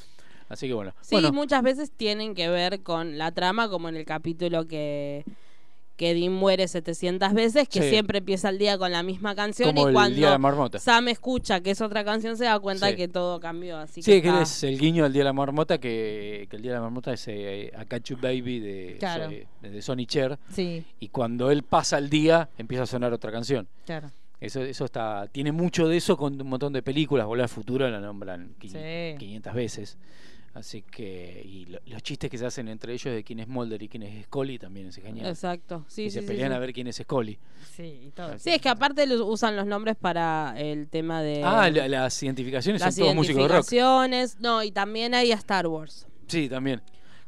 [0.50, 0.94] Así que bueno.
[1.02, 5.24] sí bueno, muchas veces tienen que ver con la trama, como en el capítulo que
[5.96, 7.90] que Dean muere 700 veces, que Sí.
[7.90, 10.38] siempre empieza el día con la misma canción como y el cuando Día de la
[10.40, 10.80] Marmota.
[10.80, 12.96] Sam escucha que es otra canción se da cuenta Sí.
[12.96, 13.78] que todo cambió.
[13.78, 16.56] Así Sí, que, que está- es el guiño del Día de la Marmota, que, que
[16.56, 19.30] el Día de la Marmota es eh, A Catch You Baby de, Claro.
[19.30, 20.40] de, de Sonny Cher.
[20.52, 23.68] Sí, Y cuando él pasa el día, empieza a sonar otra canción.
[23.86, 24.10] claro.
[24.42, 27.26] Eso, eso está, tiene mucho de eso con un montón de películas.
[27.26, 29.18] Volver al futuro la nombran qui- Sí.
[29.18, 29.98] 500 veces.
[30.54, 33.82] Así que, y lo- los chistes que se hacen entre ellos de quién es Mulder
[33.82, 35.26] y quién es Scully también es genial.
[35.28, 35.84] Exacto.
[35.88, 36.56] Sí, y sí, se sí, pelean sí.
[36.56, 37.40] a ver quién es Scully.
[37.76, 38.38] Sí, y todo.
[38.38, 42.22] Sí, es que aparte los- usan los nombres para el tema de ah, la- las
[42.22, 43.52] identificaciones las son todos músicos de rock.
[43.72, 44.40] identificaciones.
[44.40, 46.06] No, y también hay a Star Wars.
[46.28, 46.82] Sí, también.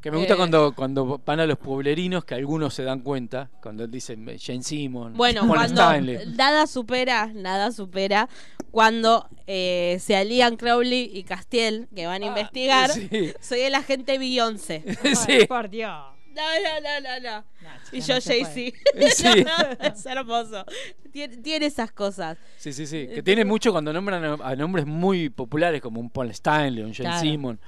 [0.05, 3.49] Que me gusta Eh, cuando, cuando van a los pueblerinos, que algunos se dan cuenta,
[3.59, 6.19] cuando dicen eh, Jane Simon, Bueno, Paul cuando Stanley.
[6.35, 8.29] nada supera, nada supera
[8.69, 12.91] cuando eh, se alían Crowley y Castiel, que van a investigar.
[12.91, 13.33] Ah, sí.
[13.41, 14.83] Soy el agente Beyoncé.
[15.25, 15.47] sí.
[15.47, 15.89] Por Dios.
[16.35, 17.45] No, no, no, no, no.
[17.63, 18.77] No, Y yo no Jay-Z.
[19.95, 20.65] es hermoso.
[21.11, 22.37] Tiene, tiene esas cosas.
[22.57, 23.07] Sí, sí, sí.
[23.07, 26.93] Que tiene mucho cuando nombran a, a nombres muy populares como un Paul Stanley, un
[26.93, 27.21] Jane Claro.
[27.21, 27.59] Simon,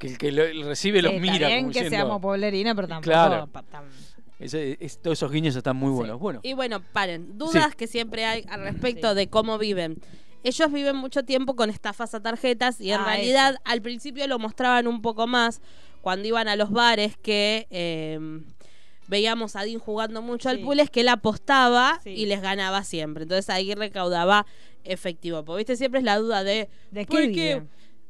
[0.00, 1.34] que el que lo el recibe los Sí, mira.
[1.34, 3.46] está bien como que diciendo, seamos poblerina, pero tampoco Claro.
[3.46, 3.84] pa- tan-
[4.40, 6.18] ese- es- todos esos guiños están muy buenos.
[6.18, 7.38] Bueno, Y bueno, paren.
[7.38, 7.76] Dudas Sí.
[7.76, 9.16] que siempre hay al respecto Sí.
[9.16, 9.98] de cómo viven.
[10.42, 14.38] Ellos viven mucho tiempo con estafas a tarjetas y en Ah, realidad al principio lo
[14.38, 15.60] mostraban un poco más
[16.00, 18.18] cuando iban a los bares que eh,
[19.06, 22.10] veíamos a Dean jugando mucho al pool, es que él apostaba Sí.
[22.10, 23.24] y les ganaba siempre.
[23.24, 24.46] Entonces ahí recaudaba
[24.84, 25.44] efectivo.
[25.44, 26.70] Porque viste, siempre es la duda de...
[26.90, 27.62] ¿De ¿por qué?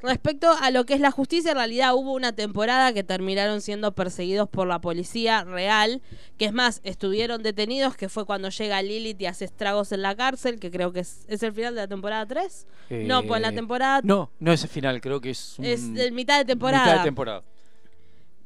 [0.03, 3.93] Respecto a lo que es la justicia, en realidad hubo una temporada que terminaron siendo
[3.93, 6.01] perseguidos por la policía real,
[6.39, 10.17] que es más, estuvieron detenidos, que fue cuando llega Lilith y hace estragos en la
[10.17, 12.67] cárcel, que creo que es, es el final de la temporada 3.
[13.07, 15.59] no, pues en la eh, temporada No, no es el final, creo que es.
[15.59, 16.85] un- es de mitad de temporada.
[16.85, 17.43] mitad de temporada.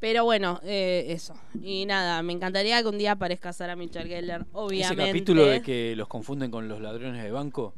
[0.00, 1.34] Pero bueno, eh, eso.
[1.62, 5.02] Y nada, me encantaría que un día aparezca Sarah Michelle Gellar, obviamente.
[5.02, 7.72] Ese capítulo de que los confunden con los ladrones de banco.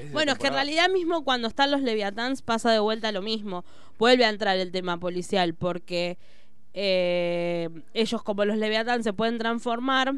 [0.00, 3.22] Es Bueno, es que en realidad mismo cuando están los Leviathans pasa de vuelta lo
[3.22, 3.64] mismo.
[3.98, 6.18] Vuelve a entrar el tema policial porque
[6.74, 10.14] eh, ellos como los Leviathans se pueden transformar,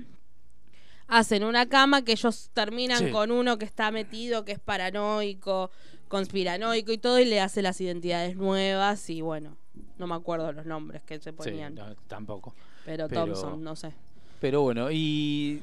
[1.09, 3.11] hacen una cama que ellos terminan Sí.
[3.11, 5.71] con uno que está metido, que es paranoico,
[6.09, 9.57] conspiranoico y todo y le hace las identidades nuevas y bueno,
[9.99, 11.75] no me acuerdo los nombres que se Sí, ponían.
[11.75, 12.55] no, tampoco.
[12.85, 13.93] pero, pero- Thompson, no sé.
[14.41, 15.63] Pero bueno, y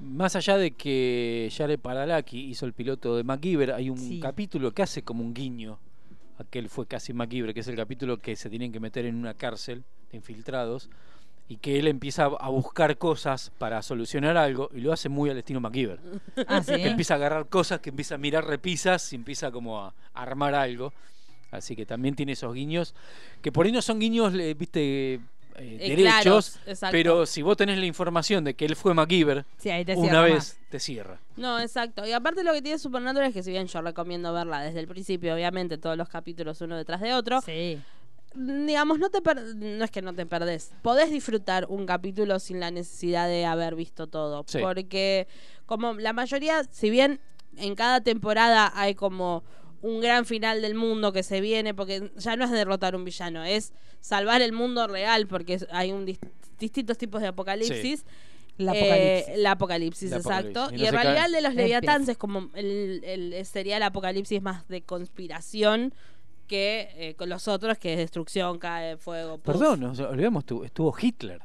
[0.00, 4.20] Más allá de que Jared Padalecki hizo el piloto de MacGyver, hay un Sí.
[4.20, 5.78] capítulo que hace como un guiño.
[6.38, 9.34] Aquel fue casi MacGyver, que es el capítulo que se tienen que meter en una
[9.34, 10.88] cárcel de infiltrados
[11.48, 15.38] y que él empieza a buscar cosas para solucionar algo y lo hace muy al
[15.38, 15.98] estilo MacGyver.
[16.46, 16.76] Ah, sí.
[16.76, 20.54] Que empieza a agarrar cosas, que empieza a mirar repisas y empieza como a armar
[20.54, 20.92] algo.
[21.50, 22.94] Así que también tiene esos guiños,
[23.42, 25.18] que por ahí no son guiños, viste,
[25.58, 26.58] eh, Eh, derechos,
[26.90, 30.02] pero si vos tenés la información de que él fue MacGyver, Sí, ahí te una
[30.08, 30.58] cierra vez más.
[30.70, 31.20] te cierra.
[31.36, 32.06] No, exacto.
[32.06, 34.88] Y aparte lo que tiene Supernatural es que si bien yo recomiendo verla desde el
[34.88, 37.78] principio, obviamente, todos los capítulos uno detrás de otro, Sí.
[38.34, 40.72] digamos, no te per- no es que no te perdés.
[40.82, 44.44] Podés disfrutar un capítulo sin la necesidad de haber visto todo.
[44.46, 44.58] Sí.
[44.60, 45.26] Porque
[45.66, 47.20] como la mayoría, si bien
[47.56, 49.42] en cada temporada hay como
[49.82, 53.44] un gran final del mundo que se viene, porque ya no es derrotar un villano,
[53.44, 56.18] es salvar el mundo real, porque hay un dis-
[56.58, 58.04] distintos tipos de apocalipsis.
[58.56, 59.38] La Eh, apocalipsis.
[59.42, 60.60] la apocalipsis, La exacto.
[60.62, 60.72] apocalipsis.
[60.72, 61.62] Y Y, no en realidad el de los Empieza.
[61.80, 65.94] leviatans es como el, el- sería el apocalipsis más de conspiración
[66.48, 69.38] que eh, con los otros, que es destrucción, cae, fuego.
[69.38, 69.44] puff.
[69.54, 71.40] Perdón, nos olvidamos, estuvo, estuvo Hitler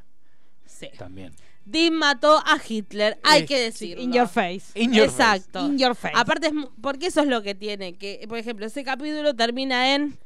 [0.66, 0.88] Sí.
[0.98, 1.32] también.
[1.66, 4.02] Dean mató a Hitler, hay que decirlo.
[4.02, 4.66] In your face.
[4.74, 5.22] In your face.
[5.40, 5.66] Exacto.
[5.66, 6.14] In your face.
[6.16, 7.96] Aparte, es porque eso es lo que tiene.
[7.96, 10.18] Que, por ejemplo, ese capítulo termina en.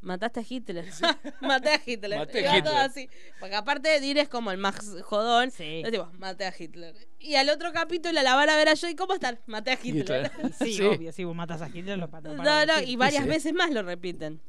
[0.00, 0.84] Mataste a Hitler.
[1.40, 2.18] maté a Hitler.
[2.20, 2.90] Maté a Y va todo Hitler.
[2.90, 3.10] así.
[3.40, 5.50] Porque aparte, Dean es como el más jodón.
[5.50, 5.82] Sí.
[5.90, 6.94] Digo, maté a Hitler.
[7.18, 8.94] Y al otro capítulo la van a ver a Joey.
[8.94, 9.40] ¿Cómo están?
[9.46, 10.30] Maté a Hitler.
[10.56, 10.82] Sí, Sí.
[10.82, 12.32] obvio, si vos matas a Hitler, lo matas.
[12.36, 13.28] No, no, y varias Sí.
[13.28, 14.40] veces más lo repiten.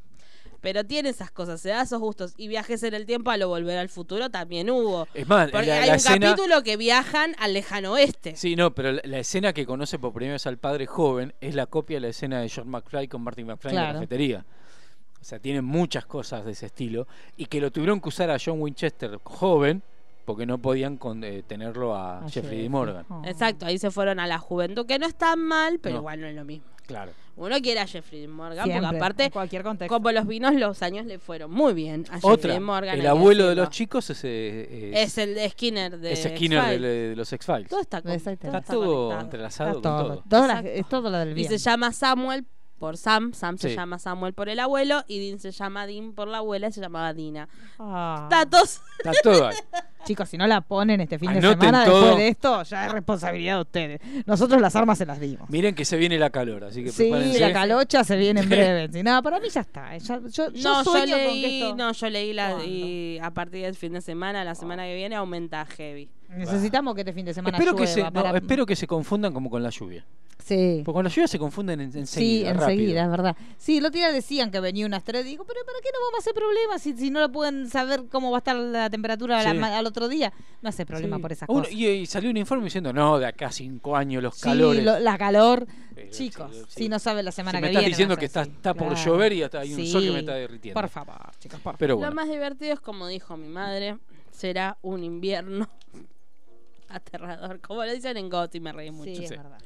[0.62, 2.34] Pero tiene esas cosas, se da esos gustos.
[2.38, 5.08] Y viajes en el tiempo a lo volver al futuro también hubo.
[5.14, 6.28] Es más, Porque la, hay la un escena...
[6.32, 8.36] capítulo que viajan al lejano oeste.
[8.36, 11.56] Sí, no, pero la, la escena que conoce por primera vez al padre joven es
[11.56, 14.46] la copia de la escena de John McFly con Martin McFly en la cafetería.
[15.22, 17.08] O sea, tiene muchas cosas de ese estilo.
[17.38, 19.82] Y que lo tuvieron que usar a John Winchester joven
[20.26, 22.62] porque no podían con- eh, tenerlo a, Jeffrey.
[22.64, 22.70] D.
[22.70, 23.06] Morgan.
[23.10, 23.22] Oh.
[23.26, 26.02] Exacto, ahí se fueron a la juventud, que no es tan mal, pero No.
[26.02, 26.68] igual no es lo mismo.
[26.90, 27.12] Claro.
[27.38, 29.96] Uno quiere a Jeffrey Morgan, Siempre, porque en aparte, cualquier contexto.
[29.96, 33.00] como los vinos, los años le fueron muy bien a Jeffrey Otra, Dean Morgan.
[33.00, 37.10] el abuelo de los chicos es, eh, Es el de Skinner de es Skinner de,
[37.12, 37.70] de los X-Files.
[37.70, 38.48] Todo está, con- Exacto.
[38.50, 39.22] todo Está todo conectado.
[39.22, 40.08] entrelazado Está con todo.
[40.16, 40.24] todo.
[40.30, 41.48] Todo la- es todo lo del Y bien.
[41.50, 42.46] se llama Samuel
[42.80, 46.28] por Sam, Sam se llama Samuel por el abuelo, y Dean se llama Dean por
[46.28, 47.48] la abuela, y se llamaba Dina.
[47.78, 48.28] Ah.
[48.32, 48.82] Datos.
[48.98, 49.56] Está todo ahí.
[50.06, 52.00] Chicos, si no la ponen este fin de semana todo.
[52.00, 54.02] después de esto, ya es responsabilidad de ustedes.
[54.26, 55.50] Nosotros las armas se las dimos.
[55.50, 57.40] Miren que se viene la calor, así que Sí, prepárense.
[57.40, 58.90] la calocha se viene en breve.
[58.92, 59.96] Si nada, para mí ya está.
[59.96, 62.64] eh, ya- yo, yo No, yo sueño con que leí, esto- no, yo leí la
[62.64, 66.10] y a partir del fin de semana, la semana que viene aumenta heavy.
[66.30, 69.34] Necesitamos que este fin de semana Espero que, se, no, para- espero que se confundan
[69.34, 70.06] como con la lluvia.
[70.38, 70.82] Sí.
[70.86, 72.08] Porque con la lluvia se confunden en, enseguida.
[72.08, 72.70] Sí, rápido.
[72.70, 73.38] enseguida, es verdad.
[73.58, 75.24] Sí, el otro día decían que venía una estrella.
[75.24, 78.04] Digo, pero ¿para qué no vamos a hacer problemas si, si no lo pueden saber
[78.10, 79.58] cómo va a estar la temperatura la Sí.
[79.60, 80.32] al otro día?
[80.62, 81.22] No hace problema Sí.
[81.22, 81.74] por esas Uno- cosas.
[81.76, 84.84] y, y salió un informe diciendo, no, de acá a cinco años los Sí, calores.
[84.84, 85.68] lo- la calor.
[85.94, 86.84] Pero, Chicos, sí, sí.
[86.84, 87.90] si no sabe la semana Si que me estás viene.
[87.90, 89.04] diciendo que está, está por Claro.
[89.04, 90.20] llover y hasta hay un sol que me Sí.
[90.20, 90.80] está derritiendo.
[90.80, 91.80] Por favor, chicos, por favor.
[91.80, 93.98] Pero Lo bueno, más divertido es como dijo mi madre,
[94.32, 95.68] será un invierno
[96.96, 97.60] aterrador.
[97.62, 99.14] Como lo dicen en GOT y me reí mucho.
[99.16, 99.36] Sí, es Sí.
[99.38, 99.58] verdad.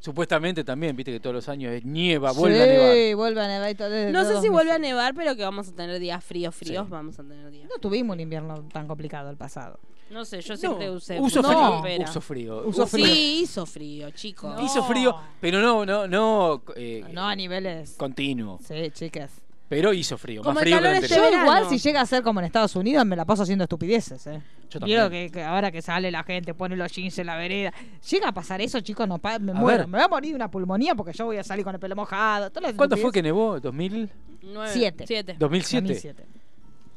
[0.00, 2.92] supuestamente también, viste que todos los años es nieva, vuelve a nevar.
[2.94, 3.70] Sí, vuelve a nevar.
[3.70, 4.90] y todo desde No sé si vuelve a meses.
[4.94, 6.90] nevar, pero que vamos a tener días fríos, fríos, Sí.
[6.90, 7.68] vamos a tener días.
[7.74, 9.78] No tuvimos un invierno tan complicado el pasado.
[10.10, 12.04] No sé, yo No, siempre usé uso mucha frío, campera.
[12.10, 12.58] uso frío.
[12.58, 13.06] Uso Uso frío.
[13.06, 14.54] Sí, hizo frío, chicos.
[14.54, 14.62] No.
[14.62, 17.94] Hizo frío, pero no, no, no, eh, No a niveles.
[17.96, 18.58] continuo.
[18.62, 19.30] Sí, chicas.
[19.68, 21.18] Pero hizo frío, Como más el frío que este anterior.
[21.18, 21.42] Yo verano.
[21.60, 24.42] igual si llega a ser como en Estados Unidos me la paso haciendo estupideces, eh.
[24.70, 25.26] Yo Quiero también.
[25.28, 27.72] que, que ahora que sale la gente, pone los jeans en la vereda.
[28.10, 29.78] Llega a pasar eso, chicos, no pa- me A muero.
[29.78, 29.86] ver.
[29.88, 31.96] Me voy a morir de una pulmonía porque yo voy a salir con el pelo
[31.96, 32.50] mojado.
[32.50, 33.24] todas las ¿Cuándo fue que estupideces.
[33.24, 33.58] nevó?
[33.60, 34.08] ¿2000?
[34.42, 35.06] Nueve, Siete.
[35.06, 35.36] Siete.
[35.38, 35.86] 2007?
[35.88, 36.26] 2007.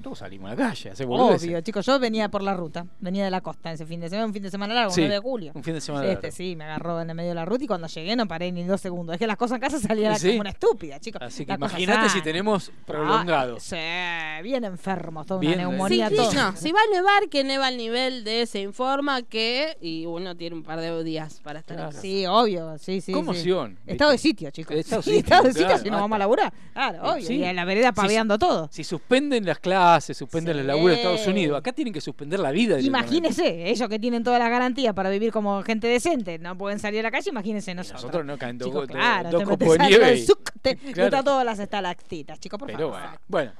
[0.01, 1.47] Todos salimos a la calle, hace boludeces.
[1.49, 4.27] Obvio, chicos, yo venía por la ruta, venía de la costa ese fin de semana,
[4.27, 5.51] un fin de semana largo, Sí, 9 de julio.
[5.55, 6.35] un fin de semana Este largo.
[6.37, 8.63] sí, me agarró en el medio de la ruta y cuando llegué no paré ni
[8.63, 9.13] dos segundos.
[9.15, 10.29] Es que las cosas en casa salían Sí.
[10.29, 11.21] como una estúpida, chicos.
[11.21, 13.57] Así que imagínate si tenemos prolongado.
[13.57, 15.67] Ah, sí, bien enfermos, toda Bien, una eh.
[15.67, 16.33] neumonía, Sí, todo.
[16.33, 20.35] no, si va a nevar, que neva al nivel de se informa que y uno
[20.37, 21.89] tiene un par de días para estar en Claro.
[21.91, 22.01] casa.
[22.01, 23.11] Sí, obvio, sí, sí.
[23.11, 23.91] Conmoción, sí.
[23.91, 24.75] Estado de sitio, chicos.
[24.75, 26.53] Estado de Sí, sitio, estado de sitio claro, si no vamos a laburar.
[26.73, 27.25] Claro, obvio.
[27.27, 27.35] Sí.
[27.37, 28.69] Y en la vereda paveando todo.
[28.71, 30.63] Si suspenden las clases, suspenden Sí.
[30.63, 32.79] laburo de Estados Unidos, acá tienen que suspender la vida.
[32.79, 36.99] Imagínense, ellos que tienen todas las garantías para vivir como gente decente, no pueden salir
[37.01, 38.03] a la calle, imagínense nosotros.
[38.03, 40.25] nosotros no caen dos, Chicos, claro, dos copos de nieve.
[40.61, 41.23] te, Claro.
[41.23, 42.99] todas las estalactitas, chicos, por Pero favor.
[42.99, 43.51] bueno, bueno.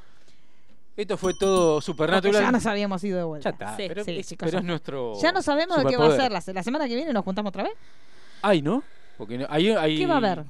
[0.95, 2.41] Esto fue todo supernatural.
[2.41, 3.49] ya nos habíamos ido de vuelta.
[3.51, 4.67] Ya está, Sí, pero, sí, es, chicos, pero ya es está.
[4.71, 5.13] nuestro.
[5.21, 6.31] Ya no sabemos de qué va a ser.
[6.31, 7.73] La, la semana que viene nos juntamos otra vez.
[8.41, 8.81] Ay, ¿no?
[9.15, 10.43] Porque no- hay, hay- ¿Qué va a haber?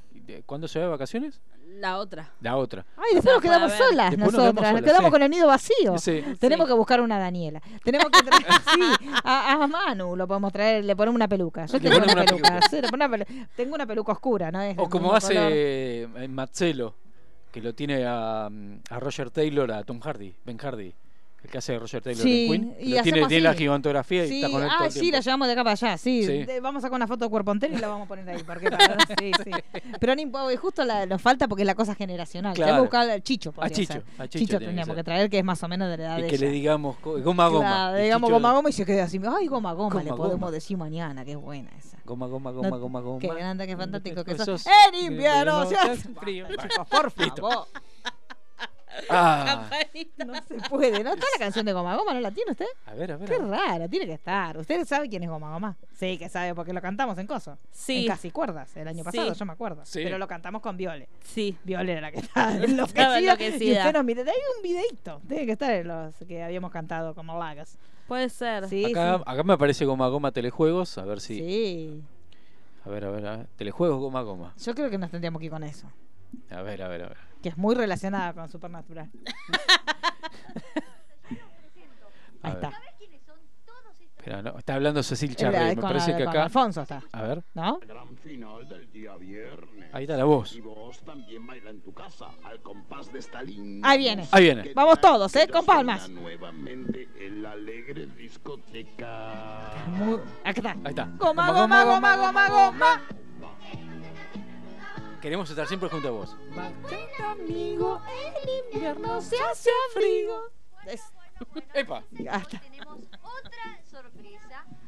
[0.46, 1.38] ¿Cuándo se va de vacaciones?
[1.78, 2.30] La otra.
[2.40, 2.84] La otra.
[2.96, 5.10] Ay, después nos quedamos solas Después nos nosotras, quedamos nos solas, quedamos sí.
[5.12, 5.98] con el nido vacío.
[5.98, 6.24] Sí.
[6.40, 6.72] Tenemos Sí.
[6.72, 7.60] que buscar una Daniela.
[7.84, 8.44] Tenemos que traer,
[8.74, 8.80] sí,
[9.24, 11.66] a, a Manu lo podemos traer, le ponemos una peluca.
[11.66, 12.48] Yo tengo una, una peluca.
[12.48, 12.68] peluca.
[12.68, 14.60] sí, le ponemos una pelu- tengo una peluca oscura, ¿no?
[14.62, 15.50] Es O como hace color.
[15.54, 16.94] eh, Marcelo,
[17.52, 20.94] que lo tiene a, a Roger Taylor, a Tom Hardy, Ben Hardy,
[21.42, 22.76] el que hace de Roger Taylor Sí, en Queen.
[22.80, 25.16] y lo tiene, tiene la gigantografía y está con él ah, sí, tiempo.
[25.16, 26.24] la llevamos de acá para allá, sí.
[26.24, 26.44] Sí.
[26.44, 28.42] De- vamos a sacar una foto de cuerpo entero y la vamos a poner ahí.
[28.42, 29.50] Porque para- sí, sí.
[30.00, 32.54] Pero ni, po- justo la, nos falta porque es la cosa generacional.
[32.54, 32.72] Claro.
[32.72, 33.54] Tenemos que buscar al Chicho.
[33.56, 34.02] A Chicho, ser.
[34.18, 36.18] a Chicho Chicho que tendríamos que, traer, que es más o menos de la edad
[36.18, 36.46] Y de que ella.
[36.46, 37.60] le digamos goma goma.
[37.60, 39.20] Claro, Y digamos goma goma y se queda así.
[39.38, 40.50] Ay, goma goma, le Goma, podemos goma.
[40.50, 41.98] decir mañana, que es buena esa.
[42.04, 43.20] Goma goma goma No, goma goma.
[43.20, 46.46] Qué grande, qué fantástico que Sos- En invierno se hace frío.
[46.90, 47.68] Por favor.
[49.10, 49.68] Ah,
[50.26, 51.02] No se puede.
[51.04, 52.14] ¿No está la canción de Goma Goma?
[52.14, 52.66] ¿No la tiene usted?
[52.86, 53.28] a ver, a ver.
[53.28, 53.48] Qué a ver.
[53.50, 54.56] rara, tiene que estar.
[54.58, 55.76] ¿Usted sabe quién es Goma Goma?
[55.94, 57.58] Sí, que sabe, porque lo cantamos en Coso.
[57.70, 58.02] Sí.
[58.02, 59.38] En Casi Cuerdas, el año pasado, Sí.
[59.38, 59.84] yo me acuerdo.
[59.84, 60.00] Sí.
[60.04, 61.08] Pero lo cantamos con Viole.
[61.22, 61.56] Sí.
[61.64, 63.20] Viole era la que estaba Estaba enloquecida.
[63.20, 63.78] Y enloquecida.
[63.80, 64.22] usted nos mira.
[64.22, 65.20] Hay un videito.
[65.28, 67.78] Tiene que estar en los que habíamos cantado como Lagas.
[68.06, 68.68] Puede ser.
[68.68, 69.22] Sí, Acá, sí.
[69.26, 71.34] acá me aparece goma goma telejuegos, a ver si.
[71.38, 72.02] Sí.
[72.84, 73.46] A ver, a ver, a ver.
[73.56, 74.54] Telejuegos goma goma.
[74.58, 75.90] Yo creo que nos tendríamos que ir con eso.
[76.50, 77.27] A ver, a ver, a ver.
[77.42, 79.10] Que es muy relacionada con Supernatural.
[82.42, 82.72] Ahí está.
[84.42, 85.58] No, está hablando Cecil Charre.
[85.58, 86.44] Me con, parece que con acá.
[86.44, 87.02] Alfonso está.
[87.12, 87.78] A ver, ¿No?
[87.78, 89.88] Gran final del día viernes.
[89.92, 90.54] ahí está la voz.
[90.54, 94.28] Y vos también baila en tu casa al compás de esta linda Ahí viene.
[94.30, 94.72] Ahí viene.
[94.74, 95.48] Vamos todos, ¿eh?
[95.48, 96.08] Con palmas.
[96.10, 99.72] Nuevamente en la alegre discoteca.
[99.88, 100.18] Muy...
[100.44, 100.72] Aquí está.
[100.72, 101.08] Ahí está.
[101.16, 103.02] Goma, goma, goma, goma, goma.
[105.20, 106.36] Queremos estar siempre junto a vos.
[107.24, 110.50] Amigo, el invierno se hace frío.
[110.86, 111.02] Es-
[111.74, 112.04] ¡Epa!
[112.30, 113.77] hasta- Tenemos otra.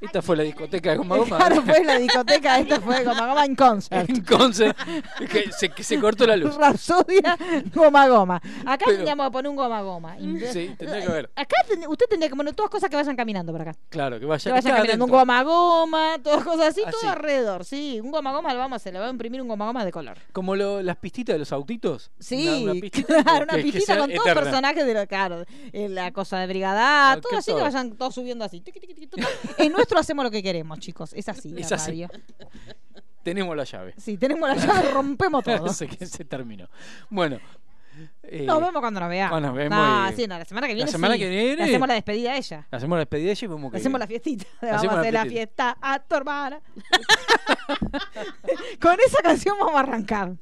[0.00, 1.36] Esta fue la discoteca de goma goma.
[1.40, 4.08] Claro, fue la discoteca, esta fue Goma Goma en concert.
[4.10, 4.72] Entonces,
[5.30, 6.54] que se, que se cortó la luz.
[6.56, 7.36] Rapsodia,
[7.74, 8.36] goma goma.
[8.64, 10.16] Acá Pero- tendríamos que poner un goma goma.
[10.52, 11.30] Sí, tendría que haber.
[11.36, 13.74] Acá ten- usted tendría que poner todas cosas que vayan caminando por acá.
[13.88, 14.42] Claro, que vaya.
[14.44, 15.04] Que vayan caminando.
[15.04, 16.96] Un goma goma, todas cosas así, Así.
[17.00, 17.64] todo alrededor.
[17.64, 19.84] Sí, un goma goma lo vamos a hacer, le va a imprimir un goma goma
[19.84, 20.16] de color.
[20.32, 22.10] Como lo- las pistitas de los autitos.
[22.18, 25.44] Sí, Una, una pistita claro, una que- pistita con todos los personajes de lo claro,
[25.72, 28.62] la cosa de brigada, todo así que vayan todos subiendo así.
[29.58, 31.12] En nuestro hacemos lo que queremos, chicos.
[31.14, 31.90] Es así, Es la así.
[31.90, 32.08] radio.
[33.22, 33.92] Tenemos la llave.
[33.98, 35.68] Sí, tenemos la llave, rompemos todo.
[35.74, 36.68] Sé que se terminó.
[37.10, 37.38] Bueno.
[38.22, 39.30] eh, Nos vemos cuando nos veamos.
[39.30, 40.90] cuando nos vemos No, y- sí, no, la semana que La viene.
[40.90, 41.20] semana sí.
[41.20, 42.66] que viene- Le hacemos la despedida a ella.
[42.70, 43.76] Hacemos la despedida de ella y vemos Le que.
[43.76, 44.46] hacemos la fiestita.
[44.62, 46.60] Le vamos a hacer la fiesta a tu hermana.
[48.80, 50.32] Con esa canción vamos a arrancar.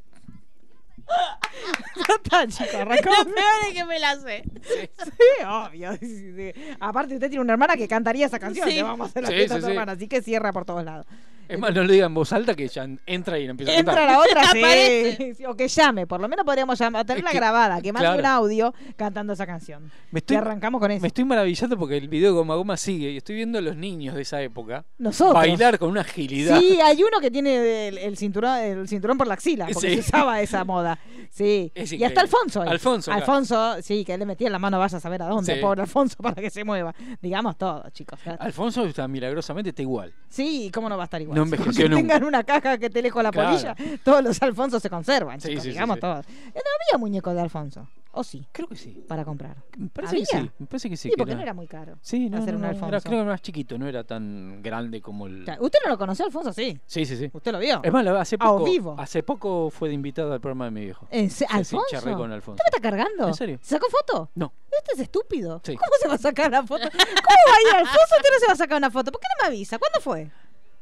[1.96, 4.44] Ya está, chicos, Lo peor es que me la sé.
[4.62, 5.92] Sí, obvio.
[5.98, 6.76] sí, sí, sí.
[6.80, 8.68] Aparte, usted tiene una hermana que cantaría esa canción.
[8.68, 8.76] Sí.
[8.76, 9.92] Le vamos a hacer la Sí, fiesta a hermana.
[9.92, 11.06] Así que cierra por todos lados.
[11.48, 13.94] Es más, no lo digan en voz alta que ya entra y empieza a Entra
[13.94, 14.10] cantar.
[14.12, 15.44] la otra, sí.
[15.46, 16.06] O que llame.
[16.06, 17.80] Por lo menos podríamos llamar, tenerla Es que- grabada.
[17.80, 18.20] Que mande claro.
[18.20, 19.90] un audio cantando esa canción.
[20.10, 21.00] Me estoy, Y arrancamos con eso.
[21.02, 23.76] me estoy maravillando porque el video de Goma Goma sigue y estoy viendo a los
[23.76, 25.34] niños de esa época Nosotros.
[25.34, 26.58] bailar con una agilidad.
[26.60, 29.94] Sí, hay uno que tiene el, el cinturón, el cinturón por la axila, porque Sí.
[29.94, 30.98] se usaba esa moda.
[31.30, 31.72] Sí.
[31.74, 32.20] Es y hasta.
[32.20, 32.62] Alfonso.
[32.62, 32.68] ahí.
[32.68, 33.20] Alfonso, acá.
[33.20, 35.60] Alfonso, sí, que él le metía la mano, vaya a saber a dónde, Sí.
[35.60, 36.94] pobre Alfonso, para que se mueva.
[37.22, 38.18] Digamos todo, chicos.
[38.38, 40.12] Alfonso está milagrosamente está igual.
[40.28, 41.37] Sí, ¿cómo no va a estar igual?
[41.38, 42.14] No envejeció aunque nunca.
[42.14, 43.50] tengan una caja que te lejos la Claro.
[43.50, 43.74] polilla,
[44.04, 46.00] todos los Alfonsos se conservan, Sí, chicos, sí, sí, digamos sí.
[46.00, 46.26] todos.
[46.26, 46.60] Eh, No
[46.94, 49.04] había muñecos de Alfonso, o sí, Creo que sí.
[49.06, 49.56] para comprar.
[49.76, 50.48] Me parece que ¿Había?
[50.48, 50.50] sí.
[50.58, 51.02] Me parece que sí.
[51.04, 51.98] Sí, que porque no era muy caro.
[52.00, 52.88] Sí, no, hacer no, un no, Alfonso.
[52.88, 55.42] Era, creo que era más chiquito, no era tan grande como el.
[55.42, 56.52] O sea, ¿Usted no lo conoció, Alfonso?
[56.52, 56.78] Sí.
[56.86, 57.30] Sí, sí, sí.
[57.32, 57.80] ¿Usted lo vio?
[57.84, 58.96] Es más, la- hace A poco, vivo.
[58.98, 61.06] hace poco fue de invitado al programa de mi viejo.
[61.10, 61.86] ¿En se- Sí, sí, ¿Alfonso?
[61.90, 62.62] charlé con Alfonso.
[62.62, 63.28] ¿Usted me está cargando?
[63.28, 63.58] ¿En serio?
[63.62, 64.30] ¿Se sacó foto?
[64.34, 64.52] No.
[64.78, 65.60] Este es estúpido.
[65.64, 65.76] Sí.
[65.76, 66.88] ¿Cómo se va a sacar la foto?
[66.90, 68.14] ¿Cómo va a ir Alfonso?
[68.16, 69.10] Usted no se va a sacar una foto.
[69.12, 69.78] ¿Por qué no me avisa?
[69.78, 70.30] ¿Cuándo fue?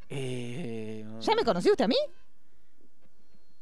[0.09, 1.97] Eh, ¿Ya me conoció usted a mí?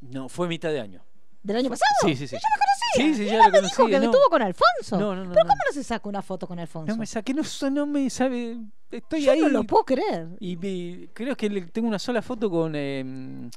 [0.01, 1.03] No, fue mitad de año.
[1.41, 1.89] ¿Del año pasado?
[2.03, 2.35] Sí, sí, sí.
[2.35, 2.75] Yo lo conocía.
[2.95, 4.05] Sí, sí, ya lo me dijo que no.
[4.05, 4.99] estuvo con Alfonso.
[4.99, 5.49] No, no, no, ¿Pero no.
[5.49, 6.91] cómo no se saca una foto con Alfonso?
[6.91, 8.57] No me saqué, no, me sabe.
[8.91, 9.41] Estoy Yo ahí.
[9.41, 10.27] no lo puedo creer.
[10.39, 12.73] Y me- creo que tengo una sola foto con.
[12.75, 13.49] eh,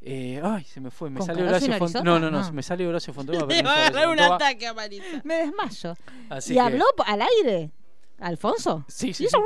[0.00, 1.10] eh, ay, se me fue.
[1.10, 2.04] Me ¿Con salió Carazo Horacio Fontova.
[2.04, 2.44] No, no, no, No.
[2.44, 3.38] se me salió Horacio Fontova.
[3.40, 5.20] no va a sale agarrar un ataque a Marisa.
[5.24, 5.96] Me desmayo.
[6.30, 7.70] Así ¿Y que- habló al aire?
[8.18, 8.84] ¿Alfonso?
[8.88, 9.26] Sí, sí.
[9.28, 9.36] Sí.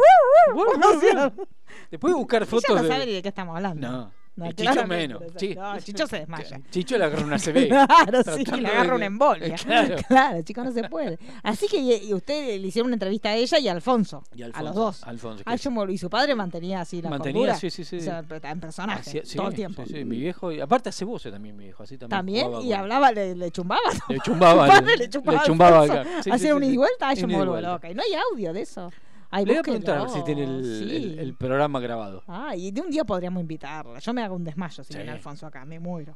[1.90, 2.89] Después buscar ella fotos no de.
[2.89, 3.90] sabe de qué estamos hablando.
[3.90, 4.12] No.
[4.34, 5.20] No, y Chicho menos.
[5.20, 6.59] no, Chicho se desmaya.
[6.70, 7.68] Chicho le agarra una CB.
[7.68, 9.54] Claro, sí, le de agarra que- una embolia.
[9.62, 9.96] Claro.
[10.09, 11.18] Claro, chicos, no se puede.
[11.42, 14.22] Así que y, usted le hicieron una entrevista a ella y a Alfonso.
[14.34, 15.02] Y a Alfonso, los dos.
[15.04, 17.96] Alfonso, yo me- y su padre mantenía así la Mantenía, sí, sí, sí.
[17.96, 19.84] O sea, en personaje, sí, todo el tiempo.
[19.86, 20.50] Sí, sí, mi viejo.
[20.50, 21.82] y aparte hace voces también, mi viejo.
[21.82, 22.10] Así también.
[22.46, 23.80] También, y con- hablaba, le, le chumbaba.
[24.09, 24.66] Le chumbaba.
[24.66, 25.40] Padre le chumbaba.
[25.40, 26.04] le chumbaba a.
[26.04, 26.76] Sí, sí, Hacía sí, un ida y sí.
[26.78, 27.90] vuelta, ay, yo me vuelvo loca.
[27.90, 28.90] Y no hay audio de eso.
[29.34, 30.94] Ay, Le voy a preguntar si tiene el, sí.
[30.94, 32.22] el- el programa grabado.
[32.28, 33.98] Ah, y de un día podríamos invitarla.
[33.98, 34.98] Yo me hago un desmayo si Sí.
[34.98, 36.14] viene Alfonso acá, me muero.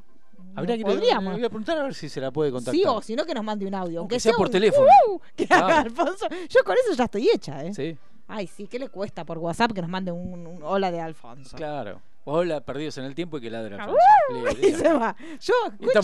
[0.55, 1.33] Habría que podríamos.
[1.33, 2.75] le voy a preguntar a ver si se la puede contactar.
[2.75, 4.01] Sí, o si no, que nos mande un audio.
[4.01, 4.87] Aunque, Aunque sea por un teléfono.
[5.09, 5.65] "Uh", que Claro.
[5.67, 6.27] haga Alfonso.
[6.49, 7.73] Yo con eso ya estoy hecha, ¿eh?
[7.75, 7.97] Sí,
[8.29, 11.57] Ay, sí, ¿qué le cuesta por WhatsApp que nos mande un, un hola de Alfonso?
[11.57, 12.01] claro.
[12.29, 14.67] Hola, perdidos en el tiempo y que ladre Ah, Alfonso.
[14.67, 15.15] Y se va.
[15.41, 16.03] Yo escucho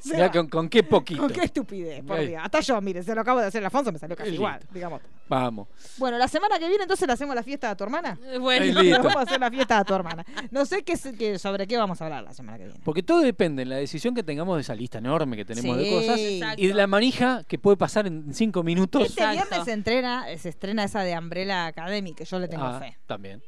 [0.00, 0.32] se Mirá va.
[0.32, 1.20] con, con qué poquito.
[1.20, 2.18] Con qué estupidez, por.
[2.20, 2.40] Dios.
[2.42, 4.42] Hasta yo, mire, se lo acabo de hacer a Alfonso, me salió casi Listo.
[4.42, 5.02] igual, digamos.
[5.28, 5.68] Vamos.
[5.98, 8.18] Bueno, la semana que viene entonces le hacemos la fiesta a tu hermana.
[8.24, 8.80] Eh, Bueno.
[9.02, 10.24] Vamos a hacer la fiesta a tu hermana.
[10.50, 10.96] No sé qué,
[11.38, 12.80] sobre qué vamos a hablar la semana que viene.
[12.82, 15.90] Porque todo depende de la decisión que tengamos de esa lista enorme que tenemos de
[15.90, 16.62] cosas Exacto.
[16.62, 19.02] y de la manija que puede pasar en cinco minutos.
[19.02, 19.44] Este Exacto.
[19.46, 22.96] viernes se entrena, se estrena esa de Umbrella Academy, que yo le tengo Ah, fe.
[23.06, 23.42] también.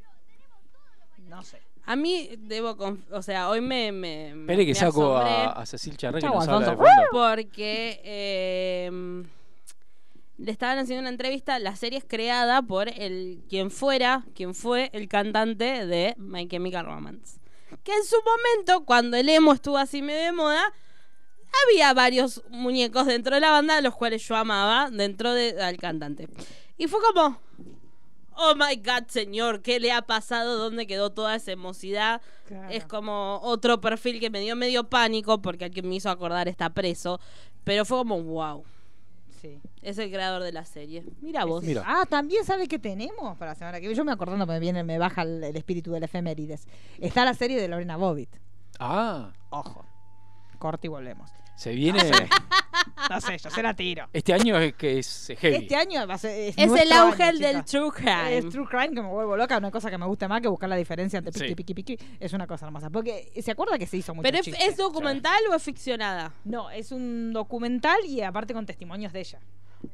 [1.32, 1.60] No sé.
[1.84, 3.90] A mí debo, conf- o sea, hoy me...
[3.90, 6.70] me Espere que me saco asombré a, a Cecil Charré que Chau, nos habla de
[6.72, 6.92] Alfonso.
[6.94, 7.08] fondo.
[7.10, 9.24] Porque eh,
[10.38, 11.58] le estaban haciendo una entrevista.
[11.58, 16.84] La serie es creada por el quien fuera, quien fue el cantante de My Chemical
[16.86, 17.38] Romance.
[17.82, 20.62] Que en su momento, cuando el emo estuvo así medio de moda,
[21.66, 26.28] había varios muñecos dentro de la banda, los cuales yo amaba dentro de- del cantante.
[26.78, 27.38] Y fue como,
[28.36, 30.56] oh my god, señor, ¿qué le ha pasado?
[30.58, 32.20] ¿Dónde quedó toda esa emocidad?
[32.70, 36.48] Es como otro perfil que me dio medio pánico porque el que me hizo acordar
[36.48, 37.18] está preso.
[37.64, 38.64] Pero fue como, wow,
[39.40, 39.58] Sí.
[39.80, 41.04] es el creador de la serie.
[41.20, 41.64] Mira vos.
[41.64, 41.82] Mira.
[41.86, 43.96] Ah, también sabe que tenemos para la semana que viene.
[43.96, 46.66] Yo me acordando, me viene, me baja el, el espíritu del efemérides.
[47.00, 48.30] Está la serie de Lorena Bobbitt.
[48.78, 49.84] Ah, Ojo.
[50.58, 51.30] Corte y volvemos.
[51.56, 52.00] Se viene.
[53.10, 54.08] No sé, yo se la tiro.
[54.12, 55.56] este año es que es heavy.
[55.56, 56.30] Este año va a ser.
[56.48, 58.38] Es, Es el auge año, del true crime.
[58.38, 60.68] Es true crime que me vuelvo loca, una cosa que me gusta más que buscar
[60.68, 61.54] la diferencia entre piqui, Sí.
[61.54, 62.90] piqui, piqui, es una cosa hermosa.
[62.90, 66.32] Porque se acuerda que se hizo mucho ¿Pero es, documental o es ficcionada?
[66.44, 69.40] No, es un documental y aparte con testimonios de ella.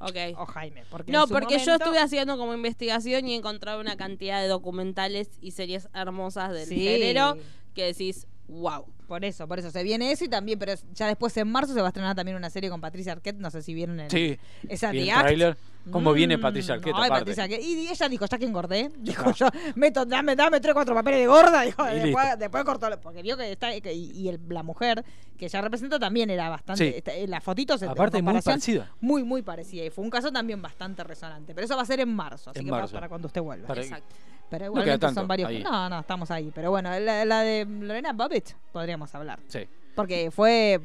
[0.01, 0.17] Ok.
[0.39, 0.85] O Jaime.
[0.91, 5.31] Porque No, porque yo estuve haciendo como investigación y he encontrado una cantidad de documentales
[5.41, 6.79] y series hermosas del Sí.
[6.81, 7.37] género
[7.75, 8.85] que decís, wow.
[9.07, 11.81] Por eso, por eso se viene eso y también, pero ya después en marzo se
[11.81, 14.39] va a estrenar también una serie con Patricia Arquette, no sé si vieron el, Sí.
[14.69, 15.57] esa Vi tráiler.
[15.91, 17.21] ¿Cómo viene Mm, Patricia Arquette ay, aparte?
[17.21, 17.63] Patricia Arquette.
[17.63, 21.27] Y ella dijo, ya que engordé, dijo yo, meto, dame, dame tres, cuatro papeles de
[21.27, 24.63] gorda, dijo, Y después, después cortó, porque vio que está, que- y, y el- la
[24.63, 25.03] mujer
[25.39, 26.97] que ella representa también era bastante, Sí.
[26.99, 28.93] está- en las fotitos en Aparte, muy parecida.
[29.01, 29.85] Muy, muy parecida.
[29.87, 31.55] Y fue un caso también bastante resonante.
[31.55, 32.95] Pero eso va a ser en marzo, así En que para- marzo.
[32.95, 33.67] para cuando usted vuelva.
[33.69, 34.15] Para- Exacto.
[34.51, 35.49] Pero No igualmente tanto, son varios.
[35.51, 35.63] ahí.
[35.63, 36.51] No, no, estamos ahí.
[36.55, 39.39] Pero bueno, la, la de Lorena Bobbitt podríamos hablar.
[39.49, 39.61] Sí.
[39.95, 40.81] Porque fue.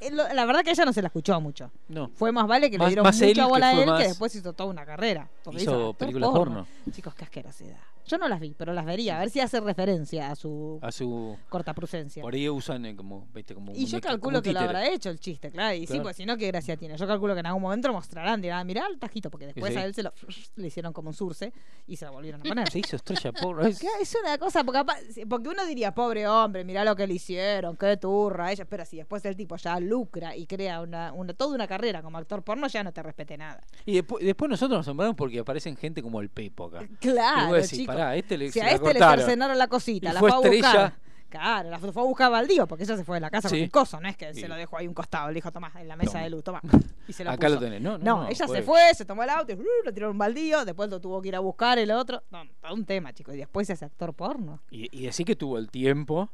[0.00, 1.70] eh, La verdad que ella no se la escuchó mucho.
[1.88, 2.08] No.
[2.14, 4.52] Fue más vale que Más- le dieron mucha bola a él más- que después hizo
[4.52, 5.28] toda una carrera.
[5.42, 6.66] Porque Hizo películas porno.
[6.92, 7.76] Chicos, qué asquerosidad.
[8.06, 9.16] Yo no las vi, pero las vería.
[9.16, 11.36] A ver si hace referencia a su A su.
[11.48, 12.22] cortaprusencia.
[12.22, 13.72] Por ahí usan eh, como, viste, como.
[13.72, 14.78] Y yo muñeca- calculo como que lo títere.
[14.78, 15.74] habrá hecho el chiste, claro.
[15.74, 16.02] Y sí, Claro.
[16.04, 16.96] pues si no, qué gracia tiene.
[16.96, 18.40] Yo calculo que en algún momento lo mostrarán.
[18.40, 19.78] Dirán, mirá el tajito, porque después sí.
[19.78, 20.12] a él se lo
[20.56, 21.52] le hicieron como un surce
[21.86, 22.70] y se lo volvieron a poner.
[22.70, 23.62] Se hizo estrella porno.
[23.66, 24.96] es- Es una cosa, porque, apa-
[25.28, 28.64] porque uno diría, pobre hombre, mirá lo que le hicieron, qué turra ella.
[28.64, 32.18] Pero si después el tipo ya lucra y crea una, una, toda una carrera como
[32.18, 33.62] actor porno, ya no te respete nada.
[33.84, 36.86] Y después, después nosotros nos asombramos porque aparecen gente como el Pepo acá.
[37.00, 37.92] Claro, Y vos decís, chico.
[37.98, 39.18] Pará, este le, Si a la este le cortaron.
[39.24, 40.94] cercenaron la cosita, Y la fue fue, a buscar.
[41.28, 43.56] Claro, la fue a buscar Baldío, porque ella se fue de la casa Sí.
[43.56, 44.40] con un coso, no es que Sí.
[44.40, 46.24] se lo dejó ahí un costado, le dijo, tomá, en la mesa Toma.
[46.24, 46.60] de luz, toma.
[47.06, 47.54] Y se lo Acá puso.
[47.54, 47.82] lo tenés.
[47.82, 50.06] No, no, No, no, ella se fue, se tomó el auto, y, uh, lo tiró
[50.06, 52.22] en un baldío, después lo tuvo que ir a buscar el otro.
[52.30, 53.34] No, todo un tema, chicos.
[53.34, 54.62] Y después se hace actor porno.
[54.70, 56.30] Y, y decir que tuvo el tiempo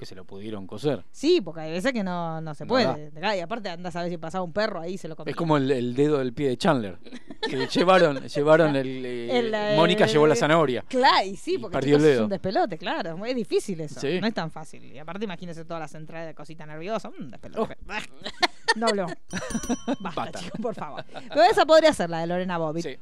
[0.00, 1.04] que se lo pudieron coser.
[1.12, 3.12] Sí, porque hay veces que no, no se puede.
[3.36, 5.30] Y aparte andás a ver si pasaba un perro ahí y se lo comía.
[5.30, 6.98] Es como el, el dedo del pie de Chandler.
[7.42, 9.04] Que llevaron, llevaron el.
[9.04, 9.28] eh,
[9.72, 10.82] eh, Mónica llevó la zanahoria.
[10.88, 13.26] Claro, y sí, Y porque perdió el chicos, es un despelote, claro.
[13.26, 14.00] Es difícil eso.
[14.00, 14.18] Sí.
[14.22, 14.82] No es tan fácil.
[14.84, 17.10] Y aparte, imagínese todas las entradas de cosita nerviosa.
[17.10, 17.28] Un Oh.
[17.28, 17.76] despelote.
[18.76, 19.12] no hablemos.
[20.00, 21.04] Basta, por favor.
[21.12, 22.84] Pero esa podría ser la de Lorena Bobbitt.
[22.86, 22.98] Sí.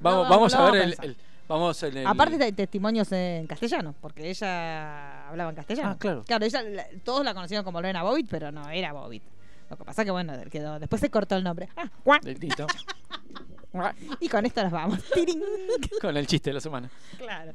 [0.00, 1.16] Vamos, No, vamos a ver el, el-
[1.48, 2.06] Vamos en el.
[2.06, 5.90] Aparte hay testimonios en castellano, porque ella hablaba en castellano.
[5.90, 6.24] Ah, claro.
[6.24, 9.22] Claro, ella, la- todos la conocían como Lorena Bobbitt, pero no era Bobbitt.
[9.70, 11.68] Lo que pasa que, bueno, quedó, después se cortó el nombre.
[11.76, 12.20] Ah, guau.
[12.22, 12.66] Listo.
[14.20, 15.02] Y con esto nos vamos.
[15.14, 15.42] Tirín.
[16.00, 16.88] Con el chiste de la semana.
[17.18, 17.52] Claro.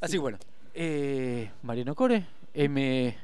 [0.00, 0.36] Así bueno.
[0.74, 3.16] Eh, Mariano Core, M.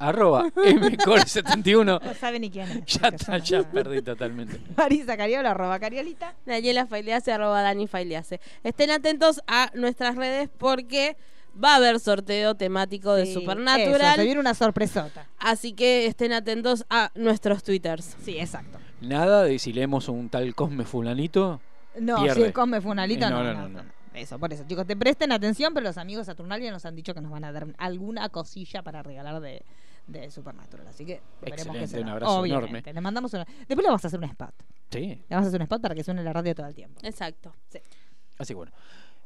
[0.00, 1.84] Arroba mcore71.
[2.02, 2.86] No sabe ni quién es.
[2.86, 4.58] Ya está, ya perdí totalmente.
[4.76, 6.34] Marisa Cariola, arroba Cariolita.
[6.46, 8.40] Daniela Failease, arroba Dani Failease.
[8.64, 11.18] Estén atentos a nuestras redes porque
[11.62, 14.00] va a haber sorteo temático de Supernatural.
[14.00, 15.26] eso, se viene una sorpresota.
[15.38, 18.16] Así que estén atentos a nuestros twitters.
[18.24, 18.78] Sí, exacto.
[19.02, 21.60] Nada de si leemos un tal Cosme Fulanito.
[21.98, 22.40] No, Pierde.
[22.40, 23.82] si el Cosme alita, Eh, no, no, no, no, no, no.
[23.82, 24.00] no.
[24.14, 24.64] Eso, por eso.
[24.66, 27.52] Chicos, te presten atención, pero los amigos Saturnalia nos han dicho que nos van a
[27.52, 29.62] dar alguna cosilla para regalar de,
[30.10, 30.86] de Supernatural.
[30.88, 32.02] Así que veremos qué será.
[32.02, 32.66] un abrazo Obviamente.
[32.68, 32.92] enorme.
[32.92, 33.44] Le mandamos una...
[33.44, 34.54] Después le vamos a hacer un spot.
[34.90, 35.00] Sí.
[35.00, 37.00] Le vamos a hacer un spot para que suene la radio todo el tiempo.
[37.02, 37.54] Exacto.
[37.68, 37.78] Sí.
[38.38, 38.72] Así que bueno.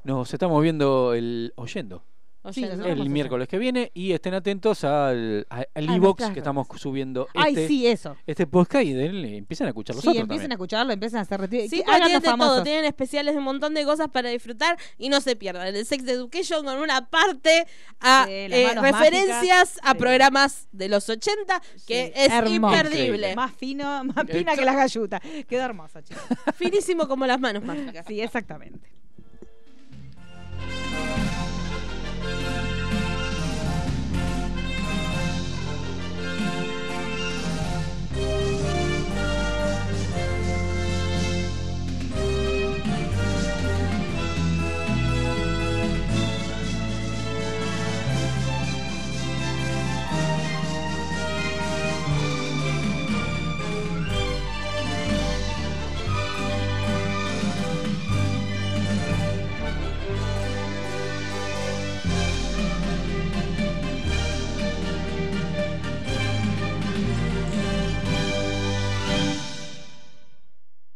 [0.04, 1.54] Nos estamos viendo el.
[1.56, 2.04] oyendo
[2.46, 5.88] O Sí, sea, nosotros el a miércoles que viene y estén atentos al, a- al
[5.88, 8.16] A iVoox nuestras que estamos subiendo Ay, este, sí, eso.
[8.26, 10.52] este podcast y denle, empiecen a escuchar los Sí, otros empiecen a también.
[10.56, 11.64] escucharlo, empiecen a hacer retiro.
[11.70, 14.76] Sí, hagan tienen los de todo, tienen especiales de un montón de cosas para disfrutar
[14.98, 15.74] y no se pierdan.
[15.74, 17.66] El Sex Education con una parte
[18.00, 19.98] a eh, referencias a sí.
[19.98, 22.54] programas de los 80 que es Hermoso.
[22.54, 23.04] imperdible.
[23.04, 23.36] Increíble.
[23.36, 25.20] Más fino, más Eh, fina que las gallutas.
[25.48, 26.22] Quedó hermoso, chicos.
[26.56, 28.04] Finísimo como las manos mágicas.
[28.06, 28.92] Sí, exactamente.